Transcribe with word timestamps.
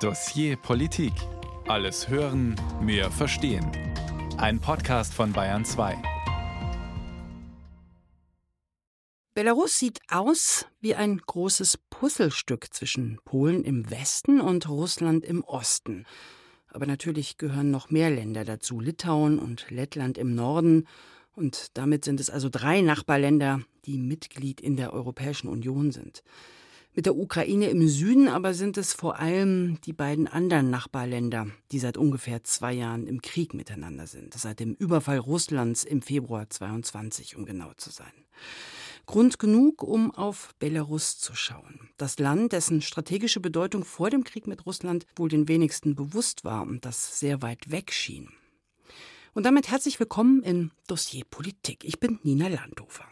Dossier 0.00 0.58
Politik. 0.58 1.14
Alles 1.68 2.10
hören, 2.10 2.54
mehr 2.82 3.10
verstehen. 3.10 3.66
Ein 4.36 4.60
Podcast 4.60 5.14
von 5.14 5.32
Bayern 5.32 5.64
2. 5.64 5.96
Belarus 9.32 9.78
sieht 9.78 10.00
aus 10.10 10.66
wie 10.82 10.94
ein 10.94 11.16
großes 11.16 11.78
Puzzlestück 11.88 12.74
zwischen 12.74 13.18
Polen 13.24 13.64
im 13.64 13.90
Westen 13.90 14.42
und 14.42 14.68
Russland 14.68 15.24
im 15.24 15.42
Osten. 15.42 16.04
Aber 16.68 16.84
natürlich 16.84 17.38
gehören 17.38 17.70
noch 17.70 17.88
mehr 17.88 18.10
Länder 18.10 18.44
dazu, 18.44 18.80
Litauen 18.80 19.38
und 19.38 19.70
Lettland 19.70 20.18
im 20.18 20.34
Norden. 20.34 20.86
Und 21.34 21.68
damit 21.72 22.04
sind 22.04 22.20
es 22.20 22.28
also 22.28 22.50
drei 22.50 22.82
Nachbarländer, 22.82 23.62
die 23.86 23.96
Mitglied 23.96 24.60
in 24.60 24.76
der 24.76 24.92
Europäischen 24.92 25.48
Union 25.48 25.90
sind. 25.90 26.22
Mit 26.96 27.04
der 27.04 27.14
Ukraine 27.14 27.68
im 27.68 27.86
Süden 27.88 28.26
aber 28.26 28.54
sind 28.54 28.78
es 28.78 28.94
vor 28.94 29.18
allem 29.18 29.78
die 29.82 29.92
beiden 29.92 30.26
anderen 30.26 30.70
Nachbarländer, 30.70 31.48
die 31.70 31.78
seit 31.78 31.98
ungefähr 31.98 32.42
zwei 32.42 32.72
Jahren 32.72 33.06
im 33.06 33.20
Krieg 33.20 33.52
miteinander 33.52 34.06
sind. 34.06 34.32
Seit 34.32 34.60
dem 34.60 34.72
Überfall 34.72 35.18
Russlands 35.18 35.84
im 35.84 36.00
Februar 36.00 36.48
22, 36.48 37.36
um 37.36 37.44
genau 37.44 37.74
zu 37.76 37.90
sein. 37.90 38.14
Grund 39.04 39.38
genug, 39.38 39.82
um 39.82 40.10
auf 40.10 40.54
Belarus 40.58 41.18
zu 41.18 41.34
schauen. 41.34 41.90
Das 41.98 42.18
Land, 42.18 42.52
dessen 42.52 42.80
strategische 42.80 43.40
Bedeutung 43.40 43.84
vor 43.84 44.08
dem 44.08 44.24
Krieg 44.24 44.46
mit 44.46 44.64
Russland 44.64 45.04
wohl 45.16 45.28
den 45.28 45.48
wenigsten 45.48 45.96
bewusst 45.96 46.44
war 46.44 46.62
und 46.62 46.86
das 46.86 47.20
sehr 47.20 47.42
weit 47.42 47.70
weg 47.70 47.92
schien. 47.92 48.30
Und 49.34 49.44
damit 49.44 49.70
herzlich 49.70 50.00
willkommen 50.00 50.42
in 50.42 50.70
Dossier 50.86 51.24
Politik. 51.28 51.84
Ich 51.84 52.00
bin 52.00 52.20
Nina 52.22 52.48
Landhofer. 52.48 53.04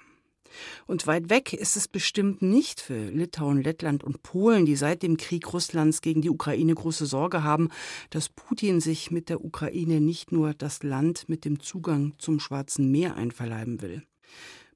Und 0.87 1.07
weit 1.07 1.31
weg 1.31 1.53
ist 1.53 1.77
es 1.77 1.89
bestimmt 1.89 2.43
nicht 2.43 2.81
für 2.81 3.11
Litauen, 3.11 3.63
Lettland 3.63 4.05
und 4.05 4.23
Polen, 4.23 4.67
die 4.67 4.77
seit 4.77 5.03
dem 5.03 5.17
Krieg 5.17 5.53
Russlands 5.53 6.01
gegen 6.01 6.23
die 6.23 6.31
Ukraine 6.31 6.75
große 6.75 7.07
Sorge 7.07 7.43
haben, 7.43 7.71
dass 8.11 8.29
Putin 8.29 8.81
sich 8.81 9.11
mit 9.11 9.29
der 9.29 9.45
Ukraine 9.45 10.01
nicht 10.01 10.33
nur 10.33 10.55
das 10.55 10.83
Land 10.83 11.29
mit 11.29 11.45
dem 11.45 11.61
Zugang 11.61 12.15
zum 12.19 12.41
Schwarzen 12.41 12.91
Meer 12.91 13.17
einverleiben 13.17 13.83
will. 13.83 14.03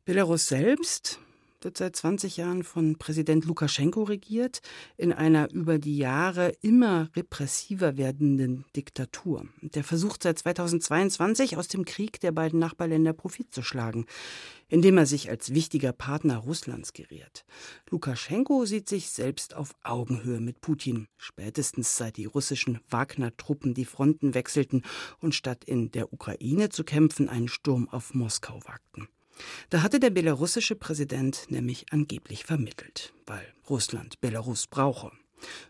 Belarus 0.04 0.46
selbst 0.46 1.20
wird 1.64 1.76
seit 1.76 1.96
20 1.96 2.36
Jahren 2.36 2.62
von 2.62 2.96
Präsident 2.96 3.44
Lukaschenko 3.44 4.04
regiert, 4.04 4.60
in 4.96 5.12
einer 5.12 5.50
über 5.50 5.78
die 5.78 5.96
Jahre 5.96 6.52
immer 6.62 7.08
repressiver 7.16 7.96
werdenden 7.96 8.64
Diktatur. 8.76 9.46
Der 9.62 9.84
versucht 9.84 10.22
seit 10.22 10.38
2022 10.38 11.56
aus 11.56 11.68
dem 11.68 11.84
Krieg 11.84 12.20
der 12.20 12.32
beiden 12.32 12.58
Nachbarländer 12.58 13.12
Profit 13.12 13.52
zu 13.52 13.62
schlagen, 13.62 14.06
indem 14.68 14.98
er 14.98 15.06
sich 15.06 15.30
als 15.30 15.54
wichtiger 15.54 15.92
Partner 15.92 16.38
Russlands 16.38 16.92
geriert. 16.92 17.44
Lukaschenko 17.90 18.64
sieht 18.64 18.88
sich 18.88 19.10
selbst 19.10 19.54
auf 19.54 19.74
Augenhöhe 19.82 20.40
mit 20.40 20.60
Putin, 20.60 21.08
spätestens 21.16 21.96
seit 21.96 22.16
die 22.16 22.26
russischen 22.26 22.80
Wagner-Truppen 22.88 23.74
die 23.74 23.84
Fronten 23.84 24.34
wechselten 24.34 24.82
und 25.20 25.34
statt 25.34 25.64
in 25.64 25.90
der 25.90 26.12
Ukraine 26.12 26.68
zu 26.68 26.84
kämpfen, 26.84 27.28
einen 27.28 27.48
Sturm 27.48 27.88
auf 27.88 28.14
Moskau 28.14 28.60
wagten. 28.64 29.08
Da 29.70 29.82
hatte 29.82 30.00
der 30.00 30.10
belarussische 30.10 30.74
Präsident 30.74 31.46
nämlich 31.48 31.86
angeblich 31.92 32.44
vermittelt, 32.44 33.12
weil 33.26 33.46
Russland 33.68 34.20
Belarus 34.20 34.66
brauche. 34.66 35.12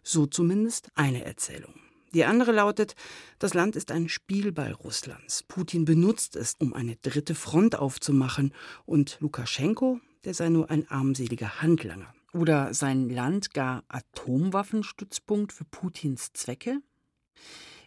So 0.03 0.27
zumindest 0.27 0.89
eine 0.95 1.25
Erzählung. 1.25 1.75
Die 2.15 2.25
andere 2.25 2.53
lautet, 2.53 2.95
das 3.39 3.53
Land 3.53 3.77
ist 3.77 3.93
ein 3.93 4.09
Spielball 4.09 4.73
Russlands. 4.73 5.43
Putin 5.43 5.85
benutzt 5.85 6.37
es, 6.37 6.55
um 6.59 6.73
eine 6.73 6.97
dritte 6.97 7.35
Front 7.35 7.77
aufzumachen. 7.77 8.55
Und 8.87 9.19
Lukaschenko, 9.21 10.01
der 10.25 10.33
sei 10.33 10.49
nur 10.49 10.71
ein 10.71 10.91
armseliger 10.91 11.61
Handlanger. 11.61 12.15
Oder 12.33 12.73
sein 12.73 13.11
Land 13.11 13.53
gar 13.53 13.85
Atomwaffenstützpunkt 13.89 15.53
für 15.53 15.65
Putins 15.65 16.33
Zwecke? 16.33 16.81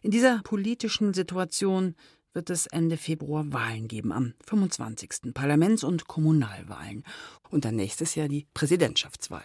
In 0.04 0.12
dieser 0.12 0.42
politischen 0.44 1.14
Situation 1.14 1.96
wird 2.34 2.50
es 2.50 2.66
Ende 2.68 2.98
Februar 2.98 3.52
Wahlen 3.52 3.88
geben, 3.88 4.12
am 4.12 4.34
25. 4.46 5.34
Parlaments- 5.34 5.84
und 5.84 6.08
Kommunalwahlen. 6.08 7.04
Und 7.50 7.66
dann 7.66 7.76
nächstes 7.76 8.16
Jahr 8.16 8.28
die 8.28 8.48
Präsidentschaftswahl. 8.54 9.44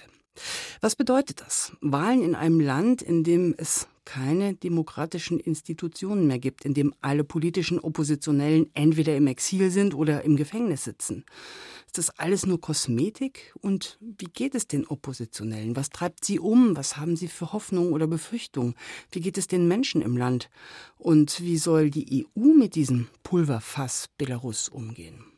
Was 0.81 0.97
bedeutet 0.97 1.41
das? 1.41 1.73
Wahlen 1.81 2.23
in 2.23 2.35
einem 2.35 2.61
Land, 2.61 3.03
in 3.03 3.25
dem 3.25 3.55
es 3.57 3.89
keine 4.07 4.55
demokratischen 4.55 5.39
Institutionen 5.39 6.27
mehr 6.27 6.39
gibt, 6.39 6.65
in 6.65 6.73
dem 6.73 6.95
alle 7.03 7.25
politischen 7.25 7.79
Oppositionellen 7.79 8.71
entweder 8.73 9.15
im 9.15 9.27
Exil 9.27 9.71
sind 9.71 9.95
oder 9.95 10.23
im 10.25 10.37
Gefängnis 10.37 10.85
sitzen. 10.85 11.27
Ist 11.87 11.99
das 11.99 12.19
alles 12.19 12.47
nur 12.47 12.61
Kosmetik? 12.61 13.55
Und 13.61 13.99
wie 14.01 14.31
geht 14.33 14.55
es 14.55 14.67
den 14.67 14.87
Oppositionellen? 14.87 15.77
Was 15.77 15.91
treibt 15.91 16.25
sie 16.25 16.39
um? 16.39 16.77
Was 16.77 16.97
haben 16.97 17.17
sie 17.17 17.29
für 17.29 17.53
Hoffnungen 17.53 17.93
oder 17.93 18.07
Befürchtungen? 18.07 18.75
Wie 19.11 19.21
geht 19.21 19.37
es 19.37 19.47
den 19.47 19.69
Menschen 19.69 20.01
im 20.01 20.17
Land? 20.17 20.49
Und 20.97 21.43
wie 21.43 21.59
soll 21.59 21.91
die 21.91 22.27
EU 22.37 22.55
mit 22.55 22.75
diesem 22.75 23.09
Pulverfass 23.23 24.09
Belarus 24.17 24.69
umgehen? 24.69 25.36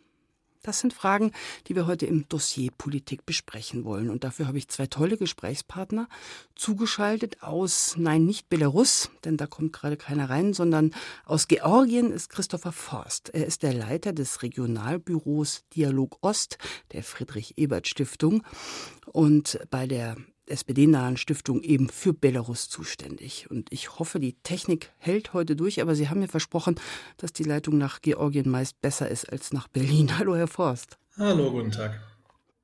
Das 0.69 0.81
sind 0.81 0.93
Fragen, 0.93 1.33
die 1.67 1.77
wir 1.77 1.87
heute 1.87 2.05
im 2.05 2.29
Dossier 2.29 2.71
Politik 2.77 3.25
besprechen 3.25 3.87
wollen. 3.87 4.11
Und 4.11 4.23
dafür 4.23 4.47
habe 4.47 4.59
ich 4.59 4.69
zwei 4.69 4.87
tolle 4.87 5.17
Gesprächspartner 5.17 6.11
zugeschaltet 6.57 7.43
aus, 7.43 7.95
nein, 7.97 8.27
nicht 8.27 8.51
Belarus, 8.51 9.09
denn 9.25 9.39
da 9.39 9.47
kommt 9.47 9.73
gerade 9.73 9.97
keiner 9.97 10.29
rein, 10.29 10.53
sondern 10.53 10.95
aus 11.25 11.49
Georgien 11.49 12.13
ist 12.13 12.29
Christopher 12.29 12.73
Forst. 12.73 13.31
Er 13.31 13.47
ist 13.47 13.63
der 13.63 13.73
Leiter 13.73 14.13
des 14.13 14.43
Regionalbüros 14.43 15.63
Dialog 15.75 16.19
Ost 16.21 16.59
der 16.93 17.03
Friedrich-Ebert-Stiftung. 17.03 18.43
Und 19.07 19.59
bei 19.71 19.87
der 19.87 20.17
SPD-nahen 20.51 21.17
Stiftung 21.17 21.63
eben 21.63 21.89
für 21.89 22.13
Belarus 22.13 22.69
zuständig. 22.69 23.51
Und 23.51 23.73
ich 23.73 23.99
hoffe, 23.99 24.21
die 24.21 24.35
Technik 24.43 24.93
hält 24.99 25.33
heute 25.33 25.57
durch, 25.57 25.81
aber 25.81 25.95
Sie 25.95 26.09
haben 26.09 26.21
mir 26.21 26.29
versprochen, 26.29 26.77
dass 27.17 27.33
die 27.33 27.45
Leitung 27.45 27.79
nach 27.79 28.01
Georgien 28.01 28.51
meist 28.51 28.81
besser 28.81 29.09
ist 29.09 29.31
als 29.31 29.53
nach 29.53 29.69
Berlin. 29.69 30.19
Hallo, 30.19 30.37
Herr 30.37 30.49
Forst. 30.49 30.99
Hallo, 31.17 31.51
guten 31.51 31.73
Tag. 31.73 32.01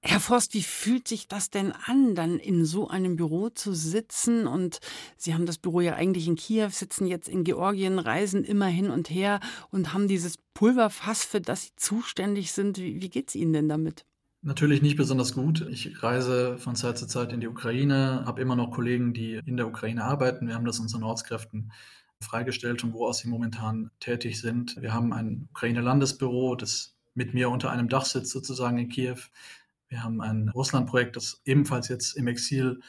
Herr 0.06 0.20
Forst, 0.20 0.52
wie 0.52 0.62
fühlt 0.62 1.08
sich 1.08 1.28
das 1.28 1.48
denn 1.48 1.72
an, 1.72 2.14
dann 2.14 2.38
in 2.38 2.66
so 2.66 2.88
einem 2.88 3.16
Büro 3.16 3.48
zu 3.48 3.72
sitzen? 3.72 4.46
Und 4.46 4.80
Sie 5.16 5.32
haben 5.32 5.46
das 5.46 5.56
Büro 5.56 5.80
ja 5.80 5.94
eigentlich 5.94 6.28
in 6.28 6.36
Kiew, 6.36 6.68
sitzen 6.68 7.06
jetzt 7.06 7.26
in 7.26 7.42
Georgien, 7.42 7.98
reisen 7.98 8.44
immer 8.44 8.66
hin 8.66 8.90
und 8.90 9.08
her 9.08 9.40
und 9.70 9.94
haben 9.94 10.06
dieses 10.06 10.36
Pulverfass, 10.52 11.24
für 11.24 11.40
das 11.40 11.62
Sie 11.62 11.70
zuständig 11.76 12.52
sind. 12.52 12.76
Wie, 12.76 13.00
wie 13.00 13.08
geht 13.08 13.30
es 13.30 13.34
Ihnen 13.34 13.54
denn 13.54 13.68
damit? 13.70 14.04
Natürlich 14.46 14.82
nicht 14.82 14.96
besonders 14.96 15.32
gut. 15.32 15.66
Ich 15.70 16.02
reise 16.02 16.58
von 16.58 16.76
Zeit 16.76 16.98
zu 16.98 17.06
Zeit 17.06 17.32
in 17.32 17.40
die 17.40 17.48
Ukraine, 17.48 18.24
habe 18.26 18.42
immer 18.42 18.56
noch 18.56 18.72
Kollegen, 18.72 19.14
die 19.14 19.40
in 19.46 19.56
der 19.56 19.66
Ukraine 19.66 20.04
arbeiten. 20.04 20.46
Wir 20.46 20.54
haben 20.54 20.66
das 20.66 20.78
unseren 20.80 21.02
Ortskräften 21.02 21.72
freigestellt, 22.20 22.82
von 22.82 22.92
wo 22.92 23.06
aus 23.06 23.20
sie 23.20 23.28
momentan 23.28 23.90
tätig 24.00 24.38
sind. 24.38 24.76
Wir 24.82 24.92
haben 24.92 25.14
ein 25.14 25.48
Ukraine-Landesbüro, 25.50 26.56
das 26.56 26.94
mit 27.14 27.32
mir 27.32 27.48
unter 27.48 27.70
einem 27.70 27.88
Dach 27.88 28.04
sitzt, 28.04 28.32
sozusagen 28.32 28.76
in 28.76 28.90
Kiew. 28.90 29.16
Wir 29.88 30.04
haben 30.04 30.20
ein 30.20 30.50
Russland-Projekt, 30.50 31.16
das 31.16 31.40
ebenfalls 31.46 31.88
jetzt 31.88 32.14
im 32.14 32.26
Exil 32.26 32.80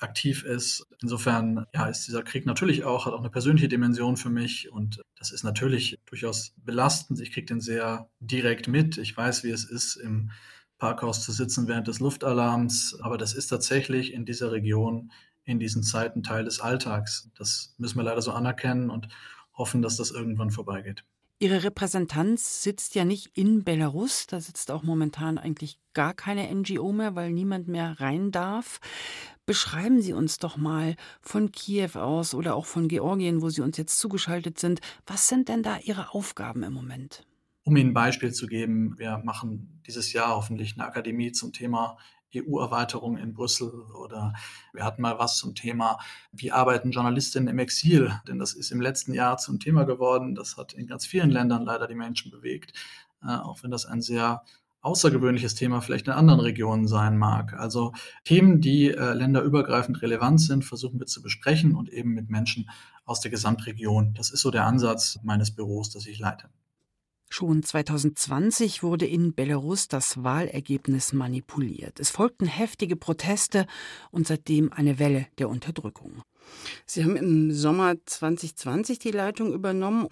aktiv 0.00 0.44
ist. 0.44 0.86
Insofern 1.00 1.64
ja, 1.72 1.86
ist 1.86 2.06
dieser 2.06 2.22
Krieg 2.22 2.44
natürlich 2.44 2.84
auch, 2.84 3.06
hat 3.06 3.14
auch 3.14 3.20
eine 3.20 3.30
persönliche 3.30 3.68
Dimension 3.68 4.18
für 4.18 4.28
mich 4.28 4.70
und 4.70 5.02
das 5.16 5.32
ist 5.32 5.42
natürlich 5.42 5.98
durchaus 6.04 6.52
belastend. 6.58 7.18
Ich 7.22 7.32
kriege 7.32 7.46
den 7.46 7.62
sehr 7.62 8.10
direkt 8.20 8.68
mit. 8.68 8.98
Ich 8.98 9.16
weiß, 9.16 9.42
wie 9.42 9.50
es 9.50 9.64
ist, 9.64 9.96
im 9.96 10.32
Parkhaus 10.78 11.24
zu 11.24 11.32
sitzen 11.32 11.68
während 11.68 11.88
des 11.88 12.00
Luftalarms. 12.00 12.98
Aber 13.02 13.18
das 13.18 13.34
ist 13.34 13.48
tatsächlich 13.48 14.12
in 14.12 14.24
dieser 14.24 14.52
Region 14.52 15.12
in 15.44 15.58
diesen 15.58 15.82
Zeiten 15.82 16.22
Teil 16.22 16.44
des 16.44 16.60
Alltags. 16.60 17.30
Das 17.36 17.74
müssen 17.78 17.96
wir 17.98 18.04
leider 18.04 18.22
so 18.22 18.32
anerkennen 18.32 18.90
und 18.90 19.08
hoffen, 19.54 19.82
dass 19.82 19.96
das 19.96 20.10
irgendwann 20.10 20.50
vorbeigeht. 20.50 21.04
Ihre 21.40 21.62
Repräsentanz 21.62 22.64
sitzt 22.64 22.96
ja 22.96 23.04
nicht 23.04 23.30
in 23.38 23.62
Belarus, 23.62 24.26
da 24.26 24.40
sitzt 24.40 24.72
auch 24.72 24.82
momentan 24.82 25.38
eigentlich 25.38 25.78
gar 25.94 26.12
keine 26.12 26.52
NGO 26.52 26.92
mehr, 26.92 27.14
weil 27.14 27.30
niemand 27.30 27.68
mehr 27.68 28.00
rein 28.00 28.32
darf. 28.32 28.80
Beschreiben 29.46 30.02
Sie 30.02 30.12
uns 30.12 30.38
doch 30.38 30.56
mal 30.56 30.96
von 31.22 31.52
Kiew 31.52 31.94
aus 31.94 32.34
oder 32.34 32.56
auch 32.56 32.66
von 32.66 32.88
Georgien, 32.88 33.40
wo 33.40 33.50
Sie 33.50 33.62
uns 33.62 33.76
jetzt 33.76 34.00
zugeschaltet 34.00 34.58
sind, 34.58 34.80
was 35.06 35.28
sind 35.28 35.48
denn 35.48 35.62
da 35.62 35.78
Ihre 35.78 36.12
Aufgaben 36.12 36.64
im 36.64 36.72
Moment? 36.72 37.24
Um 37.68 37.76
Ihnen 37.76 37.90
ein 37.90 37.92
Beispiel 37.92 38.32
zu 38.32 38.46
geben, 38.46 38.98
wir 38.98 39.18
machen 39.18 39.82
dieses 39.86 40.14
Jahr 40.14 40.34
hoffentlich 40.34 40.72
eine 40.72 40.86
Akademie 40.86 41.32
zum 41.32 41.52
Thema 41.52 41.98
EU-Erweiterung 42.34 43.18
in 43.18 43.34
Brüssel 43.34 43.70
oder 43.94 44.32
wir 44.72 44.86
hatten 44.86 45.02
mal 45.02 45.18
was 45.18 45.36
zum 45.36 45.54
Thema, 45.54 45.98
wie 46.32 46.50
arbeiten 46.50 46.92
Journalistinnen 46.92 47.46
im 47.46 47.58
Exil, 47.58 48.10
denn 48.26 48.38
das 48.38 48.54
ist 48.54 48.70
im 48.70 48.80
letzten 48.80 49.12
Jahr 49.12 49.36
zum 49.36 49.60
Thema 49.60 49.84
geworden. 49.84 50.34
Das 50.34 50.56
hat 50.56 50.72
in 50.72 50.86
ganz 50.86 51.04
vielen 51.04 51.28
Ländern 51.28 51.66
leider 51.66 51.86
die 51.86 51.94
Menschen 51.94 52.30
bewegt, 52.30 52.72
äh, 53.22 53.36
auch 53.36 53.62
wenn 53.62 53.70
das 53.70 53.84
ein 53.84 54.00
sehr 54.00 54.44
außergewöhnliches 54.80 55.54
Thema 55.54 55.82
vielleicht 55.82 56.06
in 56.06 56.14
anderen 56.14 56.40
Regionen 56.40 56.88
sein 56.88 57.18
mag. 57.18 57.52
Also 57.52 57.92
Themen, 58.24 58.62
die 58.62 58.92
äh, 58.92 59.12
länderübergreifend 59.12 60.00
relevant 60.00 60.40
sind, 60.40 60.64
versuchen 60.64 61.00
wir 61.00 61.06
zu 61.06 61.20
besprechen 61.20 61.74
und 61.74 61.90
eben 61.90 62.14
mit 62.14 62.30
Menschen 62.30 62.70
aus 63.04 63.20
der 63.20 63.30
Gesamtregion. 63.30 64.14
Das 64.14 64.30
ist 64.30 64.40
so 64.40 64.50
der 64.50 64.64
Ansatz 64.64 65.18
meines 65.22 65.50
Büros, 65.50 65.90
das 65.90 66.06
ich 66.06 66.18
leite. 66.18 66.48
Schon 67.30 67.62
2020 67.62 68.82
wurde 68.82 69.06
in 69.06 69.34
Belarus 69.34 69.88
das 69.88 70.22
Wahlergebnis 70.22 71.12
manipuliert. 71.12 72.00
Es 72.00 72.10
folgten 72.10 72.46
heftige 72.46 72.96
Proteste 72.96 73.66
und 74.10 74.26
seitdem 74.26 74.72
eine 74.72 74.98
Welle 74.98 75.26
der 75.38 75.48
Unterdrückung. 75.48 76.22
Sie 76.86 77.04
haben 77.04 77.16
im 77.16 77.52
Sommer 77.52 77.96
2020 78.04 78.98
die 78.98 79.10
Leitung 79.10 79.52
übernommen. 79.52 80.08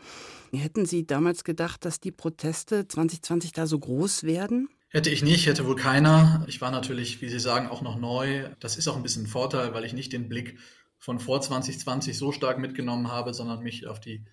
Hätten 0.52 0.84
Sie 0.84 1.06
damals 1.06 1.42
gedacht, 1.42 1.84
dass 1.86 2.00
die 2.00 2.12
Proteste 2.12 2.86
2020 2.86 3.52
da 3.52 3.66
so 3.66 3.78
groß 3.78 4.24
werden? 4.24 4.68
Hätte 4.88 5.10
ich 5.10 5.22
nicht, 5.22 5.46
hätte 5.46 5.66
wohl 5.66 5.76
keiner. 5.76 6.44
Ich 6.46 6.60
war 6.60 6.70
natürlich, 6.70 7.20
wie 7.22 7.28
Sie 7.28 7.40
sagen, 7.40 7.68
auch 7.68 7.82
noch 7.82 7.98
neu. 7.98 8.50
Das 8.60 8.76
ist 8.76 8.88
auch 8.88 8.96
ein 8.96 9.02
bisschen 9.02 9.24
ein 9.24 9.28
Vorteil, 9.28 9.72
weil 9.74 9.84
ich 9.84 9.94
nicht 9.94 10.12
den 10.12 10.28
Blick 10.28 10.58
von 10.98 11.18
vor 11.18 11.40
2020 11.40 12.16
so 12.16 12.32
stark 12.32 12.58
mitgenommen 12.58 13.10
habe, 13.10 13.34
sondern 13.34 13.62
mich 13.62 13.86
auf 13.86 14.00
die 14.00 14.24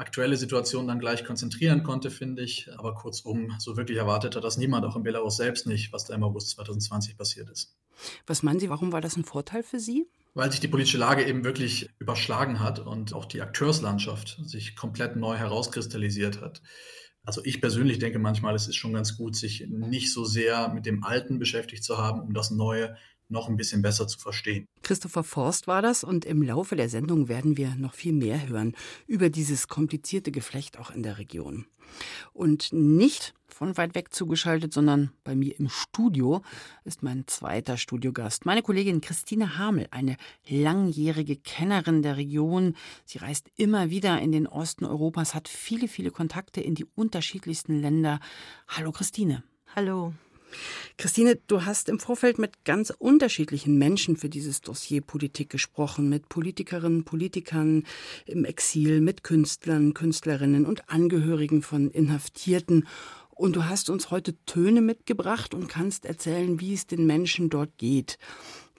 aktuelle 0.00 0.36
Situation 0.36 0.88
dann 0.88 0.98
gleich 0.98 1.24
konzentrieren 1.24 1.82
konnte, 1.82 2.10
finde 2.10 2.42
ich. 2.42 2.68
Aber 2.76 2.94
kurzum, 2.94 3.54
so 3.58 3.76
wirklich 3.76 3.98
erwartet 3.98 4.34
hat 4.36 4.44
das 4.44 4.56
niemand, 4.56 4.84
auch 4.84 4.96
in 4.96 5.02
Belarus 5.02 5.36
selbst 5.36 5.66
nicht, 5.66 5.92
was 5.92 6.04
da 6.04 6.14
im 6.14 6.24
August 6.24 6.50
2020 6.50 7.16
passiert 7.16 7.48
ist. 7.50 7.76
Was 8.26 8.42
meinen 8.42 8.60
Sie, 8.60 8.70
warum 8.70 8.92
war 8.92 9.00
das 9.00 9.16
ein 9.16 9.24
Vorteil 9.24 9.62
für 9.62 9.78
Sie? 9.78 10.08
Weil 10.34 10.50
sich 10.50 10.60
die 10.60 10.68
politische 10.68 10.98
Lage 10.98 11.24
eben 11.24 11.44
wirklich 11.44 11.90
überschlagen 11.98 12.60
hat 12.60 12.78
und 12.78 13.14
auch 13.14 13.26
die 13.26 13.42
Akteurslandschaft 13.42 14.38
sich 14.44 14.76
komplett 14.76 15.16
neu 15.16 15.36
herauskristallisiert 15.36 16.40
hat. 16.40 16.62
Also 17.22 17.42
ich 17.44 17.60
persönlich 17.60 17.98
denke 17.98 18.18
manchmal, 18.18 18.54
es 18.54 18.66
ist 18.66 18.76
schon 18.76 18.94
ganz 18.94 19.16
gut, 19.16 19.36
sich 19.36 19.66
nicht 19.68 20.12
so 20.12 20.24
sehr 20.24 20.72
mit 20.72 20.86
dem 20.86 21.04
Alten 21.04 21.38
beschäftigt 21.38 21.84
zu 21.84 21.98
haben, 21.98 22.20
um 22.20 22.32
das 22.32 22.50
Neue 22.50 22.96
noch 23.30 23.48
ein 23.48 23.56
bisschen 23.56 23.82
besser 23.82 24.06
zu 24.06 24.18
verstehen. 24.18 24.66
Christopher 24.82 25.24
Forst 25.24 25.66
war 25.66 25.82
das 25.82 26.04
und 26.04 26.24
im 26.24 26.42
Laufe 26.42 26.76
der 26.76 26.88
Sendung 26.88 27.28
werden 27.28 27.56
wir 27.56 27.74
noch 27.76 27.94
viel 27.94 28.12
mehr 28.12 28.48
hören 28.48 28.74
über 29.06 29.30
dieses 29.30 29.68
komplizierte 29.68 30.30
Geflecht 30.30 30.78
auch 30.78 30.90
in 30.90 31.02
der 31.02 31.18
Region. 31.18 31.66
Und 32.32 32.72
nicht 32.72 33.34
von 33.48 33.76
weit 33.76 33.94
weg 33.94 34.14
zugeschaltet, 34.14 34.72
sondern 34.72 35.10
bei 35.24 35.34
mir 35.34 35.58
im 35.58 35.68
Studio 35.68 36.42
ist 36.84 37.02
mein 37.02 37.26
zweiter 37.26 37.76
Studiogast, 37.76 38.46
meine 38.46 38.62
Kollegin 38.62 39.00
Christine 39.00 39.58
Hamel, 39.58 39.86
eine 39.90 40.16
langjährige 40.48 41.36
Kennerin 41.36 42.02
der 42.02 42.16
Region. 42.16 42.74
Sie 43.04 43.18
reist 43.18 43.50
immer 43.56 43.90
wieder 43.90 44.20
in 44.20 44.32
den 44.32 44.46
Osten 44.46 44.84
Europas, 44.84 45.34
hat 45.34 45.48
viele, 45.48 45.88
viele 45.88 46.10
Kontakte 46.10 46.60
in 46.60 46.74
die 46.74 46.86
unterschiedlichsten 46.94 47.80
Länder. 47.80 48.20
Hallo 48.68 48.92
Christine. 48.92 49.42
Hallo. 49.74 50.14
Christine, 50.96 51.36
du 51.46 51.64
hast 51.64 51.88
im 51.88 51.98
Vorfeld 51.98 52.38
mit 52.38 52.64
ganz 52.64 52.92
unterschiedlichen 52.98 53.78
Menschen 53.78 54.16
für 54.16 54.28
dieses 54.28 54.60
Dossier 54.60 55.00
Politik 55.00 55.50
gesprochen, 55.50 56.08
mit 56.08 56.28
Politikerinnen, 56.28 57.04
Politikern 57.04 57.84
im 58.26 58.44
Exil, 58.44 59.00
mit 59.00 59.24
Künstlern, 59.24 59.94
Künstlerinnen 59.94 60.66
und 60.66 60.88
Angehörigen 60.88 61.62
von 61.62 61.90
Inhaftierten. 61.90 62.86
Und 63.30 63.56
du 63.56 63.64
hast 63.64 63.88
uns 63.88 64.10
heute 64.10 64.36
Töne 64.44 64.82
mitgebracht 64.82 65.54
und 65.54 65.68
kannst 65.68 66.04
erzählen, 66.04 66.60
wie 66.60 66.74
es 66.74 66.86
den 66.86 67.06
Menschen 67.06 67.48
dort 67.48 67.78
geht. 67.78 68.18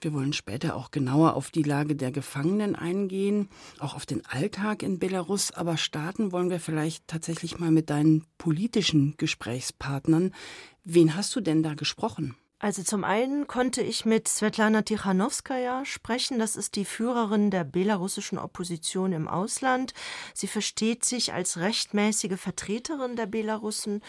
Wir 0.02 0.12
wollen 0.12 0.32
später 0.32 0.74
auch 0.74 0.90
genauer 0.90 1.34
auf 1.34 1.52
die 1.52 1.62
Lage 1.62 1.94
der 1.94 2.10
Gefangenen 2.10 2.74
eingehen, 2.74 3.48
auch 3.78 3.94
auf 3.94 4.04
den 4.04 4.26
Alltag 4.26 4.82
in 4.82 4.98
Belarus, 4.98 5.52
aber 5.52 5.76
starten 5.76 6.32
wollen 6.32 6.50
wir 6.50 6.58
vielleicht 6.58 7.06
tatsächlich 7.06 7.60
mal 7.60 7.70
mit 7.70 7.88
deinen 7.88 8.26
politischen 8.36 9.14
Gesprächspartnern. 9.16 10.34
Wen 10.82 11.14
hast 11.14 11.36
du 11.36 11.40
denn 11.40 11.62
da 11.62 11.74
gesprochen? 11.74 12.34
Also 12.58 12.82
zum 12.84 13.02
einen 13.02 13.48
konnte 13.48 13.82
ich 13.82 14.04
mit 14.04 14.28
Svetlana 14.28 14.82
Tichanowskaja 14.82 15.84
sprechen. 15.84 16.38
Das 16.38 16.54
ist 16.54 16.76
die 16.76 16.84
Führerin 16.84 17.50
der 17.50 17.64
belarussischen 17.64 18.38
Opposition 18.38 19.12
im 19.12 19.26
Ausland. 19.26 19.94
Sie 20.32 20.46
versteht 20.46 21.04
sich 21.04 21.32
als 21.32 21.58
rechtmäßige 21.58 22.38
Vertreterin 22.38 23.16
der 23.16 23.26
Belarussen 23.26 24.00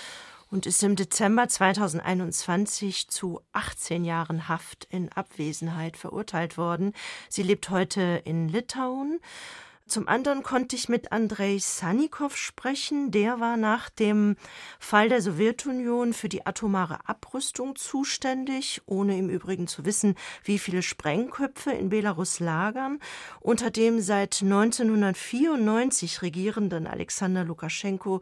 und 0.54 0.68
ist 0.68 0.84
im 0.84 0.96
Dezember 0.96 1.48
2021 1.48 3.08
zu 3.08 3.42
18 3.54 4.06
Jahren 4.06 4.48
Haft 4.48 4.86
in 4.92 5.12
Abwesenheit 5.12 5.98
verurteilt 5.98 6.60
worden. 6.60 6.94
Sie 7.28 7.42
lebt 7.42 7.72
heute 7.72 8.22
in 8.24 8.50
Litauen. 8.50 9.20
Zum 9.85 10.07
anderen 10.07 10.44
konnte 10.44 10.77
ich 10.77 10.88
mit 10.88 11.12
Andrei 11.12 11.57
Sanikow 11.59 12.35
sprechen. 12.38 13.12
Der 13.12 13.41
war 13.41 13.57
nach 13.57 13.89
dem 13.89 14.38
Fall 14.80 15.09
der 15.09 15.21
Sowjetunion 15.21 16.13
für 16.13 16.30
die 16.30 16.45
atomare 16.45 17.07
Abrüstung 17.07 17.75
zuständig, 17.75 18.81
ohne 18.85 19.18
im 19.18 19.30
Übrigen 19.30 19.68
zu 19.68 19.83
wissen, 19.83 20.15
wie 20.45 20.57
viele 20.57 20.81
Sprengköpfe 20.81 21.71
in 21.71 21.89
Belarus 21.89 22.39
lagern. 22.39 23.00
Unter 23.41 23.71
dem 23.71 24.00
seit 24.00 24.41
1994 24.41 26.21
regierenden 26.21 26.88
Alexander 26.88 27.44
Lukaschenko 27.44 28.21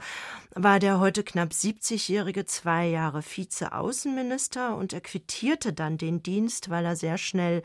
war 0.55 0.79
der 0.79 0.99
heute 0.99 1.23
knapp 1.23 1.51
70-jährige 1.51 2.45
zwei 2.45 2.87
Jahre 2.87 3.21
Vize-Außenminister 3.21 4.75
und 4.75 4.93
er 4.93 5.01
quittierte 5.01 5.73
dann 5.73 5.99
den 5.99 6.23
Dienst, 6.23 6.71
weil 6.71 6.85
er 6.85 6.95
sehr 6.95 7.19
schnell 7.19 7.61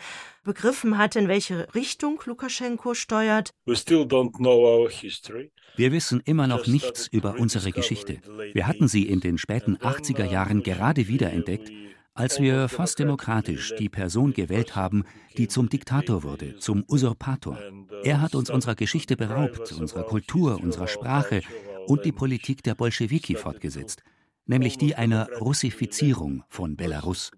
begriffen 0.46 0.96
hat, 0.96 1.16
in 1.16 1.28
welche 1.28 1.68
Richtung 1.74 2.18
Lukaschenko 2.24 2.94
steuert. 2.94 3.50
Wir 3.66 5.92
wissen 5.92 6.22
immer 6.24 6.46
noch 6.46 6.66
nichts 6.66 7.06
über 7.08 7.38
unsere 7.38 7.72
Geschichte. 7.72 8.22
Wir 8.54 8.66
hatten 8.66 8.88
sie 8.88 9.02
in 9.02 9.20
den 9.20 9.36
späten 9.36 9.76
80er 9.76 10.24
Jahren 10.24 10.62
gerade 10.62 11.08
wiederentdeckt, 11.08 11.70
als 12.14 12.40
wir 12.40 12.70
fast 12.70 12.98
demokratisch 12.98 13.74
die 13.78 13.90
Person 13.90 14.32
gewählt 14.32 14.74
haben, 14.74 15.04
die 15.36 15.48
zum 15.48 15.68
Diktator 15.68 16.22
wurde, 16.22 16.56
zum 16.56 16.82
Usurpator. 16.88 17.58
Er 18.02 18.22
hat 18.22 18.34
uns 18.34 18.48
unserer 18.48 18.74
Geschichte 18.74 19.18
beraubt, 19.18 19.70
unserer 19.72 20.04
Kultur, 20.04 20.58
unserer 20.62 20.86
Sprache 20.86 21.42
und 21.86 22.06
die 22.06 22.12
Politik 22.12 22.62
der 22.62 22.74
Bolschewiki 22.74 23.34
fortgesetzt 23.34 24.02
nämlich 24.46 24.78
die 24.78 24.94
einer 24.94 25.28
Russifizierung 25.38 26.44
von 26.48 26.76
Belarus. 26.76 27.32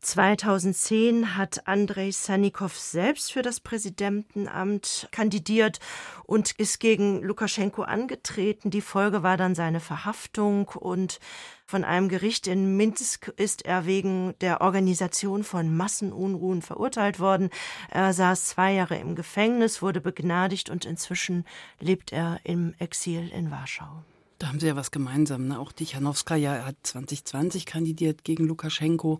2010 0.00 1.36
hat 1.36 1.66
Andrei 1.66 2.10
Sanikow 2.12 2.72
selbst 2.72 3.32
für 3.32 3.42
das 3.42 3.58
Präsidentenamt 3.58 5.08
kandidiert 5.10 5.80
und 6.24 6.52
ist 6.52 6.78
gegen 6.78 7.22
Lukaschenko 7.22 7.82
angetreten. 7.82 8.70
Die 8.70 8.82
Folge 8.82 9.24
war 9.24 9.36
dann 9.36 9.56
seine 9.56 9.80
Verhaftung 9.80 10.68
und 10.68 11.18
von 11.66 11.82
einem 11.82 12.08
Gericht 12.08 12.46
in 12.46 12.76
Minsk 12.76 13.32
ist 13.36 13.64
er 13.64 13.86
wegen 13.86 14.34
der 14.40 14.60
Organisation 14.60 15.42
von 15.42 15.76
Massenunruhen 15.76 16.62
verurteilt 16.62 17.18
worden. 17.18 17.50
Er 17.90 18.12
saß 18.12 18.46
zwei 18.46 18.72
Jahre 18.72 18.96
im 18.96 19.16
Gefängnis, 19.16 19.82
wurde 19.82 20.00
begnadigt 20.00 20.70
und 20.70 20.84
inzwischen 20.84 21.44
lebt 21.80 22.12
er 22.12 22.38
im 22.44 22.74
Exil 22.78 23.28
in 23.30 23.50
Warschau. 23.50 24.04
Da 24.38 24.48
haben 24.48 24.60
Sie 24.60 24.66
ja 24.66 24.76
was 24.76 24.90
gemeinsam. 24.90 25.48
Ne? 25.48 25.58
Auch 25.58 25.72
Tichanowskaja 25.72 26.64
hat 26.64 26.76
2020 26.82 27.66
kandidiert 27.66 28.22
gegen 28.22 28.46
Lukaschenko. 28.46 29.18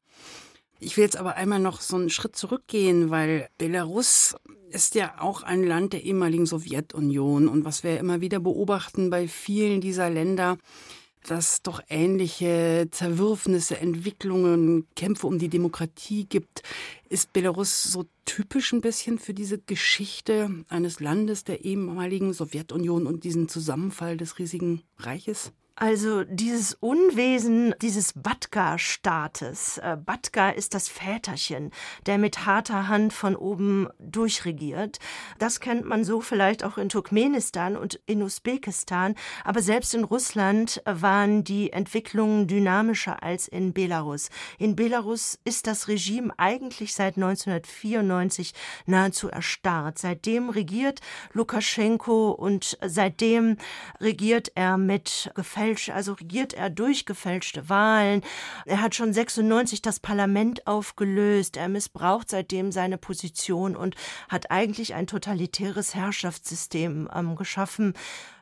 Ich 0.78 0.96
will 0.96 1.04
jetzt 1.04 1.16
aber 1.16 1.36
einmal 1.36 1.58
noch 1.58 1.80
so 1.80 1.96
einen 1.96 2.10
Schritt 2.10 2.36
zurückgehen, 2.36 3.10
weil 3.10 3.48
Belarus 3.56 4.36
ist 4.70 4.94
ja 4.94 5.14
auch 5.20 5.42
ein 5.42 5.64
Land 5.64 5.94
der 5.94 6.04
ehemaligen 6.04 6.44
Sowjetunion. 6.44 7.48
Und 7.48 7.64
was 7.64 7.82
wir 7.82 7.98
immer 7.98 8.20
wieder 8.20 8.40
beobachten 8.40 9.08
bei 9.08 9.26
vielen 9.26 9.80
dieser 9.80 10.10
Länder, 10.10 10.58
dass 11.26 11.62
doch 11.62 11.80
ähnliche 11.88 12.88
Zerwürfnisse, 12.90 13.78
Entwicklungen, 13.78 14.86
Kämpfe 14.94 15.26
um 15.26 15.38
die 15.38 15.48
Demokratie 15.48 16.24
gibt. 16.24 16.62
Ist 17.08 17.32
Belarus 17.32 17.84
so 17.84 18.06
typisch 18.24 18.72
ein 18.72 18.80
bisschen 18.80 19.18
für 19.18 19.34
diese 19.34 19.58
Geschichte 19.58 20.50
eines 20.68 21.00
Landes 21.00 21.44
der 21.44 21.64
ehemaligen 21.64 22.32
Sowjetunion 22.32 23.06
und 23.06 23.24
diesen 23.24 23.48
Zusammenfall 23.48 24.16
des 24.16 24.38
riesigen 24.38 24.82
Reiches? 24.98 25.52
Also 25.78 26.24
dieses 26.24 26.72
Unwesen 26.72 27.74
dieses 27.82 28.14
Batka-Staates. 28.14 29.76
Äh, 29.76 29.98
Batka 30.02 30.48
ist 30.48 30.72
das 30.72 30.88
Väterchen, 30.88 31.70
der 32.06 32.16
mit 32.16 32.46
harter 32.46 32.88
Hand 32.88 33.12
von 33.12 33.36
oben 33.36 33.88
durchregiert. 33.98 34.98
Das 35.38 35.60
kennt 35.60 35.84
man 35.84 36.02
so 36.02 36.22
vielleicht 36.22 36.64
auch 36.64 36.78
in 36.78 36.88
Turkmenistan 36.88 37.76
und 37.76 38.00
in 38.06 38.22
Usbekistan. 38.22 39.16
Aber 39.44 39.60
selbst 39.60 39.92
in 39.92 40.04
Russland 40.04 40.80
waren 40.86 41.44
die 41.44 41.74
Entwicklungen 41.74 42.46
dynamischer 42.46 43.22
als 43.22 43.46
in 43.46 43.74
Belarus. 43.74 44.30
In 44.58 44.76
Belarus 44.76 45.38
ist 45.44 45.66
das 45.66 45.88
Regime 45.88 46.32
eigentlich 46.38 46.94
seit 46.94 47.16
1994 47.16 48.54
nahezu 48.86 49.28
erstarrt. 49.28 49.98
Seitdem 49.98 50.48
regiert 50.48 51.00
Lukaschenko 51.34 52.30
und 52.30 52.78
seitdem 52.82 53.58
regiert 54.00 54.52
er 54.54 54.78
mit 54.78 55.30
Gefälligkeit 55.34 55.65
gefälscht, 55.66 55.90
also 55.90 56.12
regiert 56.12 56.54
er 56.54 56.70
durch 56.70 57.06
gefälschte 57.06 57.68
Wahlen. 57.68 58.22
Er 58.64 58.80
hat 58.80 58.94
schon 58.94 59.12
96 59.12 59.82
das 59.82 60.00
Parlament 60.00 60.66
aufgelöst. 60.66 61.56
Er 61.56 61.68
missbraucht 61.68 62.30
seitdem 62.30 62.72
seine 62.72 62.98
Position 62.98 63.76
und 63.76 63.94
hat 64.28 64.50
eigentlich 64.50 64.94
ein 64.94 65.06
totalitäres 65.06 65.94
Herrschaftssystem 65.94 67.08
ähm, 67.14 67.36
geschaffen. 67.36 67.94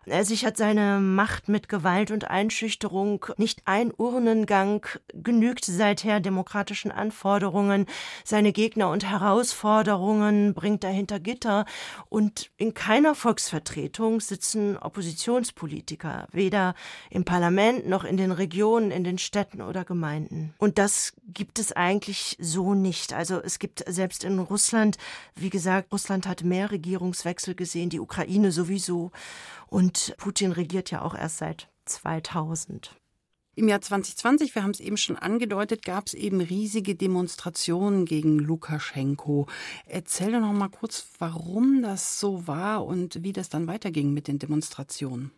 Er 0.07 0.25
sichert 0.25 0.57
seine 0.57 1.01
Macht 1.01 1.49
mit 1.49 1.69
Gewalt 1.69 2.11
und 2.11 2.29
Einschüchterung. 2.31 3.27
Nicht 3.37 3.63
ein 3.65 3.93
Urnengang 3.97 4.87
genügt 5.15 5.65
seither 5.65 6.21
demokratischen 6.21 6.93
Anforderungen. 6.93 7.87
Seine 8.25 8.53
Gegner 8.53 8.91
und 8.91 9.09
Herausforderungen 9.09 10.53
bringt 10.53 10.85
er 10.85 10.91
hinter 10.91 11.21
Gitter. 11.21 11.65
Und 12.09 12.51
in 12.57 12.75
keiner 12.75 13.15
Volksvertretung 13.15 14.21
sitzen 14.21 14.77
Oppositionspolitiker, 14.77 16.29
weder 16.33 16.75
im 17.11 17.25
Parlament 17.25 17.89
noch 17.89 18.05
in 18.05 18.17
den 18.17 18.33
Regionen, 18.33 18.91
in 18.91 19.05
den 19.05 19.19
Städten 19.19 19.63
oder 19.63 19.85
Gemeinden. 19.85 20.55
Und 20.59 20.79
das 20.79 21.15
gibt 21.27 21.59
es 21.59 21.73
eigentlich 21.73 22.37
so 22.41 22.75
nicht. 22.75 23.15
Also 23.15 23.41
es 23.41 23.59
gibt 23.59 23.85
selbst 23.87 24.25
in 24.25 24.39
Russland, 24.39 24.99
wie 25.35 25.51
gesagt, 25.51 25.93
Russland 25.93 26.27
hat 26.27 26.45
mehr 26.45 26.71
Regierungswechsel 26.71 27.55
gesehen, 27.55 27.91
die 27.91 28.01
Ukraine 28.01 28.53
sowieso. 28.53 29.11
Und 29.75 30.15
Putin 30.19 30.53
regiert 30.53 30.93
ja 30.93 31.03
auch 31.03 31.17
erst 31.17 31.39
seit 31.39 31.69
2000. 31.87 32.95
Im 33.57 33.67
Jahr 33.67 33.81
2020, 33.81 34.55
wir 34.55 34.63
haben 34.63 34.71
es 34.71 34.79
eben 34.79 34.97
schon 34.97 35.17
angedeutet, 35.17 35.85
gab 35.85 36.07
es 36.07 36.15
eben 36.15 36.41
riesige 36.41 36.95
Demonstrationen 36.95 38.05
gegen 38.05 38.39
Lukaschenko. 38.39 39.49
Erzähl 39.87 40.31
doch 40.31 40.39
noch 40.39 40.53
mal 40.53 40.69
kurz, 40.69 41.09
warum 41.19 41.83
das 41.83 42.21
so 42.21 42.47
war 42.47 42.87
und 42.87 43.25
wie 43.25 43.33
das 43.33 43.49
dann 43.49 43.67
weiterging 43.67 44.13
mit 44.13 44.29
den 44.29 44.39
Demonstrationen. 44.39 45.33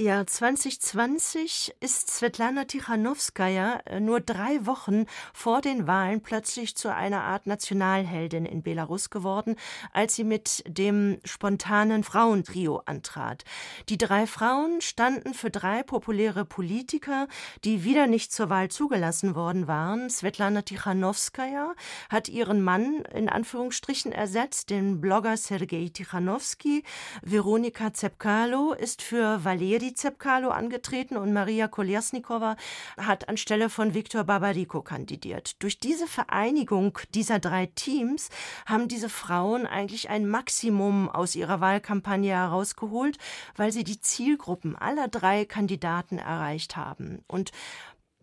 Ja, 0.00 0.24
2020 0.24 1.74
ist 1.80 2.08
Svetlana 2.08 2.66
Tichanowskaja 2.66 3.80
äh, 3.84 3.98
nur 3.98 4.20
drei 4.20 4.64
Wochen 4.64 5.06
vor 5.34 5.60
den 5.60 5.88
Wahlen 5.88 6.20
plötzlich 6.20 6.76
zu 6.76 6.94
einer 6.94 7.22
Art 7.22 7.48
Nationalheldin 7.48 8.46
in 8.46 8.62
Belarus 8.62 9.10
geworden, 9.10 9.56
als 9.92 10.14
sie 10.14 10.22
mit 10.22 10.62
dem 10.68 11.18
spontanen 11.24 12.04
Frauentrio 12.04 12.80
antrat. 12.86 13.42
Die 13.88 13.98
drei 13.98 14.28
Frauen 14.28 14.80
standen 14.82 15.34
für 15.34 15.50
drei 15.50 15.82
populäre 15.82 16.44
Politiker, 16.44 17.26
die 17.64 17.82
wieder 17.82 18.06
nicht 18.06 18.32
zur 18.32 18.50
Wahl 18.50 18.68
zugelassen 18.68 19.34
worden 19.34 19.66
waren. 19.66 20.10
Svetlana 20.10 20.62
Tichanowskaja 20.62 21.74
hat 22.08 22.28
ihren 22.28 22.62
Mann 22.62 23.02
in 23.12 23.28
Anführungsstrichen 23.28 24.12
ersetzt, 24.12 24.70
den 24.70 25.00
Blogger 25.00 25.36
Sergei 25.36 25.90
Tichanowski. 25.92 26.84
Veronika 27.22 27.92
Zepkalo 27.92 28.74
ist 28.74 29.02
für 29.02 29.44
Valeri 29.44 29.87
Zepkalo 29.94 30.50
angetreten 30.50 31.16
und 31.16 31.32
Maria 31.32 31.68
Kolersnikova 31.68 32.56
hat 32.96 33.28
anstelle 33.28 33.70
von 33.70 33.94
Viktor 33.94 34.24
Babariko 34.24 34.82
kandidiert. 34.82 35.62
Durch 35.62 35.78
diese 35.78 36.06
Vereinigung 36.06 36.98
dieser 37.14 37.38
drei 37.38 37.66
Teams 37.66 38.30
haben 38.66 38.88
diese 38.88 39.08
Frauen 39.08 39.66
eigentlich 39.66 40.10
ein 40.10 40.28
Maximum 40.28 41.08
aus 41.08 41.34
ihrer 41.34 41.60
Wahlkampagne 41.60 42.32
herausgeholt, 42.32 43.18
weil 43.56 43.72
sie 43.72 43.84
die 43.84 44.00
Zielgruppen 44.00 44.76
aller 44.76 45.08
drei 45.08 45.44
Kandidaten 45.44 46.18
erreicht 46.18 46.76
haben. 46.76 47.22
Und 47.26 47.52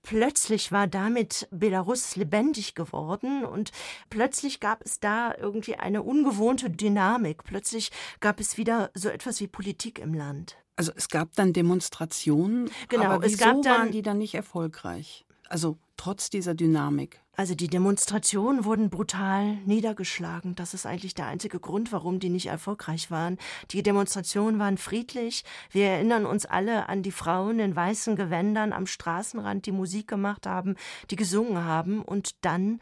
plötzlich 0.06 0.72
war 0.72 0.88
damit 0.88 1.48
Belarus 1.52 2.16
lebendig 2.16 2.76
geworden 2.76 3.44
und 3.44 3.72
plötzlich 4.10 4.60
gab 4.60 4.84
es 4.86 5.00
da 5.00 5.34
irgendwie 5.36 5.76
eine 5.76 6.04
ungewohnte 6.04 6.70
Dynamik. 6.70 7.44
Plötzlich 7.44 7.92
gab 8.20 8.40
es 8.40 8.58
wieder 8.58 8.92
so 8.94 9.10
etwas 9.10 9.42
wie 9.42 9.48
Politik 9.48 10.00
im 10.00 10.14
Land. 10.14 10.58
Also 10.76 10.92
es 10.96 11.08
gab 11.10 11.34
dann 11.36 11.54
Demonstrationen, 11.54 12.70
genau, 12.90 13.06
aber 13.06 13.24
wieso 13.24 13.36
es 13.36 13.40
gab 13.40 13.62
dann, 13.62 13.80
waren 13.80 13.92
die 13.92 14.02
dann 14.02 14.18
nicht 14.18 14.36
erfolgreich? 14.36 15.26
Also 15.48 15.78
trotz 15.98 16.30
dieser 16.30 16.54
Dynamik. 16.54 17.22
Also 17.38 17.54
die 17.54 17.68
Demonstrationen 17.68 18.64
wurden 18.64 18.90
brutal 18.90 19.58
niedergeschlagen. 19.66 20.56
Das 20.56 20.74
ist 20.74 20.86
eigentlich 20.86 21.16
der 21.16 21.28
einzige 21.28 21.60
Grund, 21.60 21.92
warum 21.92 22.20
die 22.20 22.30
nicht 22.30 22.48
erfolgreich 22.48 23.12
waren. 23.12 23.38
Die 23.72 23.84
Demonstrationen 23.84 24.58
waren 24.58 24.78
friedlich. 24.78 25.44
Wir 25.72 25.88
erinnern 25.88 26.26
uns 26.26 26.46
alle 26.46 26.88
an 26.88 27.04
die 27.04 27.12
Frauen 27.12 27.60
in 27.60 27.76
weißen 27.76 28.16
Gewändern 28.16 28.72
am 28.72 28.88
Straßenrand, 28.88 29.66
die 29.66 29.74
Musik 29.74 30.08
gemacht 30.08 30.48
haben, 30.48 30.76
die 31.12 31.18
gesungen 31.18 31.66
haben 31.66 32.02
und 32.02 32.36
dann 32.46 32.80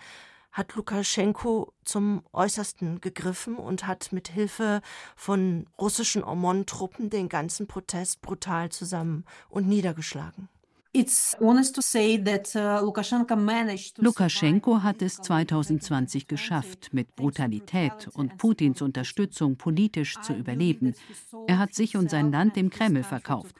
hat 0.54 0.76
Lukaschenko 0.76 1.74
zum 1.84 2.24
Äußersten 2.32 3.02
gegriffen 3.02 3.56
und 3.56 3.88
hat 3.88 4.14
mit 4.14 4.30
Hilfe 4.30 4.82
von 5.16 5.68
russischen 5.80 6.24
OMON-Truppen 6.24 7.10
den 7.10 7.28
ganzen 7.28 7.68
Protest 7.68 8.22
brutal 8.22 8.70
zusammen 8.70 9.26
und 9.50 9.68
niedergeschlagen. 9.68 10.48
Uh, 10.96 11.02
Lukaschenko 13.98 14.84
hat 14.84 15.02
es 15.02 15.16
2020 15.18 16.28
geschafft, 16.28 16.94
mit 16.94 17.16
Brutalität 17.16 18.10
und 18.14 18.38
Putins 18.38 18.84
Unterstützung 18.84 19.58
politisch 19.58 20.22
zu 20.22 20.34
überleben. 20.34 20.94
Er 21.48 21.58
hat 21.58 21.74
sich 21.74 21.98
und 21.98 22.12
sein 22.12 22.32
Land 22.32 22.56
dem 22.58 22.70
Kreml 22.70 23.02
verkauft. 23.02 23.56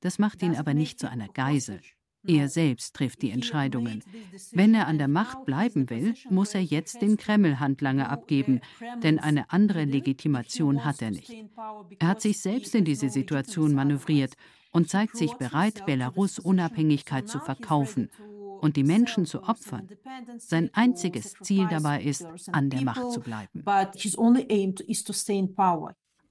Das 0.00 0.18
macht 0.18 0.42
ihn 0.42 0.54
aber 0.54 0.74
nicht 0.74 1.00
zu 1.00 1.08
einer 1.08 1.28
Geisel. 1.28 1.80
Er 2.26 2.48
selbst 2.48 2.94
trifft 2.94 3.22
die 3.22 3.30
Entscheidungen. 3.30 4.02
Wenn 4.52 4.74
er 4.74 4.86
an 4.86 4.98
der 4.98 5.08
Macht 5.08 5.44
bleiben 5.44 5.90
will, 5.90 6.14
muss 6.30 6.54
er 6.54 6.62
jetzt 6.62 7.02
den 7.02 7.16
Kreml-Handlanger 7.16 8.10
abgeben, 8.10 8.60
denn 9.02 9.18
eine 9.18 9.50
andere 9.50 9.84
Legitimation 9.84 10.84
hat 10.84 11.02
er 11.02 11.10
nicht. 11.10 11.32
Er 11.98 12.08
hat 12.08 12.20
sich 12.20 12.40
selbst 12.40 12.74
in 12.74 12.84
diese 12.84 13.08
Situation 13.08 13.74
manövriert 13.74 14.34
und 14.72 14.88
zeigt 14.90 15.16
sich 15.16 15.34
bereit, 15.34 15.86
Belarus 15.86 16.38
Unabhängigkeit 16.38 17.28
zu 17.28 17.38
verkaufen 17.38 18.10
und 18.60 18.76
die 18.76 18.84
Menschen 18.84 19.26
zu 19.26 19.42
opfern. 19.42 19.88
Sein 20.38 20.70
einziges 20.72 21.34
Ziel 21.42 21.66
dabei 21.68 22.02
ist, 22.02 22.26
an 22.52 22.70
der 22.70 22.82
Macht 22.82 23.12
zu 23.12 23.20
bleiben. 23.20 23.64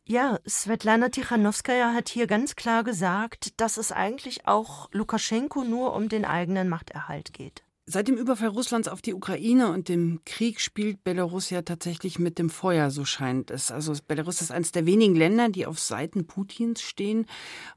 Ja, 0.08 0.38
Svetlana 0.48 1.10
Tichanowskaja 1.10 1.94
hat 1.94 2.10
hier 2.10 2.28
ganz 2.28 2.56
klar 2.56 2.84
gesagt, 2.84 3.60
dass 3.60 3.78
es 3.78 3.92
eigentlich 3.92 4.48
auch 4.48 4.88
Lukaschenko 4.92 5.64
nur 5.64 5.96
um 5.96 6.10
den 6.10 6.26
eigenen 6.26 6.70
Machterhalt 6.70 7.34
geht. 7.34 7.64
Seit 7.88 8.08
dem 8.08 8.18
Überfall 8.18 8.48
Russlands 8.48 8.88
auf 8.88 9.04
die 9.04 9.14
Ukraine 9.14 9.72
und 9.72 9.90
dem 9.90 10.22
Krieg 10.26 10.60
spielt 10.60 11.04
Belarus 11.04 11.52
ja 11.52 11.62
tatsächlich 11.62 12.18
mit 12.18 12.40
dem 12.40 12.50
Feuer, 12.50 12.90
so 12.90 13.06
scheint 13.06 13.52
es. 13.52 13.70
Also 13.70 13.94
Belarus 14.08 14.42
ist 14.42 14.50
eines 14.50 14.72
der 14.72 14.88
wenigen 14.88 15.14
Länder, 15.16 15.50
die 15.50 15.68
auf 15.68 15.78
Seiten 15.78 16.26
Putins 16.26 16.82
stehen 16.82 17.28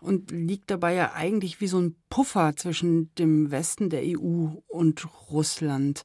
und 0.01 0.31
liegt 0.31 0.71
dabei 0.71 0.95
ja 0.95 1.13
eigentlich 1.13 1.61
wie 1.61 1.67
so 1.67 1.79
ein 1.79 1.95
Puffer 2.09 2.57
zwischen 2.57 3.15
dem 3.17 3.51
Westen 3.51 3.91
der 3.91 4.01
EU 4.03 4.49
und 4.67 5.07
Russland. 5.31 6.05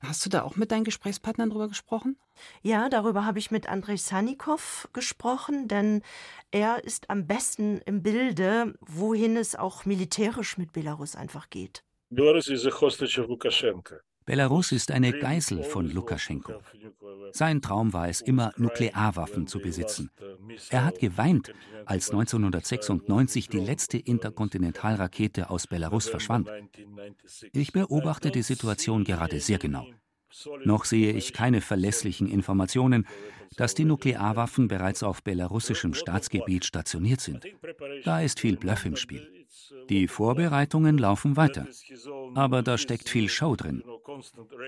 Hast 0.00 0.24
du 0.24 0.30
da 0.30 0.44
auch 0.44 0.56
mit 0.56 0.70
deinen 0.70 0.84
Gesprächspartnern 0.84 1.50
drüber 1.50 1.68
gesprochen? 1.68 2.16
Ja, 2.62 2.88
darüber 2.88 3.26
habe 3.26 3.38
ich 3.38 3.50
mit 3.50 3.68
Andrei 3.68 3.98
Sanikow 3.98 4.88
gesprochen, 4.94 5.68
denn 5.68 6.00
er 6.52 6.84
ist 6.84 7.10
am 7.10 7.26
besten 7.26 7.82
im 7.84 8.02
Bilde, 8.02 8.72
wohin 8.80 9.36
es 9.36 9.56
auch 9.56 9.84
militärisch 9.84 10.56
mit 10.56 10.72
Belarus 10.72 11.16
einfach 11.16 11.50
geht. 11.50 11.84
Belarus 14.26 14.72
ist 14.72 14.90
eine 14.90 15.12
Geisel 15.12 15.62
von 15.62 15.90
Lukaschenko. 15.90 16.60
Sein 17.30 17.62
Traum 17.62 17.94
war 17.94 18.08
es 18.10 18.20
immer, 18.20 18.52
Nuklearwaffen 18.58 19.46
zu 19.46 19.60
besitzen. 19.60 20.10
Er 20.68 20.84
hat 20.84 20.98
geweint, 20.98 21.54
als 21.86 22.10
1996 22.10 23.48
die 23.48 23.60
letzte 23.60 23.96
Interkontinentalrakete 23.96 25.48
aus 25.48 25.66
Belarus 25.66 26.10
verschwand. 26.10 26.50
Ich 27.54 27.72
beobachte 27.72 28.30
die 28.30 28.42
Situation 28.42 29.04
gerade 29.04 29.40
sehr 29.40 29.58
genau. 29.58 29.86
Noch 30.64 30.84
sehe 30.84 31.12
ich 31.12 31.32
keine 31.32 31.62
verlässlichen 31.62 32.28
Informationen, 32.28 33.06
dass 33.56 33.74
die 33.74 33.86
Nuklearwaffen 33.86 34.68
bereits 34.68 35.02
auf 35.02 35.22
belarussischem 35.22 35.94
Staatsgebiet 35.94 36.66
stationiert 36.66 37.22
sind. 37.22 37.46
Da 38.04 38.20
ist 38.20 38.38
viel 38.38 38.58
Bluff 38.58 38.84
im 38.84 38.96
Spiel. 38.96 39.41
Die 39.88 40.08
Vorbereitungen 40.08 40.98
laufen 40.98 41.36
weiter. 41.36 41.66
Aber 42.34 42.62
da 42.62 42.78
steckt 42.78 43.08
viel 43.08 43.28
Show 43.28 43.56
drin. 43.56 43.82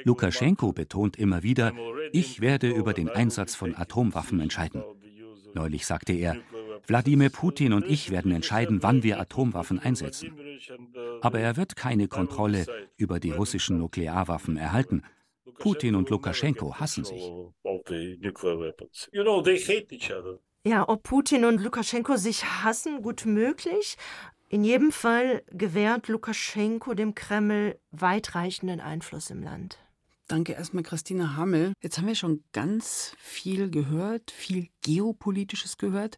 Lukaschenko 0.05 0.73
betont 0.73 1.17
immer 1.17 1.43
wieder, 1.43 1.73
ich 2.13 2.41
werde 2.41 2.71
über 2.71 2.93
den 2.93 3.09
Einsatz 3.09 3.55
von 3.55 3.75
Atomwaffen 3.75 4.41
entscheiden. 4.41 4.83
Neulich 5.55 5.87
sagte 5.87 6.13
er, 6.13 6.37
Wladimir 6.87 7.31
Putin 7.31 7.73
und 7.73 7.87
ich 7.89 8.11
werden 8.11 8.33
entscheiden, 8.33 8.83
wann 8.83 9.03
wir 9.03 9.21
Atomwaffen 9.21 9.79
einsetzen. 9.79 10.33
Aber 11.21 11.39
er 11.39 11.57
wird 11.57 11.77
keine 11.77 12.09
Kontrolle 12.09 12.67
über 12.97 13.21
die 13.21 13.31
russischen 13.31 13.79
Nuklearwaffen 13.79 14.57
erhalten. 14.57 15.03
Putin 15.59 15.95
und 15.95 16.11
Lukaschenko 16.11 16.75
hassen 16.75 17.05
sich. 17.05 17.23
Ja, 20.67 20.89
ob 20.89 21.03
Putin 21.03 21.45
und 21.45 21.63
Lukaschenko 21.63 22.17
sich 22.17 22.45
hassen, 22.45 23.03
gut 23.03 23.27
möglich. 23.27 23.97
In 24.49 24.63
jedem 24.63 24.93
Fall 24.93 25.43
gewährt 25.51 26.09
Lukaschenko 26.09 26.95
dem 26.95 27.15
Kreml 27.15 27.79
weitreichenden 27.91 28.81
Einfluss 28.81 29.31
im 29.31 29.43
Land. 29.43 29.79
Danke 30.29 30.53
erstmal, 30.53 30.83
Christina 30.83 31.37
Hammel. 31.37 31.73
Jetzt 31.83 31.99
haben 31.99 32.07
wir 32.07 32.15
schon 32.15 32.45
ganz 32.53 33.15
viel 33.19 33.71
gehört, 33.71 34.31
viel 34.31 34.69
Geopolitisches 34.83 35.77
gehört. 35.77 36.17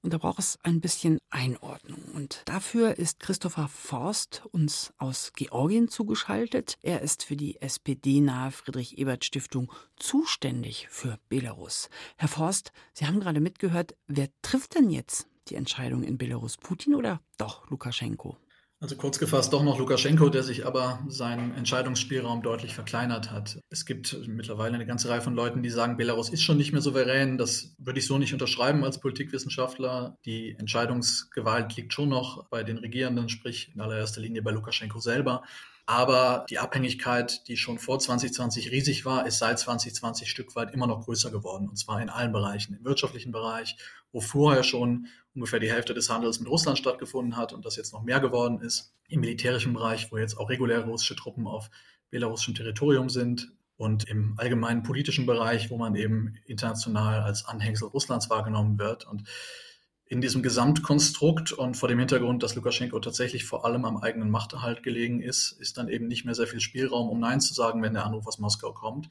Und 0.00 0.12
da 0.12 0.18
braucht 0.18 0.38
es 0.38 0.58
ein 0.62 0.82
bisschen 0.82 1.18
Einordnung. 1.30 2.02
Und 2.14 2.42
dafür 2.44 2.98
ist 2.98 3.20
Christopher 3.20 3.68
Forst 3.68 4.42
uns 4.52 4.92
aus 4.98 5.32
Georgien 5.34 5.88
zugeschaltet. 5.88 6.76
Er 6.82 7.00
ist 7.00 7.24
für 7.24 7.36
die 7.36 7.60
SPD-nahe 7.62 8.50
Friedrich-Ebert-Stiftung 8.50 9.72
zuständig 9.96 10.88
für 10.90 11.18
Belarus. 11.30 11.88
Herr 12.16 12.28
Forst, 12.28 12.72
Sie 12.92 13.06
haben 13.06 13.20
gerade 13.20 13.40
mitgehört, 13.40 13.94
wer 14.06 14.28
trifft 14.42 14.74
denn 14.74 14.90
jetzt 14.90 15.26
die 15.48 15.54
Entscheidung 15.56 16.02
in 16.02 16.18
Belarus 16.18 16.56
Putin 16.56 16.94
oder 16.94 17.20
doch 17.38 17.68
Lukaschenko? 17.70 18.38
Also 18.80 18.96
kurz 18.96 19.18
gefasst 19.18 19.52
doch 19.52 19.62
noch 19.62 19.78
Lukaschenko, 19.78 20.28
der 20.28 20.42
sich 20.42 20.66
aber 20.66 21.02
seinen 21.08 21.54
Entscheidungsspielraum 21.54 22.42
deutlich 22.42 22.74
verkleinert 22.74 23.30
hat. 23.30 23.58
Es 23.70 23.86
gibt 23.86 24.28
mittlerweile 24.28 24.74
eine 24.74 24.84
ganze 24.84 25.08
Reihe 25.08 25.22
von 25.22 25.34
Leuten, 25.34 25.62
die 25.62 25.70
sagen, 25.70 25.96
Belarus 25.96 26.28
ist 26.28 26.42
schon 26.42 26.58
nicht 26.58 26.72
mehr 26.72 26.82
souverän. 26.82 27.38
Das 27.38 27.74
würde 27.78 28.00
ich 28.00 28.06
so 28.06 28.18
nicht 28.18 28.34
unterschreiben 28.34 28.84
als 28.84 29.00
Politikwissenschaftler. 29.00 30.18
Die 30.26 30.54
Entscheidungsgewalt 30.58 31.74
liegt 31.76 31.94
schon 31.94 32.10
noch 32.10 32.48
bei 32.50 32.62
den 32.62 32.76
Regierenden, 32.76 33.30
sprich 33.30 33.72
in 33.74 33.80
allererster 33.80 34.20
Linie 34.20 34.42
bei 34.42 34.50
Lukaschenko 34.50 35.00
selber. 35.00 35.44
Aber 35.86 36.46
die 36.48 36.58
Abhängigkeit, 36.58 37.46
die 37.46 37.58
schon 37.58 37.78
vor 37.78 37.98
2020 37.98 38.70
riesig 38.70 39.04
war, 39.04 39.26
ist 39.26 39.38
seit 39.38 39.58
2020 39.58 40.30
Stück 40.30 40.56
weit 40.56 40.72
immer 40.72 40.86
noch 40.86 41.04
größer 41.04 41.30
geworden. 41.30 41.68
Und 41.68 41.76
zwar 41.76 42.00
in 42.00 42.08
allen 42.08 42.32
Bereichen. 42.32 42.74
Im 42.74 42.84
wirtschaftlichen 42.84 43.32
Bereich, 43.32 43.76
wo 44.10 44.20
vorher 44.20 44.62
schon 44.62 45.08
ungefähr 45.34 45.60
die 45.60 45.70
Hälfte 45.70 45.92
des 45.92 46.08
Handels 46.08 46.40
mit 46.40 46.48
Russland 46.48 46.78
stattgefunden 46.78 47.36
hat 47.36 47.52
und 47.52 47.66
das 47.66 47.76
jetzt 47.76 47.92
noch 47.92 48.02
mehr 48.02 48.20
geworden 48.20 48.60
ist. 48.60 48.94
Im 49.08 49.20
militärischen 49.20 49.74
Bereich, 49.74 50.10
wo 50.10 50.16
jetzt 50.16 50.38
auch 50.38 50.48
reguläre 50.48 50.84
russische 50.86 51.16
Truppen 51.16 51.46
auf 51.46 51.70
belarussischem 52.10 52.54
Territorium 52.54 53.10
sind. 53.10 53.52
Und 53.76 54.08
im 54.08 54.34
allgemeinen 54.38 54.84
politischen 54.84 55.26
Bereich, 55.26 55.68
wo 55.68 55.76
man 55.76 55.96
eben 55.96 56.36
international 56.46 57.20
als 57.22 57.44
Anhängsel 57.44 57.88
Russlands 57.88 58.30
wahrgenommen 58.30 58.78
wird. 58.78 59.04
Und 59.04 59.28
in 60.06 60.20
diesem 60.20 60.42
Gesamtkonstrukt 60.42 61.52
und 61.52 61.76
vor 61.76 61.88
dem 61.88 61.98
Hintergrund, 61.98 62.42
dass 62.42 62.54
Lukaschenko 62.54 63.00
tatsächlich 63.00 63.44
vor 63.44 63.64
allem 63.64 63.84
am 63.84 63.96
eigenen 63.96 64.30
Machterhalt 64.30 64.82
gelegen 64.82 65.20
ist, 65.20 65.52
ist 65.52 65.78
dann 65.78 65.88
eben 65.88 66.08
nicht 66.08 66.24
mehr 66.24 66.34
sehr 66.34 66.46
viel 66.46 66.60
Spielraum, 66.60 67.08
um 67.08 67.20
Nein 67.20 67.40
zu 67.40 67.54
sagen, 67.54 67.82
wenn 67.82 67.94
der 67.94 68.04
Anruf 68.04 68.26
aus 68.26 68.38
Moskau 68.38 68.72
kommt. 68.72 69.08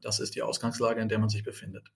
Das 0.00 0.20
ist 0.20 0.34
die 0.34 0.42
Ausgangslage, 0.42 1.00
in 1.00 1.08
der 1.08 1.18
man 1.18 1.28
sich 1.28 1.44
befindet. 1.44 1.92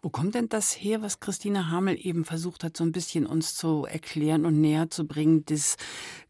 Wo 0.00 0.10
kommt 0.10 0.34
denn 0.34 0.48
das 0.48 0.72
her, 0.72 1.02
was 1.02 1.20
Christine 1.20 1.70
Hamel 1.70 1.98
eben 2.00 2.24
versucht 2.24 2.64
hat, 2.64 2.76
so 2.76 2.84
ein 2.84 2.92
bisschen 2.92 3.26
uns 3.26 3.54
zu 3.54 3.84
erklären 3.84 4.46
und 4.46 4.60
näher 4.60 4.90
zu 4.90 5.06
bringen, 5.06 5.44
dass 5.44 5.76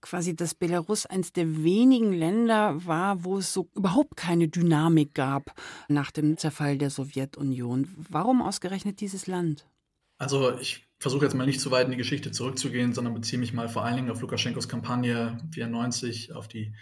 quasi 0.01 0.35
das 0.35 0.55
Belarus 0.55 1.07
eines 1.07 1.33
der 1.33 1.63
wenigen 1.63 2.13
Länder 2.13 2.85
war, 2.87 3.25
wo 3.25 3.39
es 3.39 3.53
so 3.53 3.69
überhaupt 3.75 4.17
keine 4.17 4.49
Dynamik 4.49 5.15
gab 5.15 5.55
nach 5.89 6.11
dem 6.11 6.39
Zerfall 6.39 6.79
der 6.79 6.91
Sowjetunion. 6.91 7.89
Warum 8.09 8.43
ausgerechnet 8.43 9.01
dieses 9.01 9.27
Land? 9.27 9.67
Also 10.19 10.59
ich 10.59 10.86
versuche 10.99 11.25
jetzt 11.25 11.35
mal 11.35 11.47
nicht 11.47 11.61
zu 11.61 11.71
weit 11.71 11.87
in 11.87 11.91
die 11.91 11.97
Geschichte 11.97 12.31
zurückzugehen, 12.31 12.95
sondern 12.95 13.15
beziehe 13.15 13.39
mich 13.39 13.53
mal 13.53 13.69
vor 13.69 13.85
allen 13.85 13.97
Dingen 13.97 14.11
auf 14.11 14.21
Lukaschenkos 14.21 14.69
Kampagne 14.69 15.39
94, 15.53 16.33
auf 16.35 16.49
die 16.49 16.73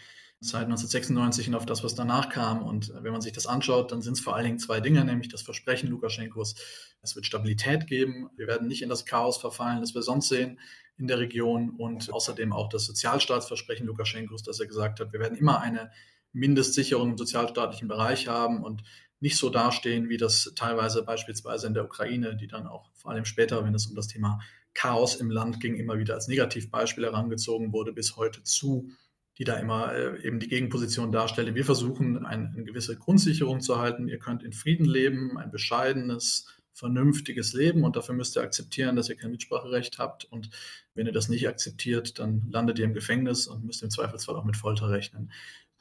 Zeit 0.41 0.65
1996 0.65 1.49
und 1.49 1.55
auf 1.55 1.67
das, 1.67 1.83
was 1.83 1.95
danach 1.95 2.29
kam. 2.29 2.63
Und 2.63 2.93
wenn 2.95 3.13
man 3.13 3.23
sich 3.23 3.33
das 3.33 3.47
anschaut, 3.47 3.93
dann 3.93 4.03
sind 4.03 4.15
es 4.15 4.21
vor 4.21 4.37
allen 4.37 4.45
Dingen 4.45 4.59
zwei 4.59 4.81
Dinge, 4.81 5.05
nämlich 5.05 5.29
das 5.29 5.43
Versprechen 5.43 5.89
Lukaschenkos, 5.89 6.55
es 7.03 7.17
wird 7.17 7.27
Stabilität 7.27 7.87
geben, 7.87 8.31
wir 8.37 8.47
werden 8.47 8.69
nicht 8.69 8.83
in 8.83 8.89
das 8.89 9.05
Chaos 9.05 9.39
verfallen, 9.39 9.81
das 9.81 9.95
wir 9.95 10.03
sonst 10.03 10.29
sehen 10.29 10.61
in 10.97 11.07
der 11.07 11.19
Region. 11.19 11.71
Und 11.71 12.13
außerdem 12.13 12.53
auch 12.53 12.69
das 12.69 12.85
Sozialstaatsversprechen 12.85 13.87
Lukaschenkos, 13.87 14.43
dass 14.43 14.61
er 14.61 14.67
gesagt 14.67 15.01
hat, 15.01 15.13
wir 15.13 15.21
werden 15.21 15.37
immer 15.37 15.61
eine 15.61 15.91
Mindestsicherung 16.33 17.13
im 17.13 17.19
sozialstaatlichen 17.19 17.89
Bereich 17.89 18.29
haben. 18.29 18.63
Und 18.63 18.83
nicht 19.25 19.39
so 19.39 19.49
dastehen, 19.49 20.11
wie 20.11 20.19
das 20.19 20.53
teilweise 20.55 21.03
beispielsweise 21.03 21.67
in 21.67 21.73
der 21.73 21.87
Ukraine, 21.87 22.37
die 22.37 22.47
dann 22.47 22.67
auch 22.67 22.91
vor 22.93 23.11
allem 23.11 23.25
später, 23.25 23.65
wenn 23.65 23.75
es 23.75 23.87
um 23.87 23.97
das 23.97 24.07
Thema 24.07 24.39
Chaos 24.75 25.15
im 25.15 25.31
Land 25.31 25.61
ging, 25.61 25.77
immer 25.77 25.99
wieder 25.99 26.13
als 26.13 26.29
Negativbeispiel 26.29 27.05
herangezogen 27.05 27.73
wurde, 27.73 27.95
bis 27.95 28.17
heute 28.17 28.43
zu, 28.43 28.91
die 29.39 29.45
da 29.45 29.55
immer 29.55 29.95
äh, 29.95 30.23
eben 30.27 30.41
die 30.41 30.49
Gegenposition 30.49 31.11
darstelle. 31.11 31.55
Wir 31.55 31.65
versuchen, 31.65 32.27
ein, 32.27 32.53
eine 32.55 32.65
gewisse 32.65 32.99
Grundsicherung 32.99 33.63
zu 33.63 33.79
halten. 33.79 34.09
Ihr 34.09 34.19
könnt 34.19 34.43
in 34.43 34.53
Frieden 34.53 34.85
leben, 34.85 35.39
ein 35.39 35.51
bescheidenes, 35.51 36.47
vernünftiges 36.75 37.55
Leben 37.55 37.83
und 37.83 37.97
dafür 37.97 38.15
müsst 38.15 38.37
ihr 38.37 38.43
akzeptieren, 38.43 38.95
dass 38.95 39.09
ihr 39.09 39.17
kein 39.17 39.31
Mitspracherecht 39.31 39.99
habt. 39.99 40.27
Und 40.27 40.51
wenn 40.93 41.07
ihr 41.07 41.15
das 41.15 41.31
nicht 41.31 41.49
akzeptiert, 41.49 42.19
dann 42.19 42.43
landet 42.51 42.79
ihr 42.79 42.85
im 42.85 42.93
Gefängnis 42.93 43.47
und 43.47 43.65
müsst 43.65 43.83
im 43.83 43.89
Zweifelsfall 43.89 44.37
auch 44.37 44.45
mit 44.45 44.59
Folter 44.59 44.91
rechnen. 44.91 45.33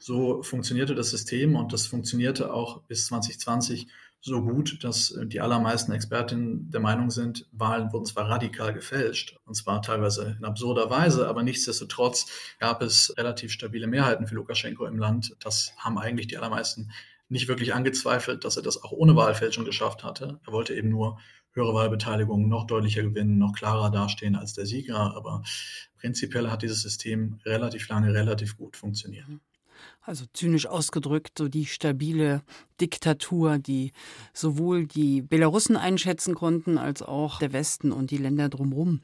So 0.06 0.42
funktionierte 0.42 0.94
das 0.94 1.08
System 1.08 1.56
und 1.56 1.72
das 1.72 1.86
funktionierte 1.86 2.52
auch 2.52 2.82
bis 2.82 3.06
2020 3.06 3.86
so 4.20 4.42
gut, 4.42 4.84
dass 4.84 5.18
die 5.24 5.40
allermeisten 5.40 5.92
Expertinnen 5.92 6.70
der 6.70 6.82
Meinung 6.82 7.10
sind, 7.10 7.48
Wahlen 7.52 7.90
wurden 7.90 8.04
zwar 8.04 8.28
radikal 8.28 8.74
gefälscht, 8.74 9.38
und 9.46 9.54
zwar 9.54 9.80
teilweise 9.80 10.36
in 10.38 10.44
absurder 10.44 10.90
Weise, 10.90 11.26
aber 11.26 11.42
nichtsdestotrotz 11.42 12.26
gab 12.58 12.82
es 12.82 13.14
relativ 13.16 13.50
stabile 13.50 13.86
Mehrheiten 13.86 14.26
für 14.26 14.34
Lukaschenko 14.34 14.84
im 14.84 14.98
Land. 14.98 15.34
Das 15.40 15.72
haben 15.78 15.96
eigentlich 15.96 16.26
die 16.26 16.36
allermeisten 16.36 16.90
nicht 17.30 17.48
wirklich 17.48 17.72
angezweifelt, 17.72 18.44
dass 18.44 18.58
er 18.58 18.62
das 18.62 18.82
auch 18.82 18.92
ohne 18.92 19.16
Wahlfälschung 19.16 19.64
geschafft 19.64 20.04
hatte. 20.04 20.38
Er 20.44 20.52
wollte 20.52 20.74
eben 20.74 20.90
nur 20.90 21.18
höhere 21.52 21.72
Wahlbeteiligung, 21.72 22.46
noch 22.46 22.66
deutlicher 22.66 23.04
gewinnen, 23.04 23.38
noch 23.38 23.54
klarer 23.54 23.90
dastehen 23.90 24.36
als 24.36 24.52
der 24.52 24.66
Sieger. 24.66 25.16
Aber 25.16 25.42
prinzipiell 25.96 26.50
hat 26.50 26.60
dieses 26.60 26.82
System 26.82 27.38
relativ 27.46 27.88
lange 27.88 28.12
relativ 28.12 28.58
gut 28.58 28.76
funktioniert. 28.76 29.28
Also 30.02 30.24
zynisch 30.32 30.66
ausgedrückt, 30.66 31.38
so 31.38 31.48
die 31.48 31.66
stabile 31.66 32.42
Diktatur, 32.80 33.58
die 33.58 33.92
sowohl 34.32 34.86
die 34.86 35.22
Belarussen 35.22 35.76
einschätzen 35.76 36.34
konnten, 36.34 36.78
als 36.78 37.02
auch 37.02 37.38
der 37.38 37.52
Westen 37.52 37.92
und 37.92 38.10
die 38.10 38.18
Länder 38.18 38.48
drumherum. 38.48 39.00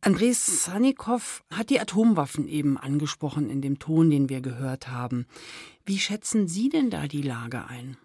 Andrei 0.00 0.32
Sanikow 0.32 1.42
hat 1.52 1.70
die 1.70 1.80
Atomwaffen 1.80 2.46
eben 2.48 2.78
angesprochen 2.78 3.50
in 3.50 3.60
dem 3.60 3.78
Ton, 3.78 4.10
den 4.10 4.28
wir 4.28 4.40
gehört 4.40 4.88
haben. 4.88 5.26
Wie 5.84 5.98
schätzen 5.98 6.46
Sie 6.46 6.68
denn 6.68 6.90
da 6.90 7.08
die 7.08 7.22
Lage 7.22 7.66
ein? 7.66 7.96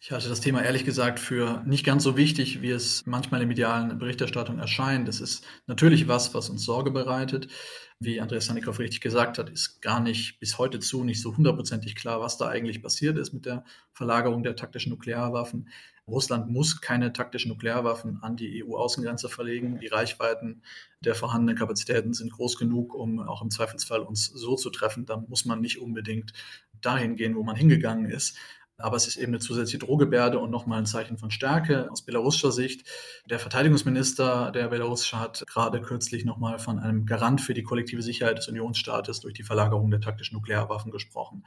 Ich 0.00 0.12
halte 0.12 0.28
das 0.28 0.40
Thema 0.40 0.62
ehrlich 0.62 0.84
gesagt 0.84 1.18
für 1.18 1.60
nicht 1.66 1.84
ganz 1.84 2.04
so 2.04 2.16
wichtig, 2.16 2.62
wie 2.62 2.70
es 2.70 3.04
manchmal 3.06 3.42
in 3.42 3.48
medialen 3.48 3.98
Berichterstattung 3.98 4.60
erscheint. 4.60 5.08
Das 5.08 5.20
ist 5.20 5.44
natürlich 5.66 6.06
was, 6.06 6.34
was 6.34 6.50
uns 6.50 6.64
Sorge 6.64 6.92
bereitet. 6.92 7.48
Wie 7.98 8.20
Andreas 8.20 8.46
Sanikow 8.46 8.78
richtig 8.78 9.00
gesagt 9.00 9.38
hat, 9.38 9.50
ist 9.50 9.82
gar 9.82 9.98
nicht 9.98 10.38
bis 10.38 10.56
heute 10.56 10.78
zu 10.78 11.02
nicht 11.02 11.20
so 11.20 11.36
hundertprozentig 11.36 11.96
klar, 11.96 12.20
was 12.20 12.38
da 12.38 12.46
eigentlich 12.46 12.80
passiert 12.80 13.18
ist 13.18 13.32
mit 13.32 13.44
der 13.44 13.64
Verlagerung 13.92 14.44
der 14.44 14.54
taktischen 14.54 14.90
Nuklearwaffen. 14.90 15.68
Russland 16.06 16.48
muss 16.48 16.80
keine 16.80 17.12
taktischen 17.12 17.50
Nuklearwaffen 17.50 18.22
an 18.22 18.36
die 18.36 18.64
EU-Außengrenze 18.64 19.28
verlegen. 19.28 19.80
Die 19.80 19.88
Reichweiten 19.88 20.62
der 21.00 21.16
vorhandenen 21.16 21.56
Kapazitäten 21.56 22.14
sind 22.14 22.32
groß 22.32 22.56
genug, 22.56 22.94
um 22.94 23.18
auch 23.18 23.42
im 23.42 23.50
Zweifelsfall 23.50 24.02
uns 24.02 24.26
so 24.26 24.54
zu 24.54 24.70
treffen. 24.70 25.06
Da 25.06 25.16
muss 25.16 25.44
man 25.44 25.60
nicht 25.60 25.80
unbedingt 25.80 26.32
dahin 26.80 27.16
gehen, 27.16 27.34
wo 27.34 27.42
man 27.42 27.56
hingegangen 27.56 28.06
ist. 28.06 28.38
Aber 28.78 28.96
es 28.96 29.08
ist 29.08 29.16
eben 29.16 29.32
eine 29.32 29.40
zusätzliche 29.40 29.78
Drohgebärde 29.78 30.38
und 30.38 30.50
nochmal 30.50 30.78
ein 30.78 30.86
Zeichen 30.86 31.18
von 31.18 31.32
Stärke 31.32 31.90
aus 31.90 32.02
belarussischer 32.02 32.52
Sicht. 32.52 32.86
Der 33.28 33.40
Verteidigungsminister 33.40 34.52
der 34.52 34.68
belarussische 34.68 35.18
hat 35.18 35.44
gerade 35.48 35.80
kürzlich 35.80 36.24
nochmal 36.24 36.60
von 36.60 36.78
einem 36.78 37.04
Garant 37.04 37.40
für 37.40 37.54
die 37.54 37.64
kollektive 37.64 38.02
Sicherheit 38.02 38.38
des 38.38 38.48
Unionsstaates 38.48 39.20
durch 39.20 39.34
die 39.34 39.42
Verlagerung 39.42 39.90
der 39.90 40.00
taktischen 40.00 40.36
Nuklearwaffen 40.36 40.92
gesprochen. 40.92 41.44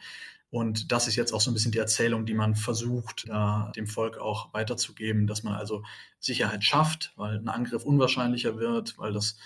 Und 0.50 0.92
das 0.92 1.08
ist 1.08 1.16
jetzt 1.16 1.34
auch 1.34 1.40
so 1.40 1.50
ein 1.50 1.54
bisschen 1.54 1.72
die 1.72 1.78
Erzählung, 1.78 2.26
die 2.26 2.34
man 2.34 2.56
versucht, 2.56 3.30
da 3.30 3.72
dem 3.78 3.88
Volk 3.88 4.18
auch 4.18 4.54
weiterzugeben, 4.54 5.26
dass 5.26 5.44
man 5.44 5.54
also 5.54 5.84
Sicherheit 6.20 6.66
schafft, 6.66 7.14
weil 7.16 7.38
ein 7.38 7.48
Angriff 7.48 7.86
unwahrscheinlicher 7.86 8.58
wird, 8.58 8.98
weil 8.98 9.14
das 9.14 9.38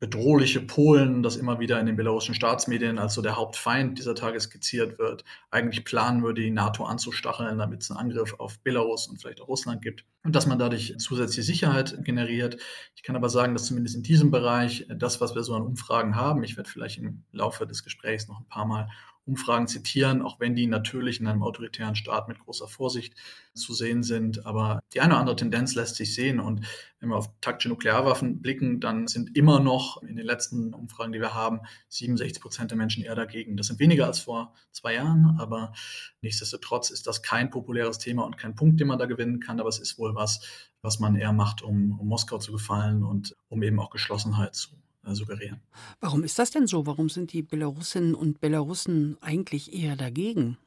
bedrohliche 0.00 0.60
Polen, 0.60 1.22
das 1.22 1.36
immer 1.36 1.58
wieder 1.58 1.80
in 1.80 1.86
den 1.86 1.96
belarussischen 1.96 2.34
Staatsmedien 2.34 2.98
als 2.98 3.14
so 3.14 3.22
der 3.22 3.36
Hauptfeind 3.36 3.98
dieser 3.98 4.14
Tage 4.14 4.38
skizziert 4.38 4.98
wird, 4.98 5.24
eigentlich 5.50 5.84
planen 5.84 6.22
würde, 6.22 6.42
die 6.42 6.50
NATO 6.50 6.84
anzustacheln, 6.84 7.58
damit 7.58 7.82
es 7.82 7.90
einen 7.90 7.98
Angriff 7.98 8.34
auf 8.38 8.60
Belarus 8.60 9.08
und 9.08 9.20
vielleicht 9.20 9.40
auch 9.40 9.48
Russland 9.48 9.82
gibt 9.82 10.04
und 10.22 10.36
dass 10.36 10.46
man 10.46 10.58
dadurch 10.58 10.94
zusätzliche 10.98 11.42
Sicherheit 11.42 11.96
generiert. 12.04 12.58
Ich 12.94 13.02
kann 13.02 13.16
aber 13.16 13.28
sagen, 13.28 13.54
dass 13.54 13.66
zumindest 13.66 13.96
in 13.96 14.02
diesem 14.04 14.30
Bereich 14.30 14.86
das, 14.88 15.20
was 15.20 15.34
wir 15.34 15.42
so 15.42 15.54
an 15.54 15.62
Umfragen 15.62 16.14
haben, 16.14 16.44
ich 16.44 16.56
werde 16.56 16.70
vielleicht 16.70 16.98
im 16.98 17.24
Laufe 17.32 17.66
des 17.66 17.82
Gesprächs 17.82 18.28
noch 18.28 18.40
ein 18.40 18.48
paar 18.48 18.66
Mal 18.66 18.88
Umfragen 19.28 19.68
zitieren, 19.68 20.22
auch 20.22 20.40
wenn 20.40 20.56
die 20.56 20.66
natürlich 20.66 21.20
in 21.20 21.26
einem 21.26 21.42
autoritären 21.42 21.94
Staat 21.94 22.28
mit 22.28 22.38
großer 22.38 22.66
Vorsicht 22.66 23.14
zu 23.52 23.74
sehen 23.74 24.02
sind. 24.02 24.46
Aber 24.46 24.80
die 24.94 25.00
eine 25.00 25.12
oder 25.12 25.20
andere 25.20 25.36
Tendenz 25.36 25.74
lässt 25.74 25.96
sich 25.96 26.14
sehen. 26.14 26.40
Und 26.40 26.64
wenn 26.98 27.10
wir 27.10 27.16
auf 27.16 27.30
taktische 27.42 27.68
Nuklearwaffen 27.68 28.40
blicken, 28.40 28.80
dann 28.80 29.06
sind 29.06 29.36
immer 29.36 29.60
noch 29.60 30.02
in 30.02 30.16
den 30.16 30.24
letzten 30.24 30.72
Umfragen, 30.72 31.12
die 31.12 31.20
wir 31.20 31.34
haben, 31.34 31.60
67 31.90 32.40
Prozent 32.40 32.70
der 32.70 32.78
Menschen 32.78 33.04
eher 33.04 33.14
dagegen. 33.14 33.58
Das 33.58 33.66
sind 33.66 33.78
weniger 33.80 34.06
als 34.06 34.20
vor 34.20 34.54
zwei 34.72 34.94
Jahren, 34.94 35.36
aber 35.38 35.74
nichtsdestotrotz 36.22 36.88
ist 36.88 37.06
das 37.06 37.22
kein 37.22 37.50
populäres 37.50 37.98
Thema 37.98 38.24
und 38.24 38.38
kein 38.38 38.54
Punkt, 38.54 38.80
den 38.80 38.88
man 38.88 38.98
da 38.98 39.04
gewinnen 39.04 39.40
kann. 39.40 39.60
Aber 39.60 39.68
es 39.68 39.78
ist 39.78 39.98
wohl 39.98 40.14
was, 40.14 40.40
was 40.80 41.00
man 41.00 41.16
eher 41.16 41.34
macht, 41.34 41.60
um, 41.60 42.00
um 42.00 42.08
Moskau 42.08 42.38
zu 42.38 42.50
gefallen 42.50 43.04
und 43.04 43.36
um 43.48 43.62
eben 43.62 43.78
auch 43.78 43.90
Geschlossenheit 43.90 44.54
zu 44.54 44.70
suggerieren. 45.14 45.60
Warum 46.00 46.24
ist 46.24 46.38
das 46.38 46.50
denn 46.50 46.66
so? 46.66 46.86
Warum 46.86 47.08
sind 47.08 47.32
die 47.32 47.42
Belarusinnen 47.42 48.14
und 48.14 48.40
Belarussen 48.40 49.16
eigentlich 49.20 49.72
eher 49.72 49.96
dagegen? 49.96 50.58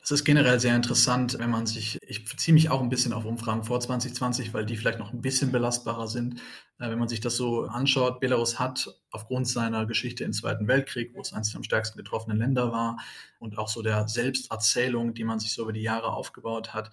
Das 0.00 0.12
ist 0.12 0.24
generell 0.24 0.60
sehr 0.60 0.76
interessant, 0.76 1.36
wenn 1.38 1.50
man 1.50 1.66
sich, 1.66 1.98
ich 2.02 2.24
beziehe 2.24 2.54
mich 2.54 2.70
auch 2.70 2.80
ein 2.80 2.88
bisschen 2.88 3.12
auf 3.12 3.24
Umfragen 3.24 3.64
vor 3.64 3.80
2020, 3.80 4.54
weil 4.54 4.64
die 4.64 4.76
vielleicht 4.76 4.98
noch 4.98 5.12
ein 5.12 5.20
bisschen 5.20 5.52
belastbarer 5.52 6.06
sind. 6.06 6.40
Äh, 6.78 6.88
wenn 6.90 6.98
man 6.98 7.08
sich 7.08 7.20
das 7.20 7.36
so 7.36 7.64
anschaut, 7.64 8.20
Belarus 8.20 8.58
hat 8.58 8.88
aufgrund 9.10 9.48
seiner 9.48 9.86
Geschichte 9.86 10.24
im 10.24 10.32
Zweiten 10.32 10.68
Weltkrieg, 10.68 11.14
wo 11.14 11.20
es 11.20 11.32
eines 11.32 11.50
der 11.50 11.58
am 11.58 11.64
stärksten 11.64 11.98
getroffenen 11.98 12.38
Länder 12.38 12.72
war 12.72 12.98
und 13.38 13.58
auch 13.58 13.68
so 13.68 13.82
der 13.82 14.08
Selbsterzählung, 14.08 15.14
die 15.14 15.24
man 15.24 15.40
sich 15.40 15.52
so 15.52 15.62
über 15.62 15.72
die 15.72 15.82
Jahre 15.82 16.12
aufgebaut 16.12 16.72
hat, 16.74 16.90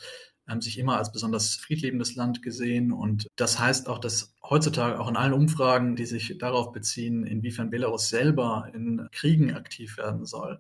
haben 0.47 0.61
sich 0.61 0.77
immer 0.77 0.97
als 0.97 1.11
besonders 1.11 1.55
friedliebendes 1.55 2.15
Land 2.15 2.41
gesehen. 2.41 2.91
Und 2.91 3.27
das 3.35 3.59
heißt 3.59 3.89
auch, 3.89 3.99
dass 3.99 4.33
heutzutage 4.43 4.99
auch 4.99 5.07
in 5.07 5.15
allen 5.15 5.33
Umfragen, 5.33 5.95
die 5.95 6.05
sich 6.05 6.37
darauf 6.37 6.71
beziehen, 6.71 7.25
inwiefern 7.25 7.69
Belarus 7.69 8.09
selber 8.09 8.69
in 8.73 9.07
Kriegen 9.11 9.55
aktiv 9.55 9.97
werden 9.97 10.25
soll, 10.25 10.59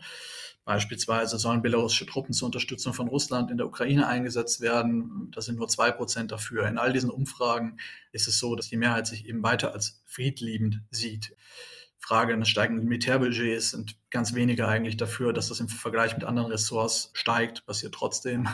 Beispielsweise 0.65 1.37
sollen 1.37 1.61
belarussische 1.61 2.07
Truppen 2.07 2.33
zur 2.33 2.47
Unterstützung 2.47 2.95
von 2.95 3.07
Russland 3.07 3.51
in 3.51 3.57
der 3.57 3.67
Ukraine 3.67 4.07
eingesetzt 4.07 4.61
werden. 4.61 5.29
Da 5.31 5.39
sind 5.39 5.59
nur 5.59 5.67
zwei 5.67 5.91
Prozent 5.91 6.31
dafür. 6.31 6.67
In 6.67 6.79
all 6.79 6.91
diesen 6.91 7.11
Umfragen 7.11 7.77
ist 8.11 8.27
es 8.27 8.39
so, 8.39 8.55
dass 8.55 8.69
die 8.69 8.77
Mehrheit 8.77 9.05
sich 9.05 9.27
eben 9.27 9.43
weiter 9.43 9.73
als 9.73 10.01
friedliebend 10.07 10.81
sieht. 10.89 11.35
Frage 12.05 12.33
eines 12.33 12.49
steigenden 12.49 12.85
Militärbudgets 12.87 13.71
sind 13.71 13.97
ganz 14.11 14.35
wenige 14.35 14.67
eigentlich 14.67 14.95
dafür, 14.95 15.33
dass 15.33 15.49
das 15.49 15.59
im 15.59 15.67
Vergleich 15.67 16.13
mit 16.13 16.23
anderen 16.23 16.51
Ressorts 16.51 17.09
steigt, 17.13 17.65
passiert 17.65 17.95
trotzdem. 17.95 18.47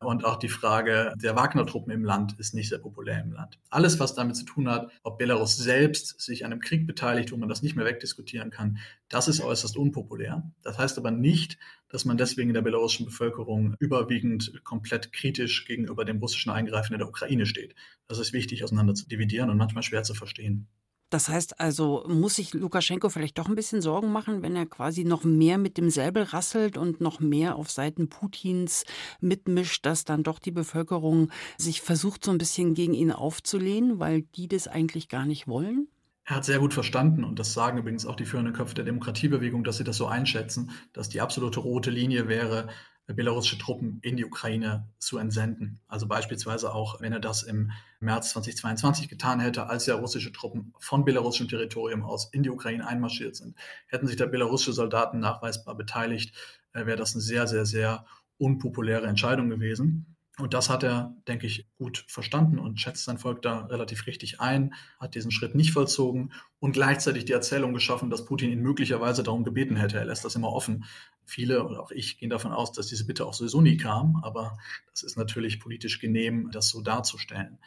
Und 0.00 0.24
auch 0.24 0.36
die 0.36 0.48
Frage 0.48 1.14
der 1.16 1.36
Wagner-Truppen 1.36 1.92
im 1.92 2.04
Land 2.04 2.34
ist 2.40 2.52
nicht 2.52 2.68
sehr 2.68 2.80
populär 2.80 3.20
im 3.20 3.30
Land. 3.30 3.60
Alles, 3.70 4.00
was 4.00 4.16
damit 4.16 4.34
zu 4.34 4.44
tun 4.44 4.68
hat, 4.68 4.90
ob 5.04 5.18
Belarus 5.18 5.56
selbst 5.56 6.20
sich 6.20 6.44
an 6.44 6.50
einem 6.50 6.60
Krieg 6.60 6.84
beteiligt, 6.84 7.30
wo 7.30 7.36
man 7.36 7.48
das 7.48 7.62
nicht 7.62 7.76
mehr 7.76 7.84
wegdiskutieren 7.84 8.50
kann, 8.50 8.78
das 9.08 9.28
ist 9.28 9.40
äußerst 9.40 9.76
unpopulär. 9.76 10.42
Das 10.64 10.76
heißt 10.76 10.98
aber 10.98 11.12
nicht, 11.12 11.58
dass 11.88 12.06
man 12.06 12.16
deswegen 12.16 12.50
in 12.50 12.54
der 12.54 12.62
belarussischen 12.62 13.06
Bevölkerung 13.06 13.76
überwiegend 13.78 14.64
komplett 14.64 15.12
kritisch 15.12 15.64
gegenüber 15.64 16.04
dem 16.04 16.18
russischen 16.18 16.50
Eingreifen 16.50 16.94
in 16.94 16.98
der 16.98 17.08
Ukraine 17.08 17.46
steht. 17.46 17.76
Das 18.08 18.18
ist 18.18 18.32
wichtig 18.32 18.64
auseinander 18.64 18.94
zu 18.94 19.06
dividieren 19.06 19.48
und 19.48 19.58
manchmal 19.58 19.84
schwer 19.84 20.02
zu 20.02 20.14
verstehen. 20.14 20.66
Das 21.10 21.28
heißt 21.28 21.60
also, 21.60 22.04
muss 22.08 22.34
sich 22.36 22.52
Lukaschenko 22.52 23.08
vielleicht 23.10 23.38
doch 23.38 23.48
ein 23.48 23.54
bisschen 23.54 23.80
Sorgen 23.80 24.10
machen, 24.10 24.42
wenn 24.42 24.56
er 24.56 24.66
quasi 24.66 25.04
noch 25.04 25.22
mehr 25.22 25.56
mit 25.56 25.78
dem 25.78 25.88
Säbel 25.88 26.24
rasselt 26.24 26.76
und 26.76 27.00
noch 27.00 27.20
mehr 27.20 27.56
auf 27.56 27.70
Seiten 27.70 28.08
Putins 28.08 28.84
mitmischt, 29.20 29.86
dass 29.86 30.04
dann 30.04 30.24
doch 30.24 30.40
die 30.40 30.50
Bevölkerung 30.50 31.30
sich 31.58 31.80
versucht, 31.80 32.24
so 32.24 32.32
ein 32.32 32.38
bisschen 32.38 32.74
gegen 32.74 32.94
ihn 32.94 33.12
aufzulehnen, 33.12 34.00
weil 34.00 34.22
die 34.22 34.48
das 34.48 34.66
eigentlich 34.66 35.08
gar 35.08 35.26
nicht 35.26 35.46
wollen? 35.46 35.86
Er 36.24 36.36
hat 36.36 36.44
sehr 36.44 36.58
gut 36.58 36.74
verstanden, 36.74 37.22
und 37.22 37.38
das 37.38 37.52
sagen 37.52 37.78
übrigens 37.78 38.04
auch 38.04 38.16
die 38.16 38.26
führenden 38.26 38.52
Köpfe 38.52 38.74
der 38.74 38.84
Demokratiebewegung, 38.84 39.62
dass 39.62 39.76
sie 39.76 39.84
das 39.84 39.96
so 39.96 40.08
einschätzen, 40.08 40.72
dass 40.92 41.08
die 41.08 41.20
absolute 41.20 41.60
rote 41.60 41.92
Linie 41.92 42.26
wäre, 42.26 42.66
belarussische 43.14 43.58
Truppen 43.58 44.00
in 44.02 44.16
die 44.16 44.24
Ukraine 44.24 44.88
zu 44.98 45.18
entsenden. 45.18 45.80
Also 45.86 46.06
beispielsweise 46.08 46.74
auch, 46.74 47.00
wenn 47.00 47.12
er 47.12 47.20
das 47.20 47.44
im 47.44 47.70
März 48.00 48.30
2022 48.30 49.08
getan 49.08 49.38
hätte, 49.38 49.68
als 49.68 49.86
ja 49.86 49.94
russische 49.94 50.32
Truppen 50.32 50.74
von 50.80 51.04
belarussischem 51.04 51.48
Territorium 51.48 52.02
aus 52.02 52.28
in 52.32 52.42
die 52.42 52.50
Ukraine 52.50 52.86
einmarschiert 52.86 53.36
sind, 53.36 53.56
hätten 53.86 54.06
sich 54.08 54.16
da 54.16 54.26
belarussische 54.26 54.72
Soldaten 54.72 55.20
nachweisbar 55.20 55.76
beteiligt, 55.76 56.34
äh, 56.72 56.86
wäre 56.86 56.96
das 56.96 57.14
eine 57.14 57.22
sehr, 57.22 57.46
sehr, 57.46 57.64
sehr 57.64 58.04
unpopuläre 58.38 59.06
Entscheidung 59.06 59.48
gewesen. 59.48 60.15
Und 60.38 60.52
das 60.52 60.68
hat 60.68 60.82
er, 60.82 61.16
denke 61.26 61.46
ich, 61.46 61.66
gut 61.78 62.04
verstanden 62.08 62.58
und 62.58 62.78
schätzt 62.78 63.04
sein 63.04 63.16
Volk 63.16 63.40
da 63.40 63.64
relativ 63.66 64.06
richtig 64.06 64.38
ein, 64.38 64.74
hat 65.00 65.14
diesen 65.14 65.30
Schritt 65.30 65.54
nicht 65.54 65.72
vollzogen 65.72 66.32
und 66.58 66.72
gleichzeitig 66.72 67.24
die 67.24 67.32
Erzählung 67.32 67.72
geschaffen, 67.72 68.10
dass 68.10 68.26
Putin 68.26 68.50
ihn 68.50 68.60
möglicherweise 68.60 69.22
darum 69.22 69.44
gebeten 69.44 69.76
hätte. 69.76 69.96
Er 69.96 70.04
lässt 70.04 70.26
das 70.26 70.34
immer 70.34 70.52
offen. 70.52 70.84
Viele 71.24 71.64
und 71.64 71.76
auch 71.78 71.90
ich 71.90 72.18
gehen 72.18 72.28
davon 72.28 72.52
aus, 72.52 72.72
dass 72.72 72.88
diese 72.88 73.06
Bitte 73.06 73.24
auch 73.24 73.32
sowieso 73.32 73.62
nie 73.62 73.78
kam, 73.78 74.20
aber 74.22 74.58
das 74.90 75.02
ist 75.04 75.16
natürlich 75.16 75.58
politisch 75.58 76.00
genehm, 76.00 76.50
das 76.50 76.68
so 76.68 76.82
darzustellen. 76.82 77.58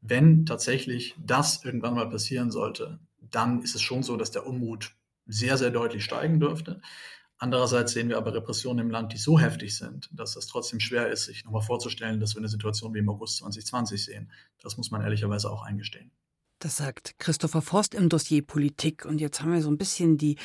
Wenn 0.00 0.46
tatsächlich 0.46 1.14
das 1.18 1.62
irgendwann 1.62 1.94
mal 1.94 2.08
passieren 2.08 2.50
sollte, 2.50 3.00
dann 3.20 3.60
ist 3.62 3.74
es 3.74 3.82
schon 3.82 4.02
so, 4.02 4.16
dass 4.16 4.30
der 4.30 4.46
Unmut 4.46 4.94
sehr, 5.26 5.58
sehr 5.58 5.70
deutlich 5.70 6.04
steigen 6.04 6.40
dürfte. 6.40 6.80
Andererseits 7.38 7.92
sehen 7.92 8.08
wir 8.08 8.16
aber 8.16 8.32
Repressionen 8.32 8.86
im 8.86 8.90
Land, 8.90 9.12
die 9.12 9.18
so 9.18 9.38
heftig 9.38 9.76
sind, 9.76 10.08
dass 10.12 10.36
es 10.36 10.46
trotzdem 10.46 10.80
schwer 10.80 11.10
ist, 11.10 11.24
sich 11.24 11.44
nochmal 11.44 11.62
vorzustellen, 11.62 12.20
dass 12.20 12.34
wir 12.34 12.40
eine 12.40 12.48
Situation 12.48 12.94
wie 12.94 13.00
im 13.00 13.08
August 13.08 13.38
2020 13.38 14.04
sehen. 14.04 14.30
Das 14.62 14.76
muss 14.76 14.90
man 14.90 15.02
ehrlicherweise 15.02 15.50
auch 15.50 15.62
eingestehen. 15.62 16.12
Das 16.58 16.76
sagt 16.76 17.14
Christopher 17.18 17.62
Forst 17.62 17.94
im 17.94 18.08
Dossier 18.08 18.42
Politik. 18.42 19.04
Und 19.04 19.20
jetzt 19.20 19.42
haben 19.42 19.52
wir 19.52 19.62
so 19.62 19.70
ein 19.70 19.78
bisschen 19.78 20.16
die 20.18 20.36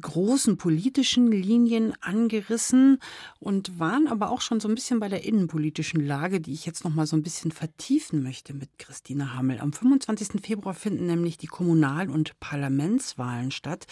großen 0.00 0.56
politischen 0.56 1.30
Linien 1.30 1.92
angerissen 2.00 2.98
und 3.38 3.78
waren 3.78 4.08
aber 4.08 4.30
auch 4.30 4.40
schon 4.40 4.58
so 4.58 4.68
ein 4.68 4.74
bisschen 4.74 5.00
bei 5.00 5.08
der 5.08 5.24
innenpolitischen 5.24 6.04
Lage, 6.04 6.40
die 6.40 6.52
ich 6.54 6.64
jetzt 6.64 6.84
noch 6.84 6.94
mal 6.94 7.06
so 7.06 7.14
ein 7.14 7.22
bisschen 7.22 7.52
vertiefen 7.52 8.22
möchte 8.22 8.54
mit 8.54 8.70
Christina 8.78 9.34
Hammel. 9.34 9.60
Am 9.60 9.72
25. 9.72 10.40
Februar 10.42 10.74
finden 10.74 11.06
nämlich 11.06 11.36
die 11.36 11.46
Kommunal- 11.46 12.08
und 12.08 12.38
Parlamentswahlen 12.40 13.50
statt. 13.50 13.86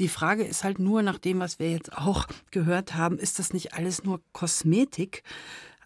Die 0.00 0.08
Frage 0.08 0.44
ist 0.44 0.64
halt 0.64 0.80
nur 0.80 1.02
nach 1.02 1.18
dem, 1.18 1.38
was 1.38 1.60
wir 1.60 1.70
jetzt 1.70 1.92
auch 1.92 2.26
gehört 2.50 2.94
haben, 2.94 3.18
ist 3.18 3.38
das 3.38 3.52
nicht 3.52 3.74
alles 3.74 4.02
nur 4.02 4.20
Kosmetik? 4.32 5.22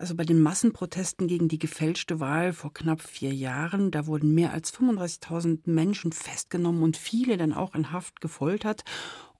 Also 0.01 0.15
bei 0.15 0.25
den 0.25 0.41
Massenprotesten 0.41 1.29
gegen 1.29 1.49
die 1.49 1.59
gefälschte 1.59 2.21
Wahl 2.21 2.55
vor 2.55 2.73
knapp 2.73 3.03
vier 3.03 3.35
Jahren, 3.35 3.91
da 3.91 4.07
wurden 4.07 4.35
mehr 4.35 4.51
als 4.51 4.73
35.000 4.73 5.59
Menschen 5.67 6.13
festgenommen 6.13 6.83
und 6.83 6.97
viele 6.97 7.37
dann 7.37 7.53
auch 7.53 7.75
in 7.75 7.93
Haft 7.93 8.23
gefoltert. 8.23 8.83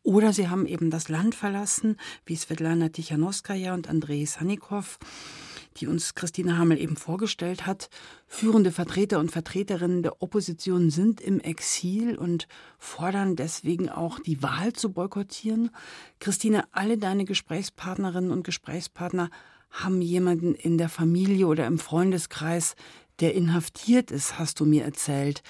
Oder 0.03 0.35
sie 0.35 0.51
haben 0.51 0.67
eben 0.67 0.91
das 0.91 1.09
Land 1.09 1.35
verlassen, 1.35 1.97
wie 2.27 2.37
Svetlana 2.37 2.91
Tichanowskaja 2.91 3.73
und 3.73 3.89
Andrei 3.89 4.23
Sanikow, 4.27 4.99
die 5.79 5.87
uns 5.87 6.15
Christine 6.15 6.59
Hamel 6.59 6.79
eben 6.79 6.99
vorgestellt 6.99 7.65
hat. 7.65 7.89
Führende 8.27 8.71
Vertreter 8.71 9.19
und 9.19 9.31
Vertreterinnen 9.31 10.03
der 10.03 10.21
Opposition 10.21 10.91
sind 10.91 11.23
im 11.23 11.41
Exil 11.41 12.19
und 12.19 12.49
fordern 12.79 13.35
deswegen 13.35 13.89
auch, 13.89 14.19
die 14.19 14.43
Wahl 14.43 14.75
zu 14.75 14.93
boykottieren. 14.93 15.71
Christine, 16.19 16.65
alle 16.73 16.99
deine 16.99 17.25
Gesprächspartnerinnen 17.25 18.31
und 18.31 18.45
Gesprächspartner 18.45 19.31
haben 19.71 20.03
jemanden 20.03 20.55
in 20.55 20.79
der 20.79 20.89
Familie 20.89 21.47
oder 21.47 21.67
im 21.67 21.79
Freundeskreis, 21.79 22.75
der 23.21 23.35
inhaftiert 23.35 24.11
ist, 24.11 24.39
hast 24.39 24.61
du 24.61 24.65
mir 24.65 24.85
erzählt. 24.85 25.43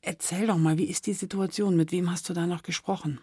Erzähl 0.00 0.46
doch 0.46 0.58
mal, 0.58 0.78
wie 0.78 0.84
ist 0.84 1.06
die 1.06 1.12
Situation? 1.12 1.76
Mit 1.76 1.92
wem 1.92 2.10
hast 2.10 2.28
du 2.28 2.34
da 2.34 2.46
noch 2.46 2.62
gesprochen? 2.62 3.20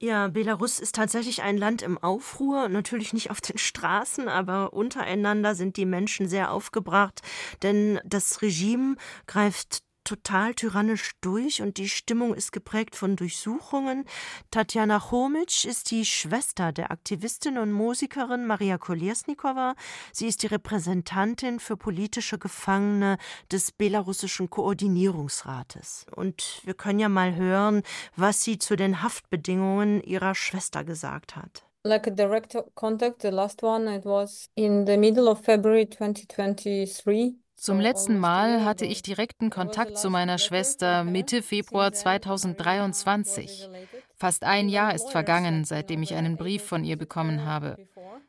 Ja, 0.00 0.28
Belarus 0.28 0.80
ist 0.80 0.96
tatsächlich 0.96 1.42
ein 1.42 1.56
Land 1.56 1.80
im 1.80 1.96
Aufruhr. 1.98 2.68
Natürlich 2.68 3.12
nicht 3.12 3.30
auf 3.30 3.40
den 3.40 3.58
Straßen, 3.58 4.28
aber 4.28 4.72
untereinander 4.72 5.54
sind 5.54 5.76
die 5.76 5.86
Menschen 5.86 6.28
sehr 6.28 6.50
aufgebracht, 6.50 7.22
denn 7.62 8.00
das 8.04 8.42
Regime 8.42 8.96
greift 9.26 9.82
total 10.04 10.54
tyrannisch 10.54 11.12
durch 11.20 11.62
und 11.62 11.78
die 11.78 11.88
Stimmung 11.88 12.34
ist 12.34 12.52
geprägt 12.52 12.94
von 12.94 13.16
Durchsuchungen. 13.16 14.04
Tatjana 14.50 15.00
Chomic 15.00 15.64
ist 15.64 15.90
die 15.90 16.04
Schwester 16.04 16.72
der 16.72 16.90
Aktivistin 16.90 17.58
und 17.58 17.72
Musikerin 17.72 18.46
Maria 18.46 18.78
Kolesnikova. 18.78 19.74
Sie 20.12 20.28
ist 20.28 20.42
die 20.42 20.48
Repräsentantin 20.48 21.58
für 21.58 21.76
politische 21.76 22.38
Gefangene 22.38 23.18
des 23.50 23.72
belarussischen 23.72 24.50
Koordinierungsrates. 24.50 26.06
Und 26.14 26.60
wir 26.64 26.74
können 26.74 26.98
ja 26.98 27.08
mal 27.08 27.34
hören, 27.34 27.82
was 28.16 28.44
sie 28.44 28.58
zu 28.58 28.76
den 28.76 29.02
Haftbedingungen 29.02 30.02
ihrer 30.02 30.34
Schwester 30.34 30.84
gesagt 30.84 31.36
hat. 31.36 31.64
Like 31.86 32.06
a 32.06 32.10
direct 32.10 32.56
contact, 32.74 33.20
the 33.20 33.28
last 33.28 33.62
one, 33.62 33.94
it 33.94 34.06
was 34.06 34.48
in 34.54 34.86
the 34.86 34.96
middle 34.96 35.28
of 35.28 35.40
February 35.40 35.86
2023. 35.86 37.43
Zum 37.56 37.80
letzten 37.80 38.18
Mal 38.18 38.64
hatte 38.64 38.84
ich 38.84 39.02
direkten 39.02 39.48
Kontakt 39.48 39.96
zu 39.96 40.10
meiner 40.10 40.38
Schwester 40.38 41.04
Mitte 41.04 41.42
Februar 41.42 41.92
2023. 41.92 43.68
Fast 44.14 44.44
ein 44.44 44.68
Jahr 44.68 44.94
ist 44.94 45.10
vergangen, 45.10 45.64
seitdem 45.64 46.02
ich 46.02 46.14
einen 46.14 46.36
Brief 46.36 46.62
von 46.62 46.84
ihr 46.84 46.96
bekommen 46.96 47.44
habe. 47.44 47.76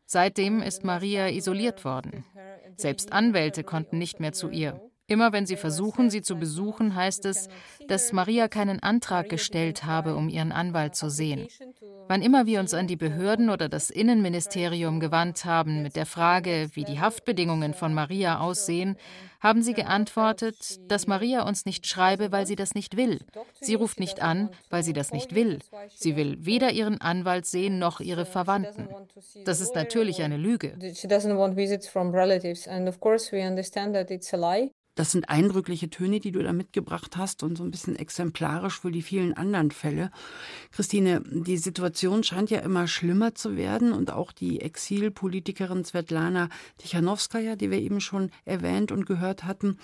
Seitdem 0.06 0.62
ist 0.62 0.84
Maria 0.84 1.30
isoliert 1.30 1.84
worden. 1.84 2.24
Selbst 2.78 3.12
Anwälte 3.14 3.64
konnten 3.64 3.98
nicht 3.98 4.20
mehr 4.20 4.32
zu 4.32 4.50
ihr. 4.50 4.80
Immer 5.08 5.34
wenn 5.34 5.46
sie 5.46 5.58
versuchen, 5.58 6.10
sie 6.10 6.22
zu 6.22 6.38
besuchen, 6.38 6.96
heißt 6.96 7.26
es, 7.26 7.48
dass 7.88 8.12
Maria 8.12 8.48
keinen 8.48 8.82
Antrag 8.82 9.30
gestellt 9.30 9.84
habe, 9.86 10.16
um 10.16 10.30
ihren 10.30 10.52
Anwalt 10.52 10.96
zu 10.96 11.10
sehen. 11.10 11.48
Wann 12.08 12.22
immer 12.22 12.46
wir 12.46 12.60
uns 12.60 12.74
an 12.74 12.88
die 12.88 12.96
Behörden 12.96 13.50
oder 13.50 13.68
das 13.68 13.90
Innenministerium 13.90 15.00
gewandt 15.00 15.46
haben 15.46 15.82
mit 15.82 15.96
der 15.96 16.06
Frage, 16.06 16.70
wie 16.74 16.84
die 16.84 17.00
Haftbedingungen 17.00 17.74
von 17.74 17.94
Maria 17.94 18.40
aussehen, 18.40 18.96
haben 19.40 19.64
sie 19.64 19.74
geantwortet, 19.74 20.80
dass 20.90 21.08
Maria 21.08 21.48
uns 21.48 21.66
nicht 21.66 21.88
schreibe, 21.88 22.32
weil 22.32 22.46
sie 22.46 22.56
das 22.56 22.76
nicht 22.76 22.96
will. 22.98 23.20
Sie 23.60 23.76
ruft 23.76 24.00
nicht 24.00 24.22
an, 24.22 24.50
weil 24.70 24.84
sie 24.84 24.94
das 24.94 25.12
nicht 25.12 25.36
will. 25.36 25.60
Sie 25.96 26.16
will 26.16 26.38
weder 26.40 26.72
ihren 26.72 27.02
Anwalt 27.02 27.46
sehen 27.46 27.80
noch 27.80 28.00
ihre 28.00 28.26
Verwandten. 28.26 28.88
Das 29.46 29.60
ist 29.60 29.76
natürlich 29.76 30.22
eine 30.22 30.38
Lüge. 30.38 30.78
Das 34.96 35.12
sind 35.12 35.30
eindrückliche 35.30 35.90
Töne, 35.90 36.22
die 36.22 36.32
du 36.32 36.42
da 36.42 36.54
mitgebracht 36.54 37.18
hast 37.18 37.44
und 37.44 37.58
so 37.58 37.64
ein 37.64 37.72
bisschen 37.72 37.98
exemplarisch 37.98 38.80
für 38.80 38.92
die 38.92 39.02
vielen 39.02 39.34
anderen 39.34 39.72
Fälle. 39.72 40.10
Christine, 40.72 41.22
die 41.26 41.58
Situation 41.58 42.24
scheint 42.24 42.50
ja 42.50 42.60
immer 42.60 42.88
schlimmer 42.88 43.36
zu 43.36 43.58
werden 43.58 43.92
und 43.92 44.12
auch 44.12 44.32
die 44.32 44.62
Exilpolitikerin 44.62 45.84
Svetlana 45.84 46.48
Tichanowskaja, 46.78 47.58
die 47.58 47.72
wir 47.72 47.80
eben 47.80 48.00
schon 48.00 48.32
erwähnt 48.46 48.94
und 48.94 49.06
gehört 49.06 49.44
hatten, 49.44 49.78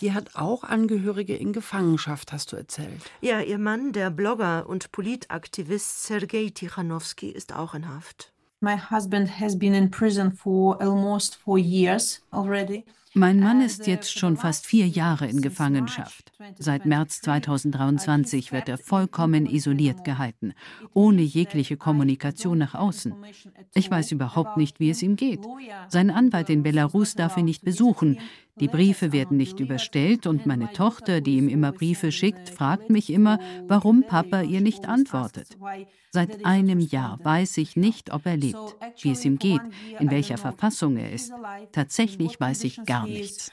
die 0.00 0.12
hat 0.12 0.34
auch 0.34 0.64
Angehörige 0.64 1.36
in 1.36 1.52
Gefangenschaft, 1.52 2.32
hast 2.32 2.52
du 2.52 2.56
erzählt. 2.56 3.00
Ja, 3.20 3.40
ihr 3.40 3.58
Mann, 3.58 3.92
der 3.92 4.10
Blogger 4.10 4.68
und 4.68 4.90
Politaktivist 4.90 6.02
Sergei 6.02 6.50
Tichanowski, 6.52 7.28
ist 7.30 7.54
auch 7.54 7.74
in 7.74 7.88
Haft. 7.88 8.32
My 8.60 8.76
husband 8.76 9.38
has 9.38 9.56
been 9.56 9.72
in 9.72 9.88
prison 9.88 10.32
for 10.32 10.82
almost 10.82 11.36
four 11.36 11.58
years 11.58 12.20
already. 12.32 12.84
Mein 13.14 13.40
Mann 13.40 13.60
ist 13.60 13.86
jetzt 13.86 14.18
schon 14.18 14.36
fast 14.36 14.66
vier 14.66 14.86
Jahre 14.86 15.26
in 15.26 15.40
Gefangenschaft. 15.40 16.27
Seit 16.56 16.86
März 16.86 17.20
2023 17.22 18.52
wird 18.52 18.68
er 18.68 18.78
vollkommen 18.78 19.46
isoliert 19.46 20.04
gehalten, 20.04 20.54
ohne 20.94 21.22
jegliche 21.22 21.76
Kommunikation 21.76 22.58
nach 22.58 22.74
außen. 22.74 23.14
Ich 23.74 23.90
weiß 23.90 24.12
überhaupt 24.12 24.56
nicht, 24.56 24.78
wie 24.78 24.90
es 24.90 25.02
ihm 25.02 25.16
geht. 25.16 25.40
Sein 25.88 26.10
Anwalt 26.10 26.48
in 26.50 26.62
Belarus 26.62 27.14
darf 27.14 27.36
ihn 27.36 27.46
nicht 27.46 27.64
besuchen. 27.64 28.18
Die 28.60 28.68
Briefe 28.68 29.12
werden 29.12 29.36
nicht 29.36 29.58
überstellt 29.60 30.26
und 30.26 30.46
meine 30.46 30.72
Tochter, 30.72 31.20
die 31.20 31.38
ihm 31.38 31.48
immer 31.48 31.72
Briefe 31.72 32.12
schickt, 32.12 32.50
fragt 32.50 32.90
mich 32.90 33.10
immer, 33.10 33.38
warum 33.66 34.04
Papa 34.04 34.42
ihr 34.42 34.60
nicht 34.60 34.86
antwortet. 34.86 35.56
Seit 36.10 36.44
einem 36.44 36.80
Jahr 36.80 37.18
weiß 37.22 37.58
ich 37.58 37.76
nicht, 37.76 38.12
ob 38.12 38.26
er 38.26 38.36
lebt, 38.36 38.76
wie 39.00 39.10
es 39.10 39.24
ihm 39.24 39.38
geht, 39.38 39.60
in 39.98 40.10
welcher 40.10 40.38
Verfassung 40.38 40.96
er 40.96 41.12
ist. 41.12 41.32
Tatsächlich 41.72 42.40
weiß 42.40 42.64
ich 42.64 42.84
gar 42.84 43.06
nichts. 43.06 43.52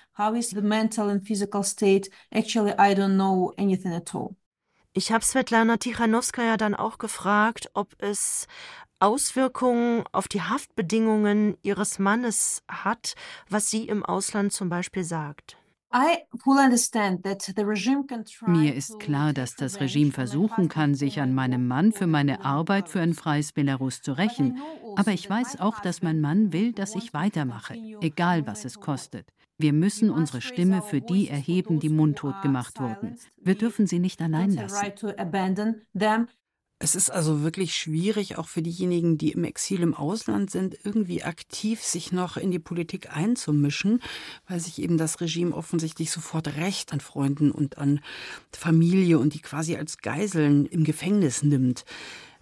Ich 4.94 5.12
habe 5.12 5.26
Svetlana 5.26 5.76
Tichanowskaja 5.78 6.56
dann 6.56 6.74
auch 6.74 6.98
gefragt, 6.98 7.70
ob 7.74 8.02
es 8.02 8.48
Auswirkungen 9.00 10.06
auf 10.14 10.30
die 10.30 10.42
Haftbedingungen 10.42 11.58
ihres 11.64 12.00
Mannes 12.00 12.64
hat, 12.70 13.16
was 13.50 13.70
sie 13.70 13.88
im 13.90 14.06
Ausland 14.06 14.54
zum 14.54 14.70
Beispiel 14.70 15.04
sagt. 15.04 15.58
Mir 18.48 18.76
ist 18.76 19.00
klar, 19.00 19.34
dass 19.34 19.56
das 19.56 19.80
Regime 19.80 20.12
versuchen 20.12 20.70
kann, 20.70 20.96
sich 20.96 21.20
an 21.22 21.34
meinem 21.34 21.68
Mann 21.68 21.92
für 21.94 22.08
meine 22.08 22.44
Arbeit 22.44 22.90
für 22.90 23.02
ein 23.02 23.14
freies 23.14 23.54
Belarus 23.54 24.02
zu 24.02 24.14
rächen. 24.14 24.58
Aber 24.96 25.12
ich 25.12 25.30
weiß 25.30 25.60
auch, 25.60 25.80
dass 25.80 26.02
mein 26.02 26.22
Mann 26.22 26.52
will, 26.54 26.74
dass 26.74 26.96
ich 26.96 27.14
weitermache, 27.14 27.76
egal 28.02 28.46
was 28.48 28.66
es 28.66 28.80
kostet. 28.80 29.32
Wir 29.58 29.74
müssen 29.74 30.10
unsere 30.10 30.42
Stimme 30.42 30.82
für 30.82 31.02
die 31.02 31.30
erheben, 31.30 31.80
die 31.80 31.90
mundtot 31.90 32.42
gemacht 32.42 32.80
wurden. 32.80 33.18
Wir 33.42 33.56
dürfen 33.56 33.88
sie 33.88 34.00
nicht 34.00 34.22
allein 34.22 34.52
lassen. 34.52 34.76
Es 36.78 36.94
ist 36.94 37.10
also 37.10 37.42
wirklich 37.42 37.74
schwierig, 37.74 38.38
auch 38.38 38.50
für 38.50 38.62
diejenigen, 38.62 39.18
die 39.18 39.32
im 39.32 39.46
Exil 39.46 39.80
im 39.80 39.94
Ausland 39.94 40.52
sind, 40.52 40.78
irgendwie 40.84 41.24
aktiv 41.24 41.82
sich 41.82 42.12
noch 42.12 42.36
in 42.36 42.52
die 42.52 42.60
Politik 42.60 43.16
einzumischen, 43.16 44.02
weil 44.46 44.60
sich 44.60 44.82
eben 44.82 44.98
das 44.98 45.22
Regime 45.22 45.56
offensichtlich 45.56 46.12
sofort 46.12 46.58
Recht 46.58 46.92
an 46.92 47.00
Freunden 47.00 47.52
und 47.52 47.78
an 47.78 48.02
Familie 48.52 49.20
und 49.20 49.34
die 49.34 49.40
quasi 49.40 49.78
als 49.78 50.00
Geiseln 50.00 50.66
im 50.66 50.84
Gefängnis 50.84 51.44
nimmt. 51.44 51.86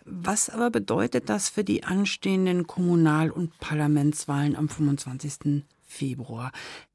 Was 0.03 0.49
aber 0.49 0.71
bedeutet 0.71 1.29
das 1.29 1.49
für 1.49 1.63
die 1.63 1.83
anstehenden 1.83 2.65
Kommunal- 2.65 3.31
und 3.31 3.57
Parlamentswahlen 3.59 4.55
am 4.55 4.67
25. 4.67 5.63
Februar? 5.85 6.51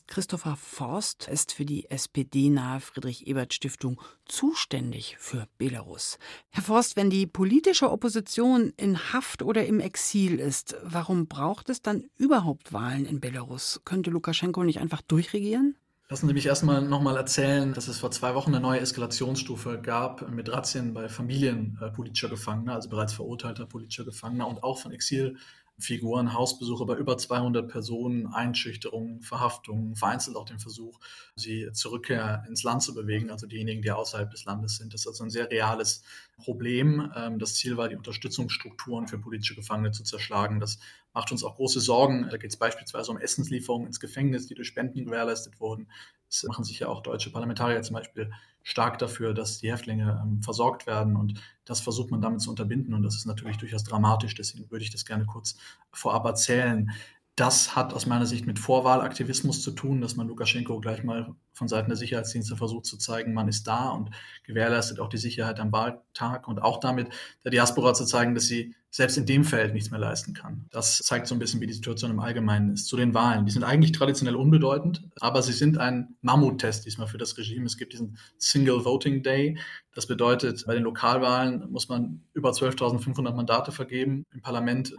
Christopher 0.08 0.56
Forst 0.56 1.28
ist 1.28 1.52
für 1.52 1.66
die 1.66 1.90
SPD-nahe 1.90 2.80
Friedrich-Ebert-Stiftung 2.80 4.00
zuständig 4.24 5.16
für 5.18 5.46
Belarus. 5.58 6.18
Herr 6.48 6.62
Forst, 6.62 6.96
wenn 6.96 7.10
die 7.10 7.26
politische 7.26 7.90
Opposition 7.90 8.72
in 8.78 9.12
Haft 9.12 9.42
oder 9.42 9.66
im 9.66 9.80
Exil 9.80 10.40
ist, 10.40 10.76
warum 10.82 11.26
braucht 11.26 11.68
es 11.68 11.82
dann 11.82 12.04
überhaupt 12.16 12.72
Wahlen 12.72 13.04
in 13.04 13.20
Belarus? 13.20 13.82
Könnte 13.84 14.10
Lukaschenko 14.10 14.64
nicht 14.64 14.80
einfach 14.80 15.02
durchregieren? 15.02 15.76
Lassen 16.08 16.26
Sie 16.26 16.32
mich 16.32 16.46
erstmal 16.46 16.80
nochmal 16.80 17.18
erzählen, 17.18 17.74
dass 17.74 17.86
es 17.86 17.98
vor 17.98 18.10
zwei 18.10 18.34
Wochen 18.34 18.54
eine 18.54 18.62
neue 18.62 18.80
Eskalationsstufe 18.80 19.78
gab 19.78 20.30
mit 20.30 20.50
Razzien 20.50 20.94
bei 20.94 21.10
Familien 21.10 21.78
äh, 21.82 21.90
politischer 21.90 22.30
Gefangener, 22.30 22.76
also 22.76 22.88
bereits 22.88 23.12
verurteilter 23.12 23.66
politischer 23.66 24.06
Gefangener 24.06 24.48
und 24.48 24.62
auch 24.62 24.78
von 24.78 24.90
Exil 24.90 25.36
Figuren, 25.80 26.32
Hausbesuche 26.34 26.84
bei 26.86 26.96
über 26.96 27.16
200 27.16 27.68
Personen, 27.68 28.26
Einschüchterungen, 28.26 29.22
Verhaftungen, 29.22 29.94
vereinzelt 29.94 30.36
auch 30.36 30.44
den 30.44 30.58
Versuch, 30.58 30.98
sie 31.36 31.70
zurückkehr 31.72 32.44
ins 32.48 32.64
Land 32.64 32.82
zu 32.82 32.94
bewegen, 32.94 33.30
also 33.30 33.46
diejenigen, 33.46 33.80
die 33.82 33.92
außerhalb 33.92 34.28
des 34.30 34.44
Landes 34.44 34.76
sind. 34.76 34.92
Das 34.92 35.02
ist 35.02 35.06
also 35.06 35.22
ein 35.22 35.30
sehr 35.30 35.48
reales 35.50 36.02
Problem. 36.36 37.12
Ähm, 37.14 37.38
das 37.38 37.54
Ziel 37.54 37.76
war, 37.76 37.88
die 37.88 37.96
Unterstützungsstrukturen 37.96 39.06
für 39.06 39.18
politische 39.18 39.54
Gefangene 39.54 39.92
zu 39.92 40.02
zerschlagen. 40.02 40.58
Das 40.58 40.80
macht 41.12 41.30
uns 41.30 41.44
auch 41.44 41.54
große 41.54 41.80
Sorgen. 41.80 42.28
Da 42.28 42.38
geht 42.38 42.50
es 42.50 42.56
beispielsweise 42.56 43.12
um 43.12 43.18
Essenslieferungen 43.18 43.86
ins 43.86 44.00
Gefängnis, 44.00 44.46
die 44.46 44.54
durch 44.54 44.68
Spenden 44.68 45.04
gewährleistet 45.04 45.60
wurden. 45.60 45.88
Es 46.28 46.42
machen 46.42 46.64
sich 46.64 46.80
ja 46.80 46.88
auch 46.88 47.02
deutsche 47.02 47.30
Parlamentarier 47.30 47.82
zum 47.82 47.94
Beispiel 47.94 48.32
stark 48.68 48.98
dafür, 48.98 49.32
dass 49.32 49.60
die 49.60 49.72
Häftlinge 49.72 50.20
ähm, 50.22 50.42
versorgt 50.42 50.86
werden. 50.86 51.16
Und 51.16 51.40
das 51.64 51.80
versucht 51.80 52.10
man 52.10 52.20
damit 52.20 52.42
zu 52.42 52.50
unterbinden. 52.50 52.92
Und 52.92 53.02
das 53.02 53.16
ist 53.16 53.24
natürlich 53.24 53.56
durchaus 53.56 53.82
dramatisch. 53.82 54.34
Deswegen 54.34 54.70
würde 54.70 54.84
ich 54.84 54.90
das 54.90 55.06
gerne 55.06 55.24
kurz 55.24 55.56
vorab 55.90 56.26
erzählen. 56.26 56.90
Das 57.34 57.74
hat 57.74 57.94
aus 57.94 58.04
meiner 58.04 58.26
Sicht 58.26 58.46
mit 58.46 58.58
Vorwahlaktivismus 58.58 59.62
zu 59.62 59.70
tun, 59.70 60.02
dass 60.02 60.16
man 60.16 60.28
Lukaschenko 60.28 60.80
gleich 60.80 61.02
mal 61.02 61.34
von 61.54 61.66
Seiten 61.66 61.88
der 61.88 61.96
Sicherheitsdienste 61.96 62.56
versucht 62.56 62.84
zu 62.84 62.98
zeigen, 62.98 63.32
man 63.32 63.48
ist 63.48 63.66
da 63.66 63.88
und 63.88 64.10
gewährleistet 64.44 65.00
auch 65.00 65.08
die 65.08 65.18
Sicherheit 65.18 65.60
am 65.60 65.72
Wahltag 65.72 66.46
und 66.46 66.58
auch 66.60 66.78
damit 66.78 67.08
der 67.44 67.52
Diaspora 67.52 67.94
zu 67.94 68.04
zeigen, 68.04 68.34
dass 68.34 68.46
sie 68.48 68.74
selbst 68.90 69.18
in 69.18 69.26
dem 69.26 69.44
Feld 69.44 69.74
nichts 69.74 69.90
mehr 69.90 70.00
leisten 70.00 70.32
kann. 70.32 70.66
Das 70.70 70.98
zeigt 70.98 71.26
so 71.26 71.34
ein 71.34 71.38
bisschen, 71.38 71.60
wie 71.60 71.66
die 71.66 71.74
Situation 71.74 72.10
im 72.10 72.20
Allgemeinen 72.20 72.72
ist. 72.72 72.86
Zu 72.86 72.96
den 72.96 73.12
Wahlen. 73.14 73.44
Die 73.44 73.52
sind 73.52 73.64
eigentlich 73.64 73.92
traditionell 73.92 74.36
unbedeutend, 74.36 75.02
aber 75.20 75.42
sie 75.42 75.52
sind 75.52 75.78
ein 75.78 76.16
Mammuttest 76.22 76.86
diesmal 76.86 77.06
für 77.06 77.18
das 77.18 77.36
Regime. 77.36 77.66
Es 77.66 77.76
gibt 77.76 77.92
diesen 77.92 78.18
Single 78.38 78.84
Voting 78.84 79.22
Day. 79.22 79.58
Das 79.94 80.06
bedeutet, 80.06 80.64
bei 80.66 80.74
den 80.74 80.84
Lokalwahlen 80.84 81.70
muss 81.70 81.88
man 81.88 82.22
über 82.32 82.50
12.500 82.50 83.34
Mandate 83.34 83.72
vergeben. 83.72 84.24
Im 84.32 84.40
Parlament 84.40 84.94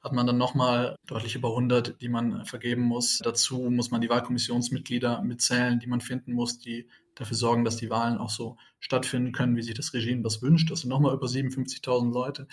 hat 0.00 0.12
man 0.12 0.26
dann 0.26 0.38
nochmal 0.38 0.96
deutlich 1.06 1.34
über 1.34 1.48
100, 1.48 2.00
die 2.00 2.08
man 2.08 2.44
vergeben 2.44 2.82
muss. 2.82 3.18
Dazu 3.18 3.70
muss 3.70 3.90
man 3.90 4.00
die 4.00 4.10
Wahlkommissionsmitglieder 4.10 5.22
mitzählen, 5.22 5.80
die 5.80 5.86
man 5.86 6.00
finden 6.00 6.32
muss, 6.32 6.58
die 6.58 6.88
dafür 7.14 7.36
sorgen, 7.36 7.64
dass 7.64 7.76
die 7.76 7.90
Wahlen 7.90 8.18
auch 8.18 8.30
so 8.30 8.56
stattfinden 8.80 9.32
können, 9.32 9.56
wie 9.56 9.62
sich 9.62 9.74
das 9.74 9.94
Regime 9.94 10.22
das 10.22 10.42
wünscht. 10.42 10.70
Das 10.70 10.80
sind 10.80 10.90
nochmal 10.90 11.14
über 11.14 11.26
57.000 11.26 12.12
Leute. 12.12 12.46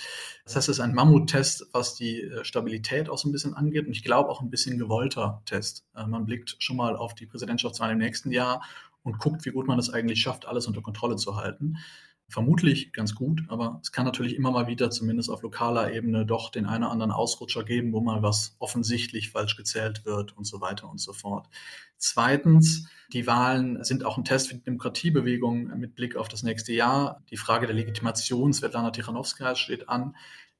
Das 0.45 0.55
heißt, 0.55 0.69
es 0.69 0.77
ist 0.77 0.79
ein 0.79 0.93
Mammuttest, 0.93 1.67
was 1.73 1.95
die 1.95 2.21
äh, 2.21 2.43
Stabilität 2.43 3.09
auch 3.09 3.17
so 3.17 3.27
ein 3.27 3.31
bisschen 3.31 3.53
angeht 3.53 3.87
und 3.87 3.91
ich 3.91 4.03
glaube 4.03 4.29
auch 4.29 4.41
ein 4.41 4.49
bisschen 4.49 4.77
gewollter 4.77 5.41
Test. 5.45 5.85
Äh, 5.95 6.07
man 6.07 6.25
blickt 6.25 6.55
schon 6.59 6.77
mal 6.77 6.95
auf 6.95 7.15
die 7.15 7.25
Präsidentschaftswahl 7.25 7.91
im 7.91 7.97
nächsten 7.97 8.31
Jahr 8.31 8.63
und 9.03 9.17
guckt, 9.19 9.45
wie 9.45 9.51
gut 9.51 9.67
man 9.67 9.79
es 9.79 9.89
eigentlich 9.89 10.21
schafft, 10.21 10.45
alles 10.45 10.67
unter 10.67 10.81
Kontrolle 10.81 11.15
zu 11.15 11.35
halten 11.35 11.77
vermutlich 12.31 12.93
ganz 12.93 13.13
gut, 13.13 13.43
aber 13.49 13.79
es 13.83 13.91
kann 13.91 14.05
natürlich 14.05 14.35
immer 14.35 14.51
mal 14.51 14.67
wieder, 14.67 14.89
zumindest 14.89 15.29
auf 15.29 15.41
lokaler 15.41 15.93
Ebene, 15.93 16.25
doch 16.25 16.49
den 16.49 16.65
einen 16.65 16.83
oder 16.83 16.91
anderen 16.91 17.11
Ausrutscher 17.11 17.63
geben, 17.63 17.93
wo 17.93 18.01
mal 18.01 18.23
was 18.23 18.55
offensichtlich 18.59 19.31
falsch 19.31 19.57
gezählt 19.57 20.05
wird 20.05 20.37
und 20.37 20.45
so 20.45 20.61
weiter 20.61 20.89
und 20.89 20.99
so 20.99 21.13
fort. 21.13 21.47
Zweitens, 21.97 22.87
die 23.13 23.27
Wahlen 23.27 23.83
sind 23.83 24.05
auch 24.05 24.17
ein 24.17 24.23
Test 24.23 24.47
für 24.47 24.55
die 24.55 24.63
Demokratiebewegung 24.63 25.77
mit 25.77 25.95
Blick 25.95 26.15
auf 26.15 26.29
das 26.29 26.41
nächste 26.41 26.73
Jahr. 26.73 27.21
Die 27.29 27.37
Frage 27.37 27.67
der 27.67 27.75
Legitimation 27.75 28.53
Svetlana 28.53 28.91
Tichanowskaja 28.91 29.55
steht 29.55 29.89
an. 29.89 30.15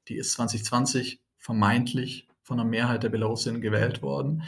Die 0.08 0.16
ist 0.16 0.32
2020 0.32 1.20
vermeintlich 1.38 2.28
von 2.42 2.60
einer 2.60 2.68
Mehrheit 2.68 3.02
der 3.02 3.08
Belarusinnen 3.08 3.60
gewählt 3.60 4.02
worden. 4.02 4.42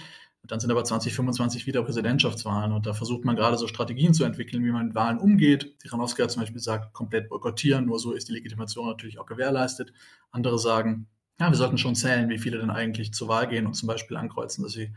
Dann 0.46 0.61
sind 0.61 0.70
aber 0.70 0.85
2025 0.85 1.66
wieder 1.66 1.83
Präsidentschaftswahlen 1.83 2.72
und 2.72 2.87
da 2.87 2.92
versucht 2.92 3.24
man 3.24 3.35
gerade 3.35 3.57
so 3.57 3.66
Strategien 3.66 4.12
zu 4.12 4.24
entwickeln, 4.24 4.62
wie 4.64 4.70
man 4.70 4.88
mit 4.88 4.94
Wahlen 4.94 5.18
umgeht. 5.18 5.78
Tiranowski 5.80 6.20
hat 6.22 6.30
zum 6.30 6.40
Beispiel 6.40 6.59
gesagt, 6.59 6.92
komplett 6.92 7.30
boykottieren, 7.30 7.87
nur 7.87 7.98
so 7.98 8.12
ist 8.12 8.28
die 8.28 8.33
Legitimation 8.33 8.87
natürlich 8.87 9.18
auch 9.18 9.26
gewährleistet. 9.26 9.92
Andere 10.30 10.59
sagen, 10.59 11.09
ja, 11.40 11.50
wir 11.50 11.57
sollten 11.57 11.78
schon 11.78 11.94
zählen, 11.94 12.28
wie 12.28 12.38
viele 12.38 12.59
denn 12.59 12.70
eigentlich 12.70 13.14
zur 13.14 13.28
Wahl 13.28 13.48
gehen 13.48 13.66
und 13.66 13.74
zum 13.74 13.87
Beispiel 13.87 14.16
ankreuzen, 14.16 14.62
dass 14.62 14.72
sie 14.72 14.92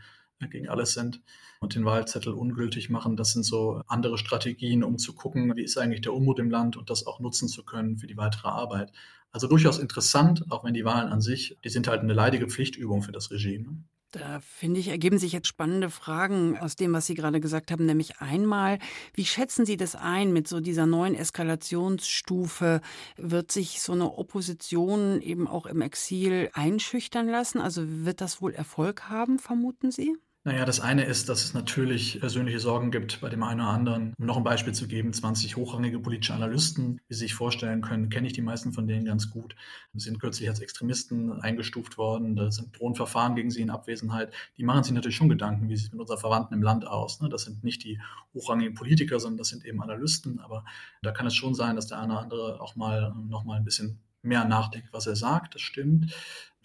gegen 0.50 0.68
alles 0.68 0.92
sind 0.92 1.20
und 1.60 1.74
den 1.74 1.84
Wahlzettel 1.84 2.32
ungültig 2.32 2.90
machen. 2.90 3.16
Das 3.16 3.32
sind 3.32 3.44
so 3.44 3.82
andere 3.88 4.18
Strategien, 4.18 4.84
um 4.84 4.98
zu 4.98 5.14
gucken, 5.14 5.56
wie 5.56 5.64
ist 5.64 5.78
eigentlich 5.78 6.02
der 6.02 6.14
Unmut 6.14 6.38
im 6.38 6.50
Land 6.50 6.76
und 6.76 6.90
das 6.90 7.06
auch 7.06 7.20
nutzen 7.20 7.48
zu 7.48 7.64
können 7.64 7.98
für 7.98 8.06
die 8.06 8.16
weitere 8.16 8.48
Arbeit. 8.48 8.92
Also 9.32 9.48
durchaus 9.48 9.78
interessant, 9.78 10.44
auch 10.50 10.64
wenn 10.64 10.74
die 10.74 10.84
Wahlen 10.84 11.08
an 11.08 11.20
sich, 11.20 11.58
die 11.64 11.68
sind 11.68 11.88
halt 11.88 12.02
eine 12.02 12.14
leidige 12.14 12.46
Pflichtübung 12.46 13.02
für 13.02 13.12
das 13.12 13.30
Regime. 13.30 13.82
Da 14.10 14.40
finde 14.40 14.80
ich, 14.80 14.88
ergeben 14.88 15.18
sich 15.18 15.32
jetzt 15.32 15.48
spannende 15.48 15.90
Fragen 15.90 16.56
aus 16.56 16.76
dem, 16.76 16.94
was 16.94 17.04
Sie 17.06 17.14
gerade 17.14 17.40
gesagt 17.40 17.70
haben. 17.70 17.84
Nämlich 17.84 18.20
einmal, 18.20 18.78
wie 19.12 19.26
schätzen 19.26 19.66
Sie 19.66 19.76
das 19.76 19.96
ein 19.96 20.32
mit 20.32 20.48
so 20.48 20.60
dieser 20.60 20.86
neuen 20.86 21.14
Eskalationsstufe? 21.14 22.80
Wird 23.18 23.52
sich 23.52 23.82
so 23.82 23.92
eine 23.92 24.16
Opposition 24.16 25.20
eben 25.20 25.46
auch 25.46 25.66
im 25.66 25.82
Exil 25.82 26.48
einschüchtern 26.54 27.28
lassen? 27.28 27.60
Also 27.60 27.82
wird 27.86 28.22
das 28.22 28.40
wohl 28.40 28.54
Erfolg 28.54 29.10
haben, 29.10 29.38
vermuten 29.38 29.90
Sie? 29.90 30.16
Naja, 30.44 30.64
das 30.64 30.80
eine 30.80 31.04
ist, 31.04 31.28
dass 31.28 31.44
es 31.44 31.52
natürlich 31.52 32.20
persönliche 32.20 32.60
Sorgen 32.60 32.90
gibt 32.90 33.20
bei 33.20 33.28
dem 33.28 33.42
einen 33.42 33.60
oder 33.60 33.70
anderen. 33.70 34.14
Um 34.18 34.24
noch 34.24 34.36
ein 34.36 34.44
Beispiel 34.44 34.72
zu 34.72 34.86
geben, 34.86 35.12
20 35.12 35.56
hochrangige 35.56 35.98
politische 35.98 36.32
Analysten, 36.32 37.00
wie 37.08 37.14
Sie 37.14 37.20
sich 37.20 37.34
vorstellen 37.34 37.82
können, 37.82 38.08
kenne 38.08 38.28
ich 38.28 38.32
die 38.32 38.40
meisten 38.40 38.72
von 38.72 38.86
denen 38.86 39.04
ganz 39.04 39.30
gut, 39.30 39.56
sind 39.94 40.20
kürzlich 40.20 40.48
als 40.48 40.60
Extremisten 40.60 41.32
eingestuft 41.42 41.98
worden. 41.98 42.36
Da 42.36 42.50
sind 42.52 42.78
Drohnenverfahren 42.78 43.34
gegen 43.34 43.50
sie 43.50 43.62
in 43.62 43.70
Abwesenheit. 43.70 44.32
Die 44.56 44.64
machen 44.64 44.84
sich 44.84 44.92
natürlich 44.92 45.16
schon 45.16 45.28
Gedanken, 45.28 45.68
wie 45.68 45.76
sieht 45.76 45.86
es 45.86 45.92
mit 45.92 46.00
unseren 46.00 46.18
Verwandten 46.18 46.54
im 46.54 46.62
Land 46.62 46.86
aus. 46.86 47.20
Ne? 47.20 47.28
Das 47.28 47.42
sind 47.42 47.64
nicht 47.64 47.82
die 47.84 48.00
hochrangigen 48.32 48.74
Politiker, 48.74 49.18
sondern 49.18 49.38
das 49.38 49.48
sind 49.48 49.64
eben 49.64 49.82
Analysten. 49.82 50.38
Aber 50.40 50.64
da 51.02 51.10
kann 51.10 51.26
es 51.26 51.34
schon 51.34 51.54
sein, 51.54 51.74
dass 51.76 51.88
der 51.88 51.98
eine 51.98 52.12
oder 52.12 52.22
andere 52.22 52.60
auch 52.60 52.76
mal 52.76 53.12
noch 53.28 53.44
mal 53.44 53.56
ein 53.56 53.64
bisschen 53.64 54.00
mehr 54.22 54.44
nachdenkt, 54.44 54.92
was 54.92 55.06
er 55.06 55.16
sagt. 55.16 55.54
Das 55.54 55.62
stimmt. 55.62 56.12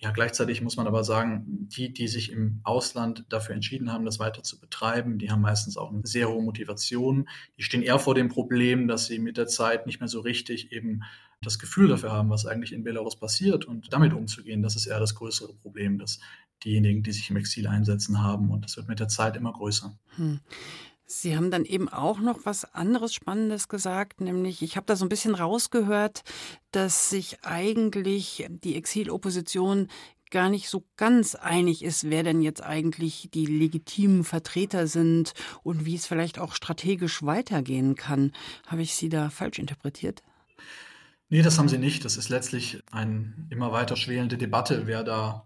Ja, 0.04 0.12
gleichzeitig 0.12 0.62
muss 0.62 0.76
man 0.76 0.86
aber 0.86 1.06
sagen, 1.06 1.46
die, 1.48 1.94
die 1.94 2.10
sich 2.10 2.30
im 2.30 2.60
Ausland 2.66 3.24
dafür 3.30 3.56
entschieden 3.56 3.90
haben, 3.90 4.04
das 4.04 4.20
weiter 4.20 4.44
zu 4.44 4.60
betreiben, 4.60 5.18
die 5.18 5.32
haben 5.32 5.40
meistens 5.40 5.78
auch 5.78 5.94
eine 5.94 6.02
sehr 6.04 6.28
hohe 6.28 6.44
Motivation. 6.44 7.30
Die 7.58 7.64
stehen 7.64 7.82
eher 7.82 8.00
vor 8.00 8.14
dem 8.14 8.28
Problem, 8.28 8.90
dass 8.90 9.06
sie 9.06 9.18
mit 9.18 9.38
der 9.38 9.48
Zeit 9.48 9.86
nicht 9.86 10.02
mehr 10.02 10.10
so 10.10 10.20
richtig 10.20 10.74
eben 10.74 11.04
das 11.42 11.58
Gefühl 11.58 11.88
dafür 11.88 12.12
haben, 12.12 12.30
was 12.30 12.46
eigentlich 12.46 12.74
in 12.74 12.84
Belarus 12.84 13.18
passiert 13.18 13.64
und 13.64 13.94
damit 13.94 14.12
umzugehen. 14.12 14.62
Das 14.62 14.76
ist 14.76 14.88
eher 14.88 15.00
das 15.00 15.16
größere 15.16 15.54
Problem, 15.54 15.98
dass 15.98 16.20
diejenigen, 16.66 17.02
die 17.02 17.14
sich 17.14 17.30
im 17.30 17.38
Exil 17.38 17.66
einsetzen 17.68 18.22
haben 18.22 18.52
und 18.52 18.66
das 18.66 18.76
wird 18.76 18.90
mit 18.90 19.00
der 19.00 19.08
Zeit 19.08 19.38
immer 19.38 19.54
größer. 19.54 19.98
Hm. 20.18 20.42
Sie 21.06 21.36
haben 21.36 21.52
dann 21.52 21.66
eben 21.66 21.90
auch 21.90 22.20
noch 22.20 22.40
was 22.46 22.74
anderes 22.74 23.14
Spannendes 23.14 23.68
gesagt, 23.68 24.22
nämlich 24.22 24.62
ich 24.62 24.78
habe 24.78 24.86
da 24.86 24.96
so 24.96 25.06
ein 25.06 25.10
bisschen 25.10 25.36
rausgehört, 25.36 26.24
dass 26.72 27.10
sich 27.10 27.44
eigentlich 27.44 28.48
die 28.50 28.76
Exilopposition 28.76 29.90
gar 30.32 30.50
nicht 30.50 30.68
so 30.68 30.84
ganz 30.98 31.36
einig 31.36 31.84
ist, 31.84 32.10
wer 32.10 32.24
denn 32.24 32.42
jetzt 32.42 32.64
eigentlich 32.64 33.30
die 33.34 33.46
legitimen 33.46 34.24
Vertreter 34.24 34.88
sind 34.88 35.34
und 35.62 35.86
wie 35.86 35.96
es 35.96 36.08
vielleicht 36.08 36.40
auch 36.40 36.56
strategisch 36.56 37.22
weitergehen 37.22 37.96
kann. 37.96 38.32
Habe 38.66 38.82
ich 38.82 38.96
Sie 38.96 39.10
da 39.10 39.30
falsch 39.30 39.60
interpretiert? 39.60 40.24
Nee, 41.30 41.44
das 41.44 41.60
haben 41.60 41.70
Sie 41.70 41.78
nicht. 41.78 42.04
Das 42.04 42.18
ist 42.18 42.30
letztlich 42.30 42.82
eine 42.92 43.34
immer 43.50 43.72
weiter 43.72 43.96
schwelende 43.96 44.38
Debatte, 44.38 44.88
wer 44.88 45.04
da 45.04 45.46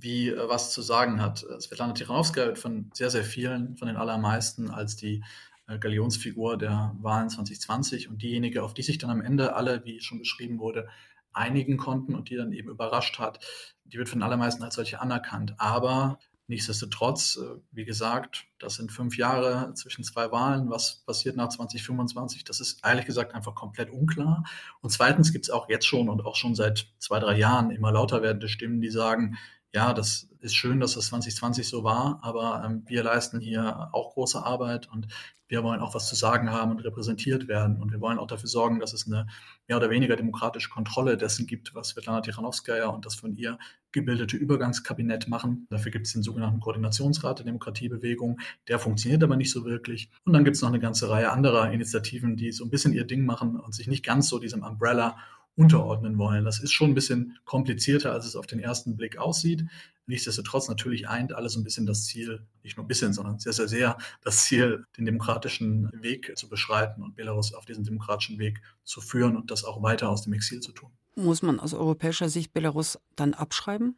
wie 0.00 0.28
äh, 0.28 0.48
was 0.48 0.72
zu 0.72 0.82
sagen 0.82 1.20
hat. 1.20 1.44
Äh, 1.44 1.60
Svetlana 1.60 1.92
Tichanowskaja 1.92 2.46
wird 2.46 2.58
von 2.58 2.90
sehr, 2.94 3.10
sehr 3.10 3.24
vielen, 3.24 3.76
von 3.76 3.88
den 3.88 3.96
allermeisten 3.96 4.70
als 4.70 4.96
die 4.96 5.22
äh, 5.66 5.78
Galionsfigur 5.78 6.56
der 6.56 6.94
Wahlen 7.00 7.28
2020 7.28 8.08
und 8.08 8.22
diejenige, 8.22 8.62
auf 8.62 8.74
die 8.74 8.82
sich 8.82 8.98
dann 8.98 9.10
am 9.10 9.20
Ende 9.20 9.54
alle, 9.54 9.84
wie 9.84 10.00
schon 10.00 10.18
beschrieben 10.18 10.58
wurde, 10.58 10.88
einigen 11.32 11.76
konnten 11.76 12.14
und 12.14 12.30
die 12.30 12.36
dann 12.36 12.52
eben 12.52 12.68
überrascht 12.68 13.18
hat, 13.18 13.44
die 13.84 13.98
wird 13.98 14.08
von 14.08 14.20
den 14.20 14.24
allermeisten 14.24 14.62
als 14.62 14.76
solche 14.76 15.00
anerkannt. 15.00 15.54
Aber 15.58 16.20
nichtsdestotrotz, 16.46 17.40
wie 17.72 17.84
gesagt, 17.84 18.44
das 18.60 18.76
sind 18.76 18.92
fünf 18.92 19.18
Jahre 19.18 19.74
zwischen 19.74 20.04
zwei 20.04 20.30
Wahlen. 20.30 20.70
Was 20.70 21.02
passiert 21.04 21.34
nach 21.34 21.48
2025? 21.48 22.44
Das 22.44 22.60
ist 22.60 22.86
ehrlich 22.86 23.06
gesagt 23.06 23.34
einfach 23.34 23.56
komplett 23.56 23.90
unklar. 23.90 24.44
Und 24.80 24.90
zweitens 24.90 25.32
gibt 25.32 25.46
es 25.46 25.50
auch 25.50 25.68
jetzt 25.68 25.86
schon 25.86 26.08
und 26.08 26.24
auch 26.24 26.36
schon 26.36 26.54
seit 26.54 26.86
zwei, 26.98 27.18
drei 27.18 27.36
Jahren 27.36 27.72
immer 27.72 27.90
lauter 27.90 28.22
werdende 28.22 28.48
Stimmen, 28.48 28.80
die 28.80 28.90
sagen, 28.90 29.36
ja, 29.74 29.92
das 29.92 30.28
ist 30.40 30.54
schön, 30.54 30.78
dass 30.78 30.94
das 30.94 31.06
2020 31.06 31.66
so 31.66 31.82
war, 31.82 32.20
aber 32.22 32.62
ähm, 32.64 32.84
wir 32.86 33.02
leisten 33.02 33.40
hier 33.40 33.88
auch 33.92 34.14
große 34.14 34.44
Arbeit 34.44 34.88
und 34.92 35.08
wir 35.48 35.62
wollen 35.62 35.80
auch 35.80 35.94
was 35.94 36.08
zu 36.08 36.14
sagen 36.14 36.50
haben 36.50 36.70
und 36.70 36.80
repräsentiert 36.80 37.48
werden. 37.48 37.80
Und 37.80 37.92
wir 37.92 38.00
wollen 38.00 38.18
auch 38.18 38.26
dafür 38.26 38.48
sorgen, 38.48 38.80
dass 38.80 38.92
es 38.92 39.06
eine 39.06 39.26
mehr 39.68 39.76
oder 39.76 39.90
weniger 39.90 40.16
demokratische 40.16 40.70
Kontrolle 40.70 41.16
dessen 41.16 41.46
gibt, 41.46 41.74
was 41.74 41.88
Svetlana 41.88 42.22
Tichanowskaja 42.22 42.86
und 42.86 43.04
das 43.04 43.14
von 43.14 43.34
ihr 43.34 43.58
gebildete 43.92 44.36
Übergangskabinett 44.36 45.28
machen. 45.28 45.66
Dafür 45.70 45.92
gibt 45.92 46.06
es 46.06 46.12
den 46.12 46.22
sogenannten 46.22 46.60
Koordinationsrat 46.60 47.38
der 47.38 47.46
Demokratiebewegung. 47.46 48.40
Der 48.68 48.78
funktioniert 48.78 49.22
aber 49.22 49.36
nicht 49.36 49.52
so 49.52 49.64
wirklich. 49.64 50.10
Und 50.24 50.32
dann 50.32 50.44
gibt 50.44 50.56
es 50.56 50.62
noch 50.62 50.70
eine 50.70 50.80
ganze 50.80 51.10
Reihe 51.10 51.30
anderer 51.30 51.70
Initiativen, 51.70 52.36
die 52.36 52.50
so 52.52 52.64
ein 52.64 52.70
bisschen 52.70 52.92
ihr 52.92 53.06
Ding 53.06 53.26
machen 53.26 53.60
und 53.60 53.74
sich 53.74 53.86
nicht 53.86 54.04
ganz 54.04 54.28
so 54.28 54.38
diesem 54.38 54.62
Umbrella 54.62 55.18
unterordnen 55.56 56.18
wollen. 56.18 56.44
Das 56.44 56.58
ist 56.58 56.72
schon 56.72 56.90
ein 56.90 56.94
bisschen 56.94 57.38
komplizierter, 57.44 58.12
als 58.12 58.26
es 58.26 58.36
auf 58.36 58.46
den 58.46 58.58
ersten 58.58 58.96
Blick 58.96 59.18
aussieht. 59.18 59.64
Nichtsdestotrotz 60.06 60.68
natürlich 60.68 61.08
eint 61.08 61.32
alles 61.32 61.56
ein 61.56 61.64
bisschen 61.64 61.86
das 61.86 62.04
Ziel, 62.04 62.44
nicht 62.62 62.76
nur 62.76 62.84
ein 62.84 62.88
bisschen, 62.88 63.12
sondern 63.12 63.38
sehr, 63.38 63.52
sehr, 63.52 63.68
sehr 63.68 63.98
das 64.22 64.44
Ziel, 64.44 64.84
den 64.98 65.06
demokratischen 65.06 65.90
Weg 65.94 66.32
zu 66.36 66.48
beschreiten 66.48 67.02
und 67.02 67.16
Belarus 67.16 67.54
auf 67.54 67.64
diesen 67.64 67.84
demokratischen 67.84 68.38
Weg 68.38 68.60
zu 68.84 69.00
führen 69.00 69.36
und 69.36 69.50
das 69.50 69.64
auch 69.64 69.82
weiter 69.82 70.10
aus 70.10 70.22
dem 70.22 70.34
Exil 70.34 70.60
zu 70.60 70.72
tun. 70.72 70.90
Muss 71.16 71.42
man 71.42 71.60
aus 71.60 71.72
europäischer 71.72 72.28
Sicht 72.28 72.52
Belarus 72.52 72.98
dann 73.16 73.34
abschreiben? 73.34 73.96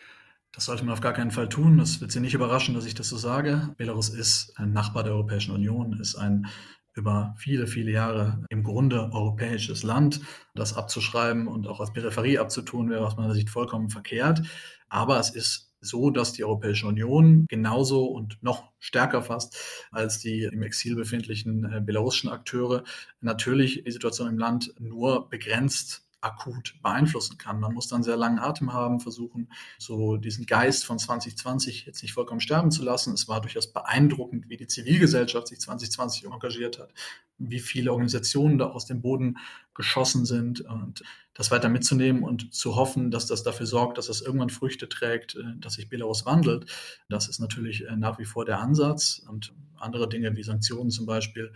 Das 0.52 0.66
sollte 0.66 0.84
man 0.84 0.92
auf 0.92 1.00
gar 1.00 1.12
keinen 1.12 1.32
Fall 1.32 1.48
tun. 1.48 1.76
Das 1.78 2.00
wird 2.00 2.12
Sie 2.12 2.20
nicht 2.20 2.34
überraschen, 2.34 2.74
dass 2.74 2.86
ich 2.86 2.94
das 2.94 3.08
so 3.08 3.16
sage. 3.16 3.74
Belarus 3.76 4.08
ist 4.08 4.52
ein 4.56 4.72
Nachbar 4.72 5.02
der 5.02 5.12
Europäischen 5.12 5.54
Union, 5.54 5.98
ist 5.98 6.14
ein 6.14 6.46
über 6.96 7.34
viele, 7.38 7.66
viele 7.66 7.92
Jahre 7.92 8.44
im 8.48 8.64
Grunde 8.64 9.10
europäisches 9.12 9.82
Land. 9.82 10.20
Das 10.54 10.74
abzuschreiben 10.74 11.46
und 11.46 11.66
auch 11.68 11.80
als 11.80 11.92
Peripherie 11.92 12.38
abzutun, 12.38 12.90
wäre 12.90 13.06
aus 13.06 13.16
meiner 13.16 13.34
Sicht 13.34 13.50
vollkommen 13.50 13.90
verkehrt. 13.90 14.42
Aber 14.88 15.20
es 15.20 15.30
ist 15.30 15.74
so, 15.80 16.10
dass 16.10 16.32
die 16.32 16.44
Europäische 16.44 16.86
Union 16.86 17.46
genauso 17.48 18.06
und 18.06 18.42
noch 18.42 18.72
stärker 18.78 19.22
fast 19.22 19.56
als 19.90 20.18
die 20.18 20.44
im 20.44 20.62
Exil 20.62 20.96
befindlichen 20.96 21.64
äh, 21.70 21.80
belarussischen 21.80 22.30
Akteure 22.30 22.82
natürlich 23.20 23.84
die 23.84 23.90
Situation 23.90 24.28
im 24.28 24.38
Land 24.38 24.74
nur 24.78 25.28
begrenzt 25.28 26.05
akut 26.26 26.74
beeinflussen 26.82 27.38
kann. 27.38 27.60
Man 27.60 27.72
muss 27.72 27.88
dann 27.88 28.02
sehr 28.02 28.16
langen 28.16 28.38
Atem 28.38 28.72
haben, 28.72 29.00
versuchen, 29.00 29.50
so 29.78 30.16
diesen 30.16 30.46
Geist 30.46 30.84
von 30.84 30.98
2020 30.98 31.86
jetzt 31.86 32.02
nicht 32.02 32.12
vollkommen 32.12 32.40
sterben 32.40 32.70
zu 32.70 32.82
lassen. 32.82 33.14
Es 33.14 33.28
war 33.28 33.40
durchaus 33.40 33.72
beeindruckend, 33.72 34.48
wie 34.48 34.56
die 34.56 34.66
Zivilgesellschaft 34.66 35.48
sich 35.48 35.60
2020 35.60 36.24
engagiert 36.24 36.78
hat, 36.78 36.92
wie 37.38 37.60
viele 37.60 37.92
Organisationen 37.92 38.58
da 38.58 38.66
aus 38.66 38.86
dem 38.86 39.00
Boden 39.00 39.38
geschossen 39.74 40.24
sind 40.24 40.62
und 40.62 41.02
das 41.34 41.50
weiter 41.50 41.68
mitzunehmen 41.68 42.22
und 42.22 42.54
zu 42.54 42.76
hoffen, 42.76 43.10
dass 43.10 43.26
das 43.26 43.42
dafür 43.42 43.66
sorgt, 43.66 43.98
dass 43.98 44.06
das 44.06 44.22
irgendwann 44.22 44.48
Früchte 44.50 44.88
trägt, 44.88 45.36
äh, 45.36 45.42
dass 45.58 45.74
sich 45.74 45.88
Belarus 45.88 46.26
wandelt. 46.26 46.70
Das 47.08 47.28
ist 47.28 47.38
natürlich 47.38 47.86
äh, 47.86 47.96
nach 47.96 48.18
wie 48.18 48.24
vor 48.24 48.44
der 48.44 48.60
Ansatz 48.60 49.22
und 49.28 49.54
andere 49.76 50.08
Dinge 50.08 50.34
wie 50.34 50.42
Sanktionen 50.42 50.90
zum 50.90 51.06
Beispiel 51.06 51.52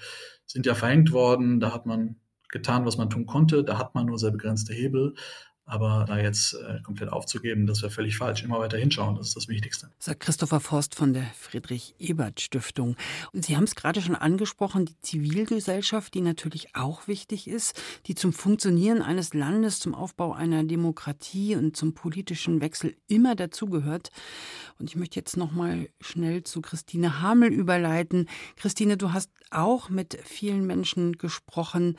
sind 0.46 0.66
ja 0.66 0.74
verhängt 0.74 1.12
worden. 1.12 1.60
Da 1.60 1.72
hat 1.72 1.86
man 1.86 2.16
getan, 2.50 2.84
was 2.84 2.96
man 2.96 3.10
tun 3.10 3.26
konnte. 3.26 3.64
Da 3.64 3.78
hat 3.78 3.94
man 3.94 4.06
nur 4.06 4.18
sehr 4.18 4.30
begrenzte 4.30 4.72
Hebel. 4.72 5.14
Aber 5.70 6.04
da 6.04 6.18
jetzt 6.18 6.54
äh, 6.54 6.82
komplett 6.82 7.12
aufzugeben, 7.12 7.64
das 7.68 7.80
wäre 7.82 7.92
völlig 7.92 8.16
falsch. 8.16 8.42
Immer 8.42 8.58
weiter 8.58 8.76
hinschauen, 8.76 9.14
das 9.14 9.28
ist 9.28 9.36
das 9.36 9.46
Wichtigste. 9.46 9.88
Sagt 10.00 10.18
Christopher 10.18 10.58
Forst 10.58 10.96
von 10.96 11.14
der 11.14 11.22
Friedrich-Ebert-Stiftung. 11.38 12.96
Und 13.32 13.44
Sie 13.44 13.56
haben 13.56 13.62
es 13.62 13.76
gerade 13.76 14.02
schon 14.02 14.16
angesprochen, 14.16 14.86
die 14.86 15.00
Zivilgesellschaft, 15.00 16.12
die 16.14 16.22
natürlich 16.22 16.74
auch 16.74 17.06
wichtig 17.06 17.46
ist, 17.46 17.80
die 18.06 18.16
zum 18.16 18.32
Funktionieren 18.32 19.00
eines 19.00 19.32
Landes, 19.32 19.78
zum 19.78 19.94
Aufbau 19.94 20.32
einer 20.32 20.64
Demokratie 20.64 21.54
und 21.54 21.76
zum 21.76 21.94
politischen 21.94 22.60
Wechsel 22.60 22.96
immer 23.06 23.36
dazugehört. 23.36 24.10
Und 24.80 24.90
ich 24.90 24.96
möchte 24.96 25.20
jetzt 25.20 25.36
noch 25.36 25.52
mal 25.52 25.88
schnell 26.00 26.42
zu 26.42 26.62
Christine 26.62 27.22
Hamel 27.22 27.52
überleiten. 27.52 28.28
Christine, 28.56 28.96
du 28.96 29.12
hast 29.12 29.30
auch 29.52 29.88
mit 29.88 30.18
vielen 30.24 30.66
Menschen 30.66 31.16
gesprochen 31.16 31.96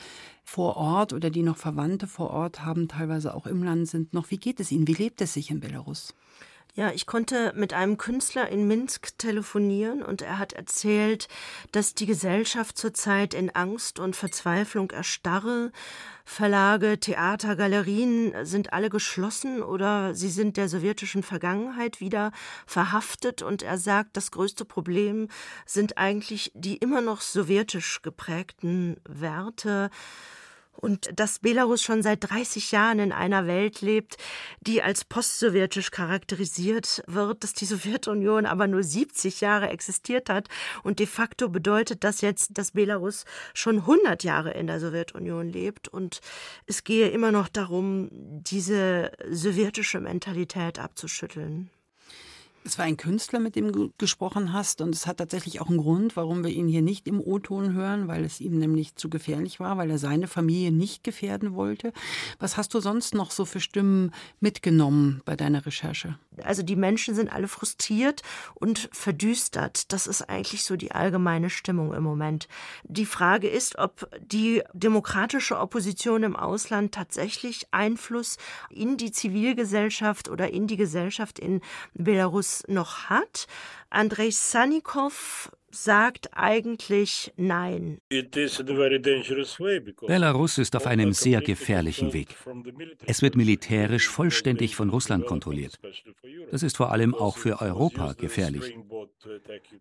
vor 0.52 0.76
Ort 0.76 1.14
oder 1.14 1.30
die 1.30 1.44
noch 1.44 1.56
Verwandte 1.56 2.08
vor 2.08 2.32
Ort 2.32 2.66
haben, 2.66 2.90
teilweise 2.90 3.34
auch 3.34 3.48
im 3.48 3.64
Land 3.64 3.88
sind 3.88 4.14
noch. 4.14 4.32
Wie 4.32 4.38
geht 4.38 4.60
es 4.60 4.70
ihnen? 4.74 4.86
Wie 4.86 4.94
lebt 4.94 5.22
es 5.22 5.34
sich 5.34 5.50
in 5.50 5.62
Belarus? 5.62 6.14
Ja, 6.74 6.90
ich 6.92 7.06
konnte 7.06 7.52
mit 7.54 7.74
einem 7.74 7.98
Künstler 7.98 8.48
in 8.48 8.66
Minsk 8.66 9.18
telefonieren 9.18 10.02
und 10.02 10.22
er 10.22 10.40
hat 10.40 10.54
erzählt, 10.54 11.28
dass 11.74 11.96
die 11.96 12.06
Gesellschaft 12.06 12.78
zurzeit 12.78 13.34
in 13.34 13.50
Angst 13.50 14.00
und 14.00 14.16
Verzweiflung 14.16 14.90
erstarre. 14.92 15.74
Verlage, 16.24 16.98
Theater, 16.98 17.58
Galerien 17.58 18.46
sind 18.46 18.72
alle 18.72 18.90
geschlossen 18.90 19.62
oder 19.62 20.16
sie 20.16 20.30
sind 20.30 20.56
der 20.56 20.70
sowjetischen 20.70 21.24
Vergangenheit 21.24 22.00
wieder 22.00 22.32
verhaftet 22.66 23.42
und 23.42 23.64
er 23.64 23.78
sagt, 23.78 24.16
das 24.16 24.32
größte 24.32 24.64
Problem 24.64 25.28
sind 25.66 25.98
eigentlich 25.98 26.54
die 26.56 26.78
immer 26.78 27.02
noch 27.02 27.20
sowjetisch 27.20 28.02
geprägten 28.02 28.96
Werte, 29.04 29.90
und 30.82 31.10
dass 31.18 31.40
Belarus 31.40 31.82
schon 31.82 32.04
seit 32.04 32.30
30 32.30 32.72
Jahren 32.72 33.00
in 33.00 33.12
einer 33.12 33.48
Welt 33.48 33.82
lebt, 33.82 34.18
die 34.62 34.82
als 34.82 35.06
postsowjetisch 35.06 35.92
charakterisiert 35.92 37.04
wird, 37.08 37.44
dass 37.44 37.54
die 37.54 37.66
Sowjetunion 37.66 38.46
aber 38.46 38.68
nur 38.68 38.84
70 38.84 39.42
Jahre 39.42 39.70
existiert 39.70 40.30
hat 40.30 40.48
und 40.84 41.00
de 41.00 41.06
facto 41.06 41.50
bedeutet 41.50 42.04
das 42.04 42.22
jetzt, 42.22 42.58
dass 42.58 42.72
Belarus 42.72 43.26
schon 43.54 43.78
100 43.78 44.24
Jahre 44.24 44.52
in 44.52 44.68
der 44.68 44.80
Sowjetunion 44.80 45.48
lebt 45.48 45.88
und 45.88 46.20
es 46.66 46.84
gehe 46.84 47.10
immer 47.10 47.32
noch 47.32 47.48
darum, 47.48 48.10
diese 48.12 49.12
sowjetische 49.30 50.00
Mentalität 50.00 50.80
abzuschütteln. 50.80 51.70
Es 52.64 52.78
war 52.78 52.86
ein 52.86 52.98
Künstler, 52.98 53.40
mit 53.40 53.56
dem 53.56 53.72
du 53.72 53.92
gesprochen 53.98 54.54
hast, 54.54 54.82
und 54.82 54.94
es 54.94 55.08
hat 55.08 55.18
tatsächlich 55.18 55.62
auch 55.62 55.70
einen 55.70 55.80
Grund, 55.80 56.16
warum 56.16 56.44
wir 56.44 56.52
ihn 56.52 56.68
hier 56.68 56.84
nicht 56.84 57.08
im 57.08 57.20
O-Ton 57.20 57.74
hören, 57.74 58.08
weil 58.08 58.24
es 58.24 58.40
ihm 58.40 58.60
nämlich 58.60 58.96
zu 58.96 59.10
gefährlich 59.10 59.60
war, 59.60 59.78
weil 59.78 59.90
er 59.90 59.98
seine 59.98 60.28
Familie 60.28 60.72
nicht 60.72 61.04
gefährden 61.04 61.56
wollte. 61.56 61.92
Was 62.40 62.58
hast 62.58 62.74
du 62.74 62.80
sonst 62.80 63.16
noch 63.16 63.32
so 63.32 63.46
für 63.46 63.60
Stimmen 63.60 64.12
mitgenommen 64.40 65.22
bei 65.26 65.36
deiner 65.36 65.66
Recherche? 65.66 66.20
Also 66.44 66.64
die 66.64 66.76
Menschen 66.76 67.14
sind 67.14 67.32
alle 67.32 67.48
frustriert 67.48 68.22
und 68.54 68.90
verdüstert. 68.94 69.92
Das 69.92 70.08
ist 70.08 70.24
eigentlich 70.30 70.64
so 70.64 70.78
die 70.78 70.92
allgemeine 70.92 71.50
Stimmung 71.50 71.94
im 71.94 72.04
Moment. 72.04 72.48
Die 72.84 73.06
Frage 73.06 73.50
ist, 73.50 73.78
ob 73.78 74.10
die 74.22 74.64
demokratische 74.74 75.60
Opposition 75.60 76.24
im 76.24 76.36
Ausland 76.36 76.94
tatsächlich 76.94 77.68
Einfluss 77.72 78.38
in 78.70 78.98
die 78.98 79.12
Zivilgesellschaft 79.12 80.30
oder 80.30 80.52
in 80.52 80.68
die 80.68 80.78
Gesellschaft 80.78 81.38
in 81.38 81.62
Belarus 81.94 82.64
noch 82.68 83.10
hat. 83.10 83.48
Andrei 83.90 84.32
Sannikov 84.32 85.52
sagt 85.76 86.30
eigentlich 86.34 87.32
Nein. 87.38 88.00
Belarus 90.08 90.58
ist 90.58 90.76
auf 90.76 90.88
einem 90.88 91.14
sehr 91.14 91.42
gefährlichen 91.42 92.14
Weg. 92.14 92.36
Es 93.06 93.22
wird 93.22 93.36
militärisch 93.36 94.08
vollständig 94.08 94.76
von 94.76 94.90
Russland 94.90 95.26
kontrolliert. 95.26 95.80
Das 96.52 96.64
ist 96.64 96.78
vor 96.78 96.92
allem 96.92 97.14
auch 97.16 97.38
für 97.38 97.62
Europa 97.62 98.14
gefährlich. 98.14 98.78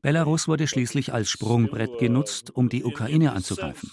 Belarus 0.02 0.48
wurde 0.48 0.66
schließlich 0.66 1.12
als 1.12 1.30
Sprungbrett 1.30 1.98
genutzt, 1.98 2.50
um 2.54 2.68
die 2.68 2.84
Ukraine 2.84 3.32
anzugreifen. 3.32 3.90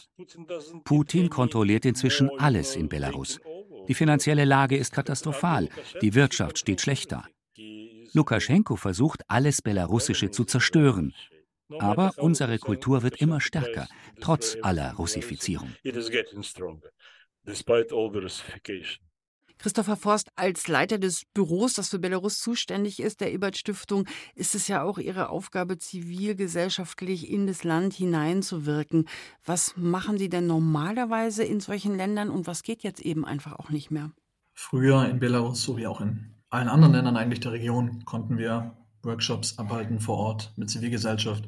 Putin 0.83 1.29
kontrolliert 1.29 1.85
inzwischen 1.85 2.29
alles 2.37 2.75
in 2.75 2.89
Belarus. 2.89 3.39
Die 3.87 3.93
finanzielle 3.93 4.45
Lage 4.45 4.75
ist 4.75 4.91
katastrophal, 4.91 5.69
die 6.01 6.13
Wirtschaft 6.13 6.59
steht 6.59 6.81
schlecht 6.81 7.11
da. 7.11 7.25
Lukaschenko 8.13 8.75
versucht, 8.75 9.23
alles 9.27 9.61
Belarussische 9.61 10.31
zu 10.31 10.43
zerstören. 10.43 11.13
Aber 11.79 12.13
unsere 12.17 12.59
Kultur 12.59 13.03
wird 13.03 13.21
immer 13.21 13.41
stärker, 13.41 13.87
trotz 14.21 14.57
aller 14.61 14.93
Russifizierung. 14.93 15.73
Christopher 19.57 19.95
Forst, 19.95 20.29
als 20.35 20.67
Leiter 20.67 20.99
des 20.99 21.23
Büros, 21.33 21.73
das 21.73 21.89
für 21.89 21.97
Belarus 21.97 22.39
zuständig 22.39 22.99
ist, 22.99 23.21
der 23.21 23.33
Ebert 23.33 23.57
Stiftung, 23.57 24.07
ist 24.35 24.53
es 24.53 24.67
ja 24.67 24.83
auch 24.83 24.99
Ihre 24.99 25.29
Aufgabe, 25.29 25.79
zivilgesellschaftlich 25.79 27.29
in 27.29 27.47
das 27.47 27.63
Land 27.63 27.93
hineinzuwirken. 27.93 29.07
Was 29.43 29.75
machen 29.75 30.19
Sie 30.19 30.29
denn 30.29 30.45
normalerweise 30.45 31.43
in 31.43 31.59
solchen 31.59 31.97
Ländern 31.97 32.29
und 32.29 32.45
was 32.45 32.61
geht 32.61 32.83
jetzt 32.83 33.01
eben 33.01 33.25
einfach 33.25 33.53
auch 33.53 33.69
nicht 33.69 33.89
mehr? 33.89 34.11
Früher 34.53 35.07
in 35.09 35.19
Belarus, 35.19 35.63
so 35.63 35.77
wie 35.77 35.87
auch 35.87 36.01
in 36.01 36.35
allen 36.49 36.69
anderen 36.69 36.93
Ländern 36.93 37.17
eigentlich 37.17 37.39
der 37.39 37.51
Region, 37.51 38.05
konnten 38.05 38.37
wir 38.37 38.77
Workshops 39.07 39.57
abhalten 39.57 39.99
vor 39.99 40.17
Ort 40.17 40.53
mit 40.55 40.69
Zivilgesellschaft, 40.69 41.45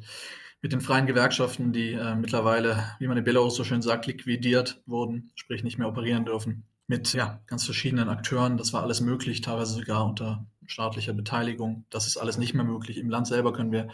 mit 0.62 0.72
den 0.72 0.80
freien 0.80 1.06
Gewerkschaften, 1.06 1.72
die 1.72 1.92
äh, 1.92 2.16
mittlerweile, 2.16 2.96
wie 2.98 3.06
man 3.06 3.16
in 3.16 3.24
Belarus 3.24 3.54
so 3.54 3.62
schön 3.62 3.82
sagt, 3.82 4.06
liquidiert 4.06 4.82
wurden, 4.86 5.30
sprich 5.36 5.62
nicht 5.62 5.78
mehr 5.78 5.88
operieren 5.88 6.24
dürfen 6.24 6.64
mit 6.90 7.12
ja, 7.12 7.40
ganz 7.46 7.64
verschiedenen 7.64 8.08
Akteuren. 8.08 8.56
Das 8.56 8.72
war 8.72 8.82
alles 8.82 9.00
möglich, 9.00 9.42
teilweise 9.42 9.74
sogar 9.74 10.04
unter 10.04 10.44
staatlicher 10.66 11.12
Beteiligung. 11.12 11.84
Das 11.88 12.08
ist 12.08 12.16
alles 12.16 12.36
nicht 12.36 12.52
mehr 12.52 12.64
möglich. 12.64 12.98
Im 12.98 13.08
Land 13.08 13.28
selber 13.28 13.52
können 13.52 13.70
wir 13.70 13.88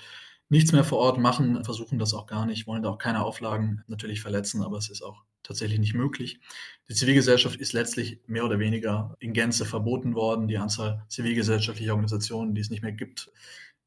nichts 0.49 0.73
mehr 0.73 0.83
vor 0.83 0.99
Ort 1.01 1.19
machen, 1.19 1.63
versuchen 1.63 1.99
das 1.99 2.15
auch 2.15 2.27
gar 2.27 2.47
nicht, 2.47 2.67
wollen 2.67 2.83
da 2.83 2.89
auch 2.89 2.99
keine 2.99 3.23
Auflagen 3.23 3.85
natürlich 3.87 4.23
verletzen, 4.23 4.63
aber 4.63 4.79
es 4.79 4.89
ist 4.89 5.03
auch 5.03 5.25
tatsächlich 5.47 5.79
nicht 5.79 5.95
möglich. 5.95 6.41
Die 6.89 6.95
Zivilgesellschaft 6.95 7.57
ist 7.57 7.73
letztlich 7.73 8.21
mehr 8.27 8.45
oder 8.45 8.59
weniger 8.59 9.15
in 9.19 9.33
Gänze 9.33 9.65
verboten 9.65 10.15
worden. 10.15 10.49
Die 10.49 10.59
Anzahl 10.59 11.05
zivilgesellschaftlicher 11.09 11.93
Organisationen, 11.93 12.55
die 12.55 12.61
es 12.61 12.71
nicht 12.71 12.83
mehr 12.83 12.93
gibt, 12.93 13.31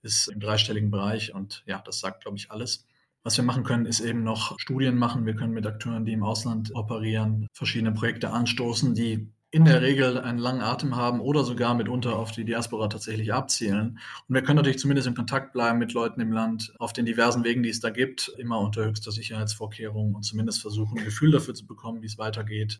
ist 0.02 0.28
im 0.28 0.40
dreistelligen 0.40 0.92
Bereich 0.92 1.34
und 1.34 1.64
ja, 1.66 1.82
das 1.82 2.00
sagt, 2.00 2.24
glaube 2.24 2.38
ich, 2.38 2.52
alles. 2.52 2.86
Was 3.24 3.36
wir 3.36 3.44
machen 3.44 3.64
können, 3.64 3.86
ist 3.86 4.00
eben 4.00 4.24
noch 4.24 4.58
Studien 4.60 4.96
machen. 4.96 5.26
Wir 5.26 5.36
können 5.36 5.54
mit 5.54 5.68
Akteuren, 5.68 6.06
die 6.06 6.14
im 6.14 6.24
Ausland 6.24 6.74
operieren, 6.74 7.48
verschiedene 7.52 7.92
Projekte 7.92 8.32
anstoßen, 8.32 8.96
die 8.96 9.30
in 9.52 9.66
der 9.66 9.82
Regel 9.82 10.20
einen 10.20 10.38
langen 10.38 10.62
Atem 10.62 10.96
haben 10.96 11.20
oder 11.20 11.44
sogar 11.44 11.74
mitunter 11.74 12.18
auf 12.18 12.32
die 12.32 12.46
Diaspora 12.46 12.88
tatsächlich 12.88 13.34
abzielen. 13.34 14.00
Und 14.28 14.36
wir 14.36 14.44
können 14.44 14.58
natürlich 14.58 14.78
zumindest 14.78 15.08
in 15.08 15.16
Kontakt 15.16 15.54
bleiben 15.54 15.80
mit 15.80 15.94
Leuten 15.94 16.22
im 16.22 16.32
Land 16.32 16.74
auf 16.78 16.94
den 16.94 17.06
diversen 17.06 17.44
Wegen, 17.44 17.64
die 17.64 17.70
es 17.70 17.80
da 17.80 17.90
gibt, 17.90 18.32
immer 18.38 18.60
unter 18.60 18.86
höchster 18.86 19.12
Sicherheitsvorkehrungen 19.12 20.14
und 20.14 20.24
zumindest 20.24 20.62
versuchen, 20.62 21.00
ein 21.00 21.06
Gefühl 21.06 21.32
dafür 21.32 21.56
zu 21.56 21.66
bekommen, 21.66 22.04
wie 22.04 22.08
es 22.08 22.20
weitergeht. 22.20 22.80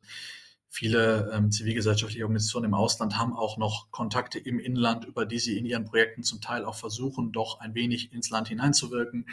Viele 0.72 1.32
ähm, 1.34 1.52
zivilgesellschaftliche 1.52 2.24
Organisationen 2.24 2.66
im 2.66 2.76
Ausland 2.76 3.18
haben 3.18 3.34
auch 3.34 3.58
noch 3.58 3.90
Kontakte 3.90 4.38
im 4.38 4.60
Inland, 4.60 5.06
über 5.06 5.26
die 5.26 5.40
sie 5.40 5.58
in 5.58 5.66
ihren 5.66 5.86
Projekten 5.86 6.22
zum 6.22 6.40
Teil 6.40 6.64
auch 6.64 6.76
versuchen, 6.76 7.32
doch 7.32 7.60
ein 7.60 7.74
wenig 7.74 8.14
ins 8.14 8.30
Land 8.30 8.50
hineinzuwirken. 8.50 9.26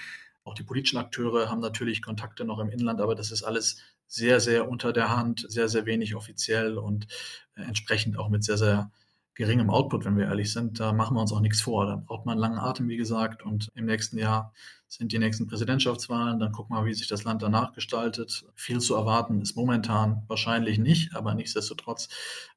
Auch 0.45 0.55
die 0.55 0.63
politischen 0.63 0.97
Akteure 0.97 1.51
haben 1.51 1.61
natürlich 1.61 2.01
Kontakte 2.01 2.47
noch 2.47 2.61
im 2.61 2.71
Inland, 2.71 3.03
aber 3.03 3.15
das 3.15 3.31
ist 3.31 3.43
alles 3.43 3.83
sehr, 4.07 4.41
sehr 4.41 4.69
unter 4.69 4.93
der 4.93 5.15
Hand, 5.17 5.45
sehr, 5.49 5.69
sehr 5.69 5.87
wenig 5.87 6.15
offiziell 6.15 6.79
und 6.79 7.07
äh, 7.55 7.63
entsprechend 7.63 8.19
auch 8.19 8.29
mit 8.29 8.45
sehr, 8.45 8.59
sehr 8.59 8.91
geringem 9.37 9.69
Output, 9.69 10.05
wenn 10.05 10.17
wir 10.17 10.25
ehrlich 10.25 10.53
sind. 10.53 10.81
Da 10.81 10.93
machen 10.93 11.15
wir 11.15 11.21
uns 11.21 11.33
auch 11.33 11.41
nichts 11.41 11.61
vor. 11.61 11.87
Da 11.87 11.97
braucht 11.97 12.25
man 12.25 12.33
einen 12.33 12.41
langen 12.41 12.59
Atem, 12.59 12.89
wie 12.89 12.97
gesagt. 12.97 13.45
Und 13.45 13.71
im 13.75 13.85
nächsten 13.85 14.19
Jahr 14.19 14.53
sind 14.89 15.13
die 15.13 15.19
nächsten 15.19 15.47
Präsidentschaftswahlen. 15.47 16.39
Dann 16.41 16.53
gucken 16.53 16.75
wir, 16.75 16.87
wie 16.87 16.95
sich 16.95 17.07
das 17.07 17.25
Land 17.25 17.43
danach 17.43 17.73
gestaltet. 17.73 18.47
Viel 18.55 18.81
zu 18.81 18.95
erwarten 18.95 19.43
ist 19.43 19.55
momentan 19.55 20.25
wahrscheinlich 20.27 20.79
nicht, 20.79 21.15
aber 21.15 21.35
nichtsdestotrotz 21.35 22.09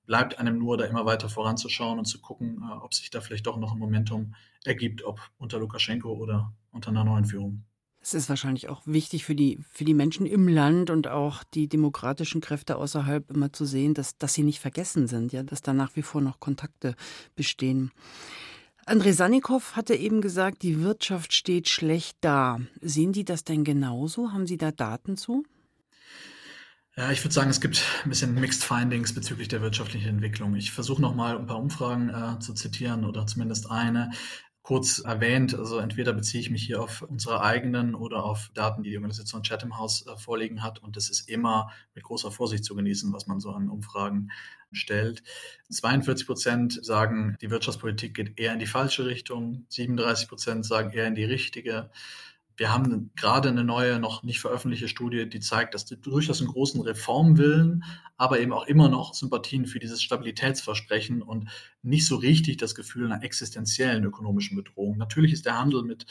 bleibt 0.06 0.40
einem 0.40 0.58
nur, 0.58 0.78
da 0.78 0.86
immer 0.86 1.06
weiter 1.06 1.28
voranzuschauen 1.28 2.00
und 2.00 2.06
zu 2.06 2.22
gucken, 2.22 2.64
äh, 2.64 2.74
ob 2.82 2.94
sich 2.94 3.10
da 3.10 3.20
vielleicht 3.20 3.46
doch 3.46 3.58
noch 3.58 3.74
ein 3.74 3.80
Momentum 3.80 4.34
ergibt, 4.64 5.04
ob 5.04 5.20
unter 5.38 5.60
Lukaschenko 5.60 6.14
oder 6.14 6.54
unter 6.72 6.92
einer 6.92 7.04
neuen 7.04 7.26
Führung. 7.26 7.66
Es 8.02 8.14
ist 8.14 8.30
wahrscheinlich 8.30 8.70
auch 8.70 8.82
wichtig 8.86 9.26
für 9.26 9.36
die, 9.36 9.60
für 9.70 9.84
die 9.84 9.94
Menschen 9.94 10.26
im 10.26 10.48
Land 10.48 10.90
und 10.90 11.08
auch 11.08 11.44
die 11.44 11.68
demokratischen 11.68 12.40
Kräfte 12.40 12.78
außerhalb 12.78 13.30
immer 13.30 13.52
zu 13.52 13.66
sehen, 13.66 13.94
dass, 13.94 14.18
dass 14.18 14.34
sie 14.34 14.44
nicht 14.44 14.60
vergessen 14.60 15.08
sind, 15.08 15.34
ja, 15.34 15.44
dass 15.44 15.62
da 15.62 15.74
nach 15.74 15.96
wie 15.96 16.02
vor 16.02 16.22
noch 16.22 16.40
Kontakte 16.40 16.96
bestehen. 17.36 17.92
Andrei 18.86 19.12
Sanikow 19.12 19.76
hatte 19.76 19.96
eben 19.96 20.22
gesagt, 20.22 20.64
die 20.64 20.82
Wirtschaft 20.82 21.34
steht 21.34 21.68
schlecht 21.70 22.18
da. 22.22 22.60
Sehen 22.82 23.14
Sie 23.14 23.26
das 23.26 23.44
denn 23.44 23.64
genauso? 23.64 24.32
Haben 24.32 24.48
Sie 24.48 24.58
da 24.58 24.72
Daten 24.72 25.16
zu? 25.16 25.44
Ja, 26.96 27.12
ich 27.12 27.24
würde 27.24 27.34
sagen, 27.34 27.50
es 27.50 27.62
gibt 27.62 27.82
ein 28.04 28.10
bisschen 28.10 28.34
Mixed 28.34 28.64
Findings 28.64 29.14
bezüglich 29.14 29.48
der 29.48 29.62
wirtschaftlichen 29.62 30.10
Entwicklung. 30.10 30.56
Ich 30.56 30.72
versuche 30.72 31.02
nochmal 31.02 31.38
ein 31.38 31.46
paar 31.46 31.60
Umfragen 31.60 32.10
äh, 32.10 32.40
zu 32.40 32.54
zitieren 32.54 33.06
oder 33.06 33.28
zumindest 33.28 33.70
eine 33.70 34.12
kurz 34.70 35.00
erwähnt. 35.00 35.58
Also 35.58 35.80
entweder 35.80 36.14
beziehe 36.14 36.42
ich 36.42 36.52
mich 36.52 36.62
hier 36.62 36.80
auf 36.80 37.02
unsere 37.02 37.42
eigenen 37.42 37.96
oder 37.96 38.24
auf 38.24 38.52
Daten, 38.54 38.84
die 38.84 38.92
die 38.92 38.98
Organisation 38.98 39.42
Chatham 39.42 39.80
House 39.80 40.06
äh, 40.06 40.16
vorliegen 40.16 40.62
hat. 40.62 40.78
Und 40.84 40.96
das 40.96 41.10
ist 41.10 41.28
immer 41.28 41.72
mit 41.96 42.04
großer 42.04 42.30
Vorsicht 42.30 42.64
zu 42.64 42.76
genießen, 42.76 43.12
was 43.12 43.26
man 43.26 43.40
so 43.40 43.50
an 43.50 43.68
Umfragen 43.68 44.30
stellt. 44.72 45.24
42 45.72 46.28
Prozent 46.28 46.86
sagen, 46.86 47.36
die 47.42 47.50
Wirtschaftspolitik 47.50 48.14
geht 48.14 48.40
eher 48.40 48.54
in 48.54 48.60
die 48.60 48.68
falsche 48.68 49.08
Richtung. 49.08 49.66
37 49.70 50.28
Prozent 50.30 50.64
sagen 50.68 50.92
eher 50.92 51.08
in 51.08 51.16
die 51.16 51.26
richtige. 51.26 51.90
Wir 52.56 52.72
haben 52.72 53.10
gerade 53.16 53.50
eine 53.50 53.64
neue, 53.64 54.00
noch 54.00 54.22
nicht 54.22 54.40
veröffentlichte 54.40 54.88
Studie, 54.88 55.28
die 55.28 55.40
zeigt, 55.40 55.74
dass 55.74 55.86
durchaus 55.86 56.42
einen 56.42 56.52
großen 56.52 56.80
Reformwillen, 56.82 57.86
aber 58.18 58.40
eben 58.40 58.54
auch 58.54 58.68
immer 58.68 58.88
noch 58.88 59.16
Sympathien 59.16 59.66
für 59.66 59.80
dieses 59.80 60.04
Stabilitätsversprechen 60.04 61.24
und 61.24 61.50
nicht 61.82 62.06
so 62.06 62.18
richtig 62.18 62.58
das 62.58 62.76
Gefühl 62.76 63.06
einer 63.06 63.24
existenziellen 63.24 64.04
ökonomischen 64.04 64.58
Bedrohung. 64.58 64.98
Natürlich 64.98 65.34
ist 65.34 65.46
der 65.46 65.58
Handel 65.58 65.84
mit 65.84 66.06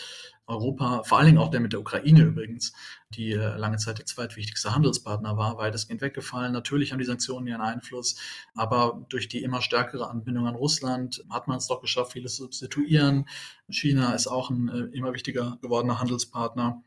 Europa, 0.46 1.02
vor 1.02 1.18
allen 1.18 1.26
Dingen 1.26 1.38
auch 1.38 1.50
der 1.50 1.60
mit 1.60 1.74
der 1.74 1.80
Ukraine 1.80 2.22
übrigens, 2.22 2.72
die 3.10 3.32
äh, 3.32 3.56
lange 3.56 3.76
Zeit 3.76 3.98
der 3.98 4.06
zweitwichtigste 4.06 4.74
Handelspartner 4.74 5.36
war, 5.36 5.58
weitestgehend 5.58 6.00
weggefallen. 6.00 6.52
Natürlich 6.52 6.92
haben 6.92 6.98
die 6.98 7.04
Sanktionen 7.04 7.46
ihren 7.46 7.60
Einfluss, 7.60 8.16
aber 8.54 9.04
durch 9.10 9.28
die 9.28 9.42
immer 9.42 9.60
stärkere 9.60 10.08
Anbindung 10.08 10.46
an 10.46 10.54
Russland 10.54 11.22
hat 11.28 11.48
man 11.48 11.58
es 11.58 11.66
doch 11.66 11.82
geschafft, 11.82 12.12
vieles 12.12 12.36
zu 12.36 12.44
substituieren. 12.44 13.28
China 13.68 14.14
ist 14.14 14.26
auch 14.26 14.48
ein 14.48 14.68
äh, 14.68 14.96
immer 14.96 15.12
wichtiger 15.12 15.58
gewordener 15.60 16.00
Handelspartner. 16.00 16.82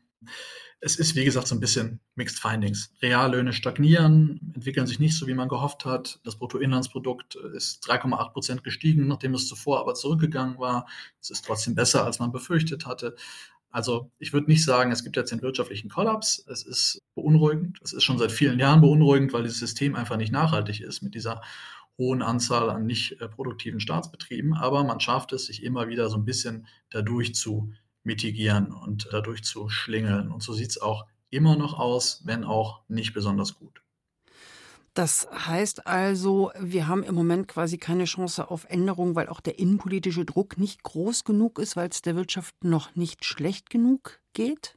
Es 0.80 0.96
ist, 0.96 1.14
wie 1.14 1.24
gesagt, 1.24 1.46
so 1.46 1.54
ein 1.54 1.60
bisschen 1.60 2.00
Mixed 2.16 2.40
Findings. 2.40 2.92
Reallöhne 3.00 3.52
stagnieren, 3.52 4.52
entwickeln 4.54 4.88
sich 4.88 4.98
nicht 4.98 5.16
so, 5.16 5.28
wie 5.28 5.34
man 5.34 5.48
gehofft 5.48 5.84
hat. 5.84 6.18
Das 6.24 6.36
Bruttoinlandsprodukt 6.36 7.36
ist 7.54 7.88
3,8 7.88 8.32
Prozent 8.32 8.64
gestiegen, 8.64 9.06
nachdem 9.06 9.34
es 9.34 9.46
zuvor 9.46 9.78
aber 9.78 9.94
zurückgegangen 9.94 10.58
war. 10.58 10.86
Es 11.20 11.30
ist 11.30 11.44
trotzdem 11.44 11.76
besser, 11.76 12.04
als 12.04 12.18
man 12.18 12.32
befürchtet 12.32 12.84
hatte. 12.84 13.14
Also 13.72 14.10
ich 14.18 14.32
würde 14.32 14.50
nicht 14.50 14.64
sagen, 14.64 14.92
es 14.92 15.02
gibt 15.02 15.16
jetzt 15.16 15.32
den 15.32 15.40
wirtschaftlichen 15.40 15.88
Kollaps. 15.88 16.44
Es 16.46 16.62
ist 16.62 17.00
beunruhigend. 17.14 17.78
Es 17.82 17.94
ist 17.94 18.04
schon 18.04 18.18
seit 18.18 18.30
vielen 18.30 18.58
Jahren 18.58 18.82
beunruhigend, 18.82 19.32
weil 19.32 19.44
dieses 19.44 19.60
System 19.60 19.96
einfach 19.96 20.18
nicht 20.18 20.30
nachhaltig 20.30 20.80
ist 20.80 21.00
mit 21.00 21.14
dieser 21.14 21.40
hohen 21.98 22.22
Anzahl 22.22 22.68
an 22.68 22.86
nicht 22.86 23.20
äh, 23.20 23.28
produktiven 23.28 23.80
Staatsbetrieben. 23.80 24.54
Aber 24.54 24.84
man 24.84 25.00
schafft 25.00 25.32
es, 25.32 25.46
sich 25.46 25.62
immer 25.62 25.88
wieder 25.88 26.10
so 26.10 26.16
ein 26.16 26.24
bisschen 26.24 26.66
dadurch 26.90 27.34
zu 27.34 27.72
mitigieren 28.04 28.72
und 28.72 29.08
dadurch 29.12 29.44
zu 29.44 29.68
schlingeln. 29.68 30.30
Und 30.30 30.42
so 30.42 30.52
sieht 30.52 30.70
es 30.70 30.80
auch 30.80 31.06
immer 31.30 31.56
noch 31.56 31.78
aus, 31.78 32.22
wenn 32.24 32.44
auch 32.44 32.82
nicht 32.88 33.14
besonders 33.14 33.54
gut. 33.54 33.82
Das 34.94 35.26
heißt 35.32 35.86
also, 35.86 36.52
wir 36.60 36.86
haben 36.86 37.02
im 37.02 37.14
Moment 37.14 37.48
quasi 37.48 37.78
keine 37.78 38.04
Chance 38.04 38.50
auf 38.50 38.66
Änderung, 38.68 39.14
weil 39.14 39.28
auch 39.28 39.40
der 39.40 39.58
innenpolitische 39.58 40.26
Druck 40.26 40.58
nicht 40.58 40.82
groß 40.82 41.24
genug 41.24 41.58
ist, 41.58 41.76
weil 41.76 41.88
es 41.88 42.02
der 42.02 42.14
Wirtschaft 42.14 42.62
noch 42.62 42.94
nicht 42.94 43.24
schlecht 43.24 43.70
genug 43.70 44.20
geht? 44.34 44.76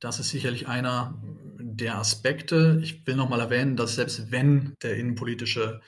Das 0.00 0.20
ist 0.20 0.28
sicherlich 0.28 0.68
einer 0.68 1.18
der 1.58 1.96
Aspekte. 1.96 2.78
Ich 2.82 3.06
will 3.06 3.16
noch 3.16 3.30
mal 3.30 3.40
erwähnen, 3.40 3.74
dass 3.74 3.94
selbst 3.94 4.30
wenn 4.30 4.74
der 4.82 4.96
innenpolitische 4.98 5.80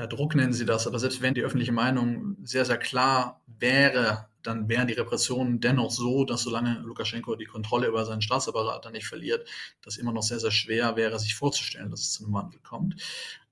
ja, 0.00 0.06
Druck 0.06 0.34
nennen 0.34 0.54
Sie 0.54 0.64
das, 0.64 0.86
aber 0.86 0.98
selbst 0.98 1.20
wenn 1.20 1.34
die 1.34 1.42
öffentliche 1.42 1.72
Meinung 1.72 2.38
sehr, 2.42 2.64
sehr 2.64 2.78
klar 2.78 3.42
wäre, 3.58 4.28
dann 4.42 4.66
wären 4.66 4.88
die 4.88 4.94
Repressionen 4.94 5.60
dennoch 5.60 5.90
so, 5.90 6.24
dass 6.24 6.40
solange 6.40 6.78
Lukaschenko 6.78 7.36
die 7.36 7.44
Kontrolle 7.44 7.88
über 7.88 8.06
seinen 8.06 8.22
Staatsapparat 8.22 8.90
nicht 8.94 9.06
verliert, 9.06 9.46
das 9.82 9.98
immer 9.98 10.12
noch 10.12 10.22
sehr, 10.22 10.40
sehr 10.40 10.52
schwer 10.52 10.96
wäre, 10.96 11.18
sich 11.18 11.34
vorzustellen, 11.34 11.90
dass 11.90 12.00
es 12.00 12.12
zu 12.12 12.24
einem 12.24 12.32
Wandel 12.32 12.60
kommt. 12.60 12.96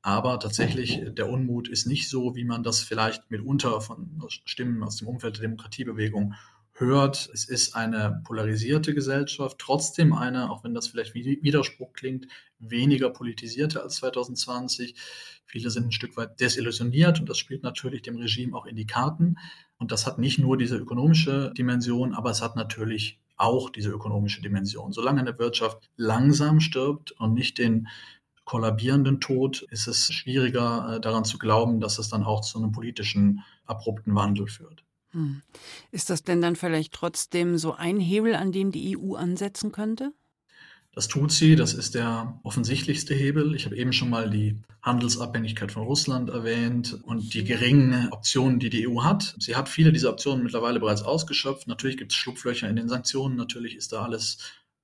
Aber 0.00 0.40
tatsächlich, 0.40 1.02
der 1.10 1.28
Unmut 1.28 1.68
ist 1.68 1.86
nicht 1.86 2.08
so, 2.08 2.34
wie 2.34 2.44
man 2.44 2.62
das 2.62 2.80
vielleicht 2.80 3.30
mitunter 3.30 3.82
von 3.82 4.18
Stimmen 4.46 4.82
aus 4.82 4.96
dem 4.96 5.08
Umfeld 5.08 5.36
der 5.36 5.42
Demokratiebewegung 5.42 6.32
hört, 6.80 7.28
es 7.32 7.48
ist 7.48 7.74
eine 7.74 8.22
polarisierte 8.24 8.94
Gesellschaft, 8.94 9.58
trotzdem 9.58 10.12
eine, 10.12 10.50
auch 10.50 10.64
wenn 10.64 10.74
das 10.74 10.88
vielleicht 10.88 11.14
wie 11.14 11.42
Widerspruch 11.42 11.92
klingt, 11.92 12.26
weniger 12.58 13.10
politisierte 13.10 13.82
als 13.82 13.96
2020. 13.96 14.94
Viele 15.44 15.70
sind 15.70 15.86
ein 15.86 15.92
Stück 15.92 16.16
weit 16.16 16.40
desillusioniert 16.40 17.20
und 17.20 17.28
das 17.28 17.38
spielt 17.38 17.62
natürlich 17.62 18.02
dem 18.02 18.16
Regime 18.16 18.56
auch 18.56 18.66
in 18.66 18.76
die 18.76 18.86
Karten. 18.86 19.36
Und 19.78 19.92
das 19.92 20.06
hat 20.06 20.18
nicht 20.18 20.38
nur 20.38 20.56
diese 20.56 20.76
ökonomische 20.76 21.52
Dimension, 21.56 22.14
aber 22.14 22.30
es 22.30 22.42
hat 22.42 22.56
natürlich 22.56 23.20
auch 23.36 23.70
diese 23.70 23.90
ökonomische 23.90 24.42
Dimension. 24.42 24.92
Solange 24.92 25.20
eine 25.20 25.38
Wirtschaft 25.38 25.88
langsam 25.96 26.60
stirbt 26.60 27.12
und 27.12 27.34
nicht 27.34 27.58
den 27.58 27.88
kollabierenden 28.44 29.20
Tod, 29.20 29.62
ist 29.70 29.86
es 29.86 30.10
schwieriger 30.12 30.96
äh, 30.96 31.00
daran 31.00 31.24
zu 31.24 31.38
glauben, 31.38 31.80
dass 31.80 31.98
es 31.98 32.08
dann 32.08 32.24
auch 32.24 32.40
zu 32.40 32.58
einem 32.58 32.72
politischen 32.72 33.44
abrupten 33.66 34.14
Wandel 34.14 34.48
führt. 34.48 34.84
Hm. 35.12 35.42
Ist 35.90 36.10
das 36.10 36.22
denn 36.22 36.42
dann 36.42 36.56
vielleicht 36.56 36.92
trotzdem 36.92 37.58
so 37.58 37.72
ein 37.72 37.98
Hebel, 37.98 38.34
an 38.34 38.52
dem 38.52 38.72
die 38.72 38.96
EU 38.98 39.14
ansetzen 39.14 39.72
könnte? 39.72 40.12
Das 40.92 41.06
tut 41.06 41.30
sie, 41.30 41.54
das 41.54 41.74
ist 41.74 41.94
der 41.94 42.40
offensichtlichste 42.42 43.14
Hebel. 43.14 43.54
Ich 43.54 43.66
habe 43.66 43.76
eben 43.76 43.92
schon 43.92 44.10
mal 44.10 44.28
die 44.28 44.60
Handelsabhängigkeit 44.82 45.70
von 45.70 45.84
Russland 45.84 46.30
erwähnt 46.30 46.98
und 47.04 47.34
die 47.34 47.44
geringen 47.44 48.08
Optionen, 48.10 48.58
die 48.58 48.70
die 48.70 48.88
EU 48.88 49.04
hat. 49.04 49.36
Sie 49.38 49.54
hat 49.54 49.68
viele 49.68 49.92
dieser 49.92 50.10
Optionen 50.10 50.42
mittlerweile 50.42 50.80
bereits 50.80 51.02
ausgeschöpft. 51.02 51.68
Natürlich 51.68 51.98
gibt 51.98 52.12
es 52.12 52.18
Schlupflöcher 52.18 52.68
in 52.68 52.76
den 52.76 52.88
Sanktionen, 52.88 53.36
natürlich 53.36 53.76
ist 53.76 53.92
da 53.92 54.02
alles 54.02 54.38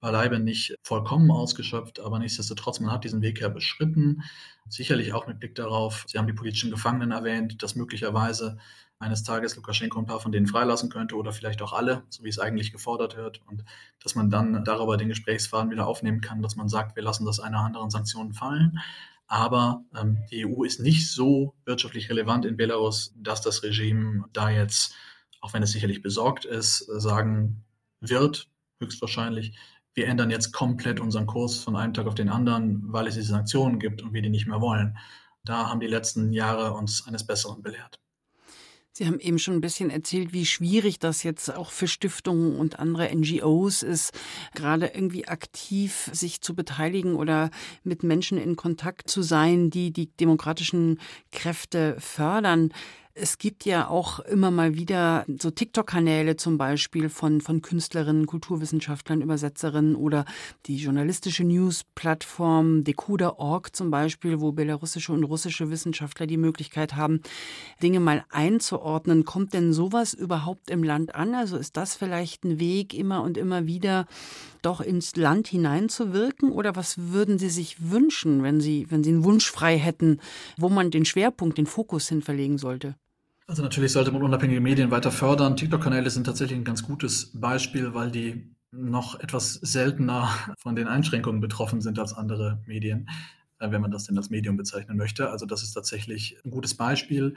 beileibe 0.05 0.39
nicht 0.39 0.77
vollkommen 0.83 1.31
ausgeschöpft, 1.31 1.99
aber 1.99 2.18
nichtsdestotrotz, 2.18 2.79
man 2.79 2.93
hat 2.93 3.05
diesen 3.05 3.22
Weg 3.22 3.41
ja 3.41 3.49
beschritten. 3.49 4.22
Sicherlich 4.68 5.14
auch 5.14 5.27
mit 5.27 5.41
Blick 5.41 5.55
darauf, 5.55 6.05
Sie 6.07 6.18
haben 6.18 6.27
die 6.27 6.35
politischen 6.35 6.70
Gefangenen 6.70 7.11
erwähnt, 7.11 7.62
dass 7.62 7.75
möglicherweise 7.75 8.59
eines 8.99 9.22
Tages 9.22 9.57
Lukaschenko 9.57 9.99
ein 9.99 10.07
paar 10.07 10.20
von 10.20 10.32
denen 10.32 10.47
freilassen 10.47 10.88
könnte 10.88 11.16
oder 11.16 11.32
vielleicht 11.32 11.62
auch 11.62 11.72
alle, 11.72 12.05
so 12.09 12.24
wie 12.24 12.28
es 12.28 12.38
eigentlich 12.38 12.72
gefordert 12.72 13.16
wird. 13.16 13.40
Und 13.47 13.64
dass 14.03 14.14
man 14.14 14.30
dann 14.30 14.64
darüber 14.64 14.97
den 14.97 15.09
Gesprächsfaden 15.09 15.70
wieder 15.70 15.86
aufnehmen 15.86 16.20
kann, 16.20 16.42
dass 16.42 16.57
man 16.57 16.68
sagt, 16.68 16.97
wir 16.97 17.03
lassen 17.03 17.26
das 17.26 17.40
einer 17.40 17.61
anderen 17.61 17.90
Sanktionen 17.90 18.34
fallen. 18.34 18.78
Aber 19.26 19.82
ähm, 19.97 20.18
die 20.30 20.47
EU 20.47 20.64
ist 20.64 20.80
nicht 20.80 21.11
so 21.11 21.55
wirtschaftlich 21.64 22.11
relevant 22.11 22.45
in 22.45 22.57
Belarus, 22.57 23.14
dass 23.16 23.40
das 23.40 23.62
Regime 23.62 24.24
da 24.32 24.51
jetzt, 24.51 24.95
auch 25.40 25.55
wenn 25.55 25.62
es 25.62 25.72
sicherlich 25.72 26.03
besorgt 26.03 26.45
ist, 26.45 26.78
sagen 26.78 27.64
wird, 28.01 28.49
höchstwahrscheinlich, 28.80 29.57
wir 29.95 30.09
ändern 30.09 30.30
jetzt 30.30 30.53
komplett 30.53 31.01
unseren 31.01 31.26
Kurs 31.26 31.59
von 31.59 31.76
einem 31.76 31.95
Tag 31.95 32.07
auf 32.07 32.14
den 32.14 32.28
anderen, 32.28 32.92
weil 32.92 33.07
es 33.07 33.14
diese 33.14 33.28
Sanktionen 33.28 33.78
gibt 33.78 34.03
und 34.03 34.12
wir 34.12 34.22
die 34.22 34.28
nicht 34.28 34.47
mehr 34.47 34.61
wollen. 34.61 34.99
Da 35.45 35.68
haben 35.68 35.80
die 35.80 35.86
letzten 35.86 36.32
Jahre 36.32 36.72
uns 36.72 37.07
eines 37.07 37.26
Besseren 37.26 37.62
belehrt. 37.62 38.01
Sie 38.97 39.09
haben 39.09 39.18
eben 39.18 39.40
schon 39.40 39.55
ein 39.55 39.61
bisschen 39.61 39.90
erzählt, 39.90 40.32
wie 40.32 40.47
schwierig 40.47 41.01
das 41.01 41.24
jetzt 41.24 41.53
auch 41.53 41.72
für 41.72 41.88
Stiftungen 41.88 42.57
und 42.57 42.78
andere 42.78 43.12
NGOs 43.12 43.82
ist, 43.82 44.12
gerade 44.55 44.86
irgendwie 44.86 45.26
aktiv 45.26 46.09
sich 46.12 46.42
zu 46.42 46.55
beteiligen 46.55 47.16
oder 47.16 47.51
mit 47.82 48.05
Menschen 48.05 48.38
in 48.38 48.55
Kontakt 48.55 49.11
zu 49.11 49.22
sein, 49.22 49.68
die 49.68 49.90
die 49.90 50.07
demokratischen 50.16 51.01
Kräfte 51.32 51.97
fördern. 51.99 52.72
Es 53.16 53.38
gibt 53.38 53.64
ja 53.64 53.86
auch 53.86 54.18
immer 54.18 54.50
mal 54.50 54.74
wieder 54.74 55.24
so 55.40 55.48
TikTok-Kanäle 55.48 56.34
zum 56.34 56.58
Beispiel 56.58 57.08
von, 57.08 57.40
von 57.40 57.62
Künstlerinnen, 57.62 58.26
Kulturwissenschaftlern, 58.26 59.22
Übersetzerinnen 59.22 59.94
oder 59.94 60.24
die 60.66 60.78
journalistische 60.78 61.44
News-Plattform 61.44 62.82
Decoder.org 62.82 63.76
zum 63.76 63.92
Beispiel, 63.92 64.40
wo 64.40 64.50
belarussische 64.50 65.12
und 65.12 65.22
russische 65.22 65.70
Wissenschaftler 65.70 66.26
die 66.26 66.36
Möglichkeit 66.36 66.96
haben, 66.96 67.20
Dinge 67.80 68.00
mal 68.00 68.24
einzuordnen. 68.30 69.24
Kommt 69.24 69.54
denn 69.54 69.72
sowas 69.72 70.12
überhaupt 70.12 70.68
im 70.68 70.82
Land 70.82 71.14
an? 71.14 71.36
Also 71.36 71.56
ist 71.56 71.76
das 71.76 71.94
vielleicht 71.94 72.42
ein 72.42 72.58
Weg, 72.58 72.94
immer 72.94 73.22
und 73.22 73.38
immer 73.38 73.64
wieder 73.64 74.06
doch 74.60 74.80
ins 74.80 75.14
Land 75.14 75.46
hineinzuwirken? 75.46 76.50
Oder 76.50 76.74
was 76.74 76.98
würden 77.12 77.38
Sie 77.38 77.50
sich 77.50 77.92
wünschen, 77.92 78.42
wenn 78.42 78.60
Sie, 78.60 78.90
wenn 78.90 79.04
Sie 79.04 79.10
einen 79.10 79.22
Wunsch 79.22 79.48
frei 79.48 79.78
hätten, 79.78 80.18
wo 80.56 80.68
man 80.68 80.90
den 80.90 81.04
Schwerpunkt, 81.04 81.58
den 81.58 81.66
Fokus 81.66 82.08
hin 82.08 82.20
verlegen 82.20 82.58
sollte? 82.58 82.96
Also 83.47 83.62
natürlich 83.62 83.92
sollte 83.92 84.11
man 84.11 84.22
unabhängige 84.22 84.61
Medien 84.61 84.90
weiter 84.90 85.11
fördern. 85.11 85.57
TikTok-Kanäle 85.57 86.09
sind 86.09 86.24
tatsächlich 86.24 86.59
ein 86.59 86.64
ganz 86.64 86.82
gutes 86.82 87.30
Beispiel, 87.34 87.92
weil 87.92 88.11
die 88.11 88.55
noch 88.72 89.20
etwas 89.20 89.55
seltener 89.55 90.30
von 90.59 90.74
den 90.74 90.88
Einschränkungen 90.88 91.40
betroffen 91.40 91.80
sind 91.82 91.99
als 91.99 92.14
andere 92.14 92.62
Medien, 92.66 93.09
äh, 93.59 93.70
wenn 93.70 93.82
man 93.82 93.90
das 93.90 94.05
denn 94.05 94.16
als 94.16 94.30
Medium 94.30 94.57
bezeichnen 94.57 94.97
möchte. 94.97 95.30
Also 95.30 95.45
das 95.45 95.62
ist 95.62 95.72
tatsächlich 95.72 96.38
ein 96.45 96.51
gutes 96.51 96.74
Beispiel. 96.74 97.34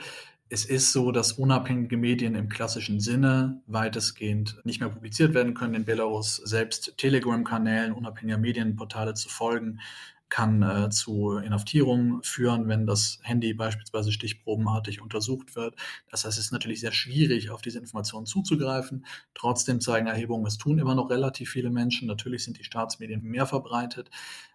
Es 0.49 0.63
ist 0.63 0.93
so, 0.93 1.11
dass 1.11 1.33
unabhängige 1.33 1.97
Medien 1.97 2.35
im 2.35 2.47
klassischen 2.47 3.01
Sinne 3.01 3.61
weitestgehend 3.67 4.61
nicht 4.63 4.79
mehr 4.79 4.89
publiziert 4.89 5.33
werden 5.33 5.53
können 5.55 5.75
in 5.75 5.85
Belarus. 5.85 6.37
Selbst 6.37 6.97
Telegram-Kanälen 6.97 7.91
unabhängiger 7.91 8.37
Medienportale 8.37 9.13
zu 9.13 9.27
folgen, 9.27 9.81
kann 10.29 10.61
äh, 10.61 10.89
zu 10.89 11.37
Inhaftierungen 11.37 12.21
führen, 12.21 12.67
wenn 12.67 12.85
das 12.85 13.19
Handy 13.23 13.53
beispielsweise 13.53 14.11
stichprobenartig 14.11 15.01
untersucht 15.01 15.55
wird. 15.55 15.75
Das 16.09 16.25
heißt, 16.25 16.37
es 16.37 16.45
ist 16.45 16.51
natürlich 16.51 16.81
sehr 16.81 16.91
schwierig, 16.91 17.49
auf 17.49 17.61
diese 17.61 17.79
Informationen 17.79 18.25
zuzugreifen. 18.25 19.05
Trotzdem 19.33 19.79
zeigen 19.79 20.07
Erhebungen, 20.07 20.45
es 20.45 20.57
tun 20.57 20.79
immer 20.79 20.95
noch 20.95 21.09
relativ 21.09 21.51
viele 21.51 21.69
Menschen. 21.69 22.07
Natürlich 22.07 22.43
sind 22.43 22.59
die 22.59 22.63
Staatsmedien 22.63 23.23
mehr 23.23 23.45
verbreitet, 23.45 24.09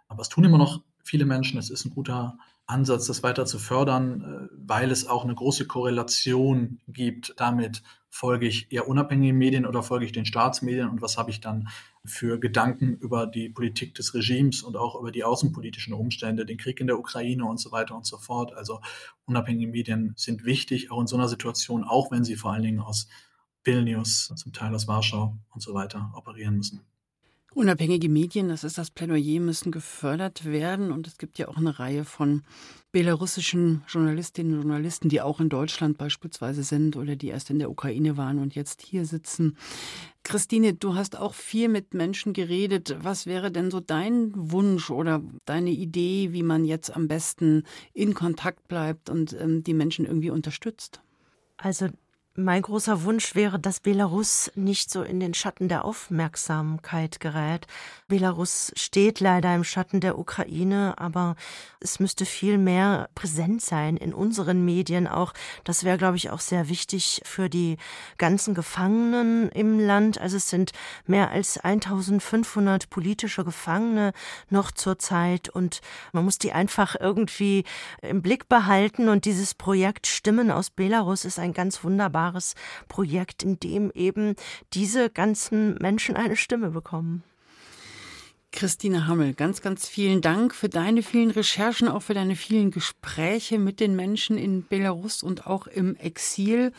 aber 0.08 0.22
es 0.22 0.28
tun 0.28 0.44
immer 0.44 0.58
noch 0.58 0.82
viele 1.02 1.24
Menschen. 1.24 1.58
Es 1.58 1.70
ist 1.70 1.84
ein 1.84 1.90
guter 1.90 2.38
Ansatz, 2.66 3.06
das 3.06 3.22
weiter 3.22 3.46
zu 3.46 3.58
fördern, 3.58 4.22
äh, 4.22 4.54
weil 4.56 4.90
es 4.90 5.06
auch 5.06 5.24
eine 5.24 5.34
große 5.34 5.66
Korrelation 5.66 6.80
gibt 6.86 7.34
damit, 7.38 7.82
folge 8.14 8.46
ich 8.46 8.70
eher 8.70 8.88
unabhängigen 8.88 9.38
Medien 9.38 9.64
oder 9.64 9.82
folge 9.82 10.04
ich 10.04 10.12
den 10.12 10.26
Staatsmedien 10.26 10.90
und 10.90 11.00
was 11.00 11.16
habe 11.16 11.30
ich 11.30 11.40
dann 11.40 11.68
für 12.04 12.38
Gedanken 12.38 12.94
über 12.98 13.26
die 13.26 13.48
Politik 13.48 13.94
des 13.94 14.12
Regimes 14.12 14.62
und 14.62 14.76
auch 14.76 15.00
über 15.00 15.10
die 15.10 15.24
außenpolitischen 15.24 15.94
Umstände, 15.94 16.44
den 16.44 16.58
Krieg 16.58 16.78
in 16.80 16.86
der 16.88 16.98
Ukraine 16.98 17.46
und 17.46 17.58
so 17.58 17.72
weiter 17.72 17.96
und 17.96 18.04
so 18.04 18.18
fort. 18.18 18.52
Also 18.52 18.82
unabhängige 19.24 19.72
Medien 19.72 20.12
sind 20.14 20.44
wichtig, 20.44 20.90
auch 20.90 21.00
in 21.00 21.06
so 21.06 21.16
einer 21.16 21.26
Situation, 21.26 21.84
auch 21.84 22.10
wenn 22.10 22.22
sie 22.22 22.36
vor 22.36 22.52
allen 22.52 22.64
Dingen 22.64 22.80
aus 22.80 23.08
Vilnius, 23.64 24.30
zum 24.36 24.52
Teil 24.52 24.74
aus 24.74 24.86
Warschau 24.86 25.38
und 25.50 25.62
so 25.62 25.72
weiter 25.72 26.12
operieren 26.14 26.56
müssen. 26.56 26.91
Unabhängige 27.54 28.08
Medien, 28.08 28.48
das 28.48 28.64
ist 28.64 28.78
das 28.78 28.90
Plädoyer, 28.90 29.38
müssen 29.38 29.72
gefördert 29.72 30.46
werden. 30.46 30.90
Und 30.90 31.06
es 31.06 31.18
gibt 31.18 31.38
ja 31.38 31.48
auch 31.48 31.58
eine 31.58 31.78
Reihe 31.78 32.04
von 32.06 32.42
belarussischen 32.92 33.82
Journalistinnen 33.88 34.54
und 34.54 34.62
Journalisten, 34.62 35.10
die 35.10 35.20
auch 35.20 35.38
in 35.38 35.50
Deutschland 35.50 35.98
beispielsweise 35.98 36.62
sind 36.62 36.96
oder 36.96 37.14
die 37.14 37.28
erst 37.28 37.50
in 37.50 37.58
der 37.58 37.70
Ukraine 37.70 38.16
waren 38.16 38.38
und 38.38 38.54
jetzt 38.54 38.80
hier 38.80 39.04
sitzen. 39.04 39.58
Christine, 40.22 40.72
du 40.72 40.94
hast 40.94 41.18
auch 41.18 41.34
viel 41.34 41.68
mit 41.68 41.92
Menschen 41.92 42.32
geredet. 42.32 42.96
Was 43.00 43.26
wäre 43.26 43.50
denn 43.50 43.70
so 43.70 43.80
dein 43.80 44.32
Wunsch 44.34 44.90
oder 44.90 45.22
deine 45.44 45.70
Idee, 45.70 46.32
wie 46.32 46.42
man 46.42 46.64
jetzt 46.64 46.94
am 46.94 47.06
besten 47.06 47.64
in 47.92 48.14
Kontakt 48.14 48.66
bleibt 48.66 49.10
und 49.10 49.36
ähm, 49.38 49.62
die 49.62 49.74
Menschen 49.74 50.06
irgendwie 50.06 50.30
unterstützt? 50.30 51.02
Also 51.58 51.88
mein 52.34 52.62
großer 52.62 53.04
Wunsch 53.04 53.34
wäre, 53.34 53.58
dass 53.58 53.80
Belarus 53.80 54.50
nicht 54.54 54.90
so 54.90 55.02
in 55.02 55.20
den 55.20 55.34
Schatten 55.34 55.68
der 55.68 55.84
Aufmerksamkeit 55.84 57.20
gerät. 57.20 57.66
Belarus 58.08 58.72
steht 58.74 59.20
leider 59.20 59.54
im 59.54 59.64
Schatten 59.64 60.00
der 60.00 60.18
Ukraine, 60.18 60.94
aber 60.96 61.36
es 61.80 62.00
müsste 62.00 62.24
viel 62.24 62.56
mehr 62.56 63.10
präsent 63.14 63.60
sein 63.60 63.98
in 63.98 64.14
unseren 64.14 64.64
Medien 64.64 65.06
auch. 65.06 65.34
Das 65.64 65.84
wäre, 65.84 65.98
glaube 65.98 66.16
ich, 66.16 66.30
auch 66.30 66.40
sehr 66.40 66.70
wichtig 66.70 67.20
für 67.24 67.50
die 67.50 67.76
ganzen 68.16 68.54
Gefangenen 68.54 69.50
im 69.50 69.78
Land. 69.78 70.18
Also 70.18 70.38
es 70.38 70.48
sind 70.48 70.72
mehr 71.06 71.30
als 71.30 71.58
1500 71.58 72.88
politische 72.88 73.44
Gefangene 73.44 74.12
noch 74.48 74.70
zurzeit 74.70 75.50
und 75.50 75.82
man 76.12 76.24
muss 76.24 76.38
die 76.38 76.52
einfach 76.52 76.96
irgendwie 76.98 77.64
im 78.00 78.22
Blick 78.22 78.48
behalten 78.48 79.10
und 79.10 79.26
dieses 79.26 79.52
Projekt 79.52 80.06
Stimmen 80.06 80.50
aus 80.50 80.70
Belarus 80.70 81.26
ist 81.26 81.38
ein 81.38 81.52
ganz 81.52 81.84
wunderbares 81.84 82.21
wunderbares 82.22 82.54
Projekt, 82.88 83.42
in 83.42 83.58
dem 83.58 83.90
eben 83.92 84.36
diese 84.72 85.10
ganzen 85.10 85.74
Menschen 85.76 86.16
eine 86.16 86.36
Stimme 86.36 86.70
bekommen. 86.70 87.22
Christine 88.54 89.06
Hammel, 89.06 89.32
ganz, 89.32 89.62
ganz 89.62 89.88
vielen 89.88 90.20
Dank 90.20 90.54
für 90.54 90.68
deine 90.68 91.02
vielen 91.02 91.30
Recherchen, 91.30 91.88
auch 91.88 92.02
für 92.02 92.12
deine 92.12 92.36
vielen 92.36 92.70
Gespräche 92.70 93.58
mit 93.58 93.80
den 93.80 93.96
Menschen 93.96 94.36
in 94.36 94.66
Belarus 94.66 95.22
und 95.22 95.46
auch 95.46 95.66
im 95.66 95.96
Exil. 95.96 96.72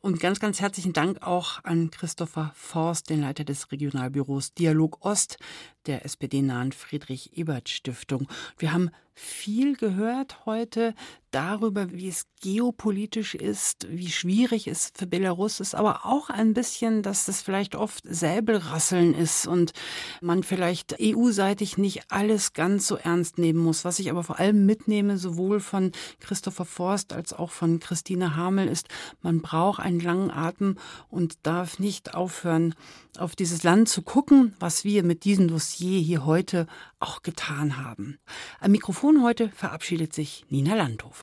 Und 0.00 0.20
ganz, 0.20 0.38
ganz 0.38 0.60
herzlichen 0.60 0.92
Dank 0.92 1.22
auch 1.22 1.64
an 1.64 1.90
Christopher 1.90 2.52
Forst, 2.54 3.10
den 3.10 3.22
Leiter 3.22 3.42
des 3.42 3.72
Regionalbüros 3.72 4.54
Dialog 4.54 5.04
Ost, 5.04 5.38
der 5.86 6.04
SPD-nahen 6.04 6.72
Friedrich-Ebert-Stiftung. 6.72 8.28
Wir 8.58 8.72
haben 8.72 8.90
viel 9.18 9.76
gehört 9.76 10.44
heute 10.44 10.94
darüber, 11.30 11.90
wie 11.90 12.08
es 12.08 12.26
geopolitisch 12.42 13.34
ist, 13.34 13.86
wie 13.90 14.10
schwierig 14.10 14.68
es 14.68 14.92
für 14.94 15.06
Belarus 15.06 15.58
ist, 15.58 15.74
aber 15.74 16.04
auch 16.04 16.28
ein 16.28 16.52
bisschen, 16.52 17.02
dass 17.02 17.26
es 17.26 17.40
vielleicht 17.40 17.74
oft 17.74 18.04
Säbelrasseln 18.06 19.14
ist 19.14 19.46
und 19.46 19.72
man 20.20 20.42
vielleicht 20.42 20.96
EU-seitig 21.00 21.78
nicht 21.78 22.10
alles 22.10 22.52
ganz 22.52 22.86
so 22.86 22.96
ernst 22.96 23.38
nehmen 23.38 23.58
muss. 23.58 23.86
Was 23.86 23.98
ich 23.98 24.10
aber 24.10 24.22
vor 24.22 24.38
allem 24.38 24.66
mitnehme, 24.66 25.16
sowohl 25.16 25.60
von 25.60 25.92
Christopher 26.20 26.66
Forst 26.66 27.14
als 27.14 27.32
auch 27.32 27.50
von 27.50 27.80
Christine 27.80 28.36
Hamel, 28.36 28.68
ist, 28.68 28.88
man 29.22 29.40
braucht 29.40 29.80
einen 29.80 30.00
langen 30.00 30.30
Atem 30.30 30.76
und 31.08 31.38
darf 31.42 31.78
nicht 31.78 32.14
aufhören, 32.14 32.74
auf 33.18 33.34
dieses 33.34 33.62
Land 33.62 33.88
zu 33.88 34.02
gucken, 34.02 34.54
was 34.60 34.84
wir 34.84 35.02
mit 35.02 35.24
diesem 35.24 35.46
Dossier 35.76 36.00
hier 36.00 36.24
heute 36.24 36.66
auch 37.00 37.20
getan 37.20 37.76
haben. 37.76 38.18
Am 38.60 38.70
Mikrofon 38.70 39.22
heute 39.22 39.50
verabschiedet 39.50 40.14
sich 40.14 40.46
Nina 40.48 40.74
Landhof. 40.74 41.14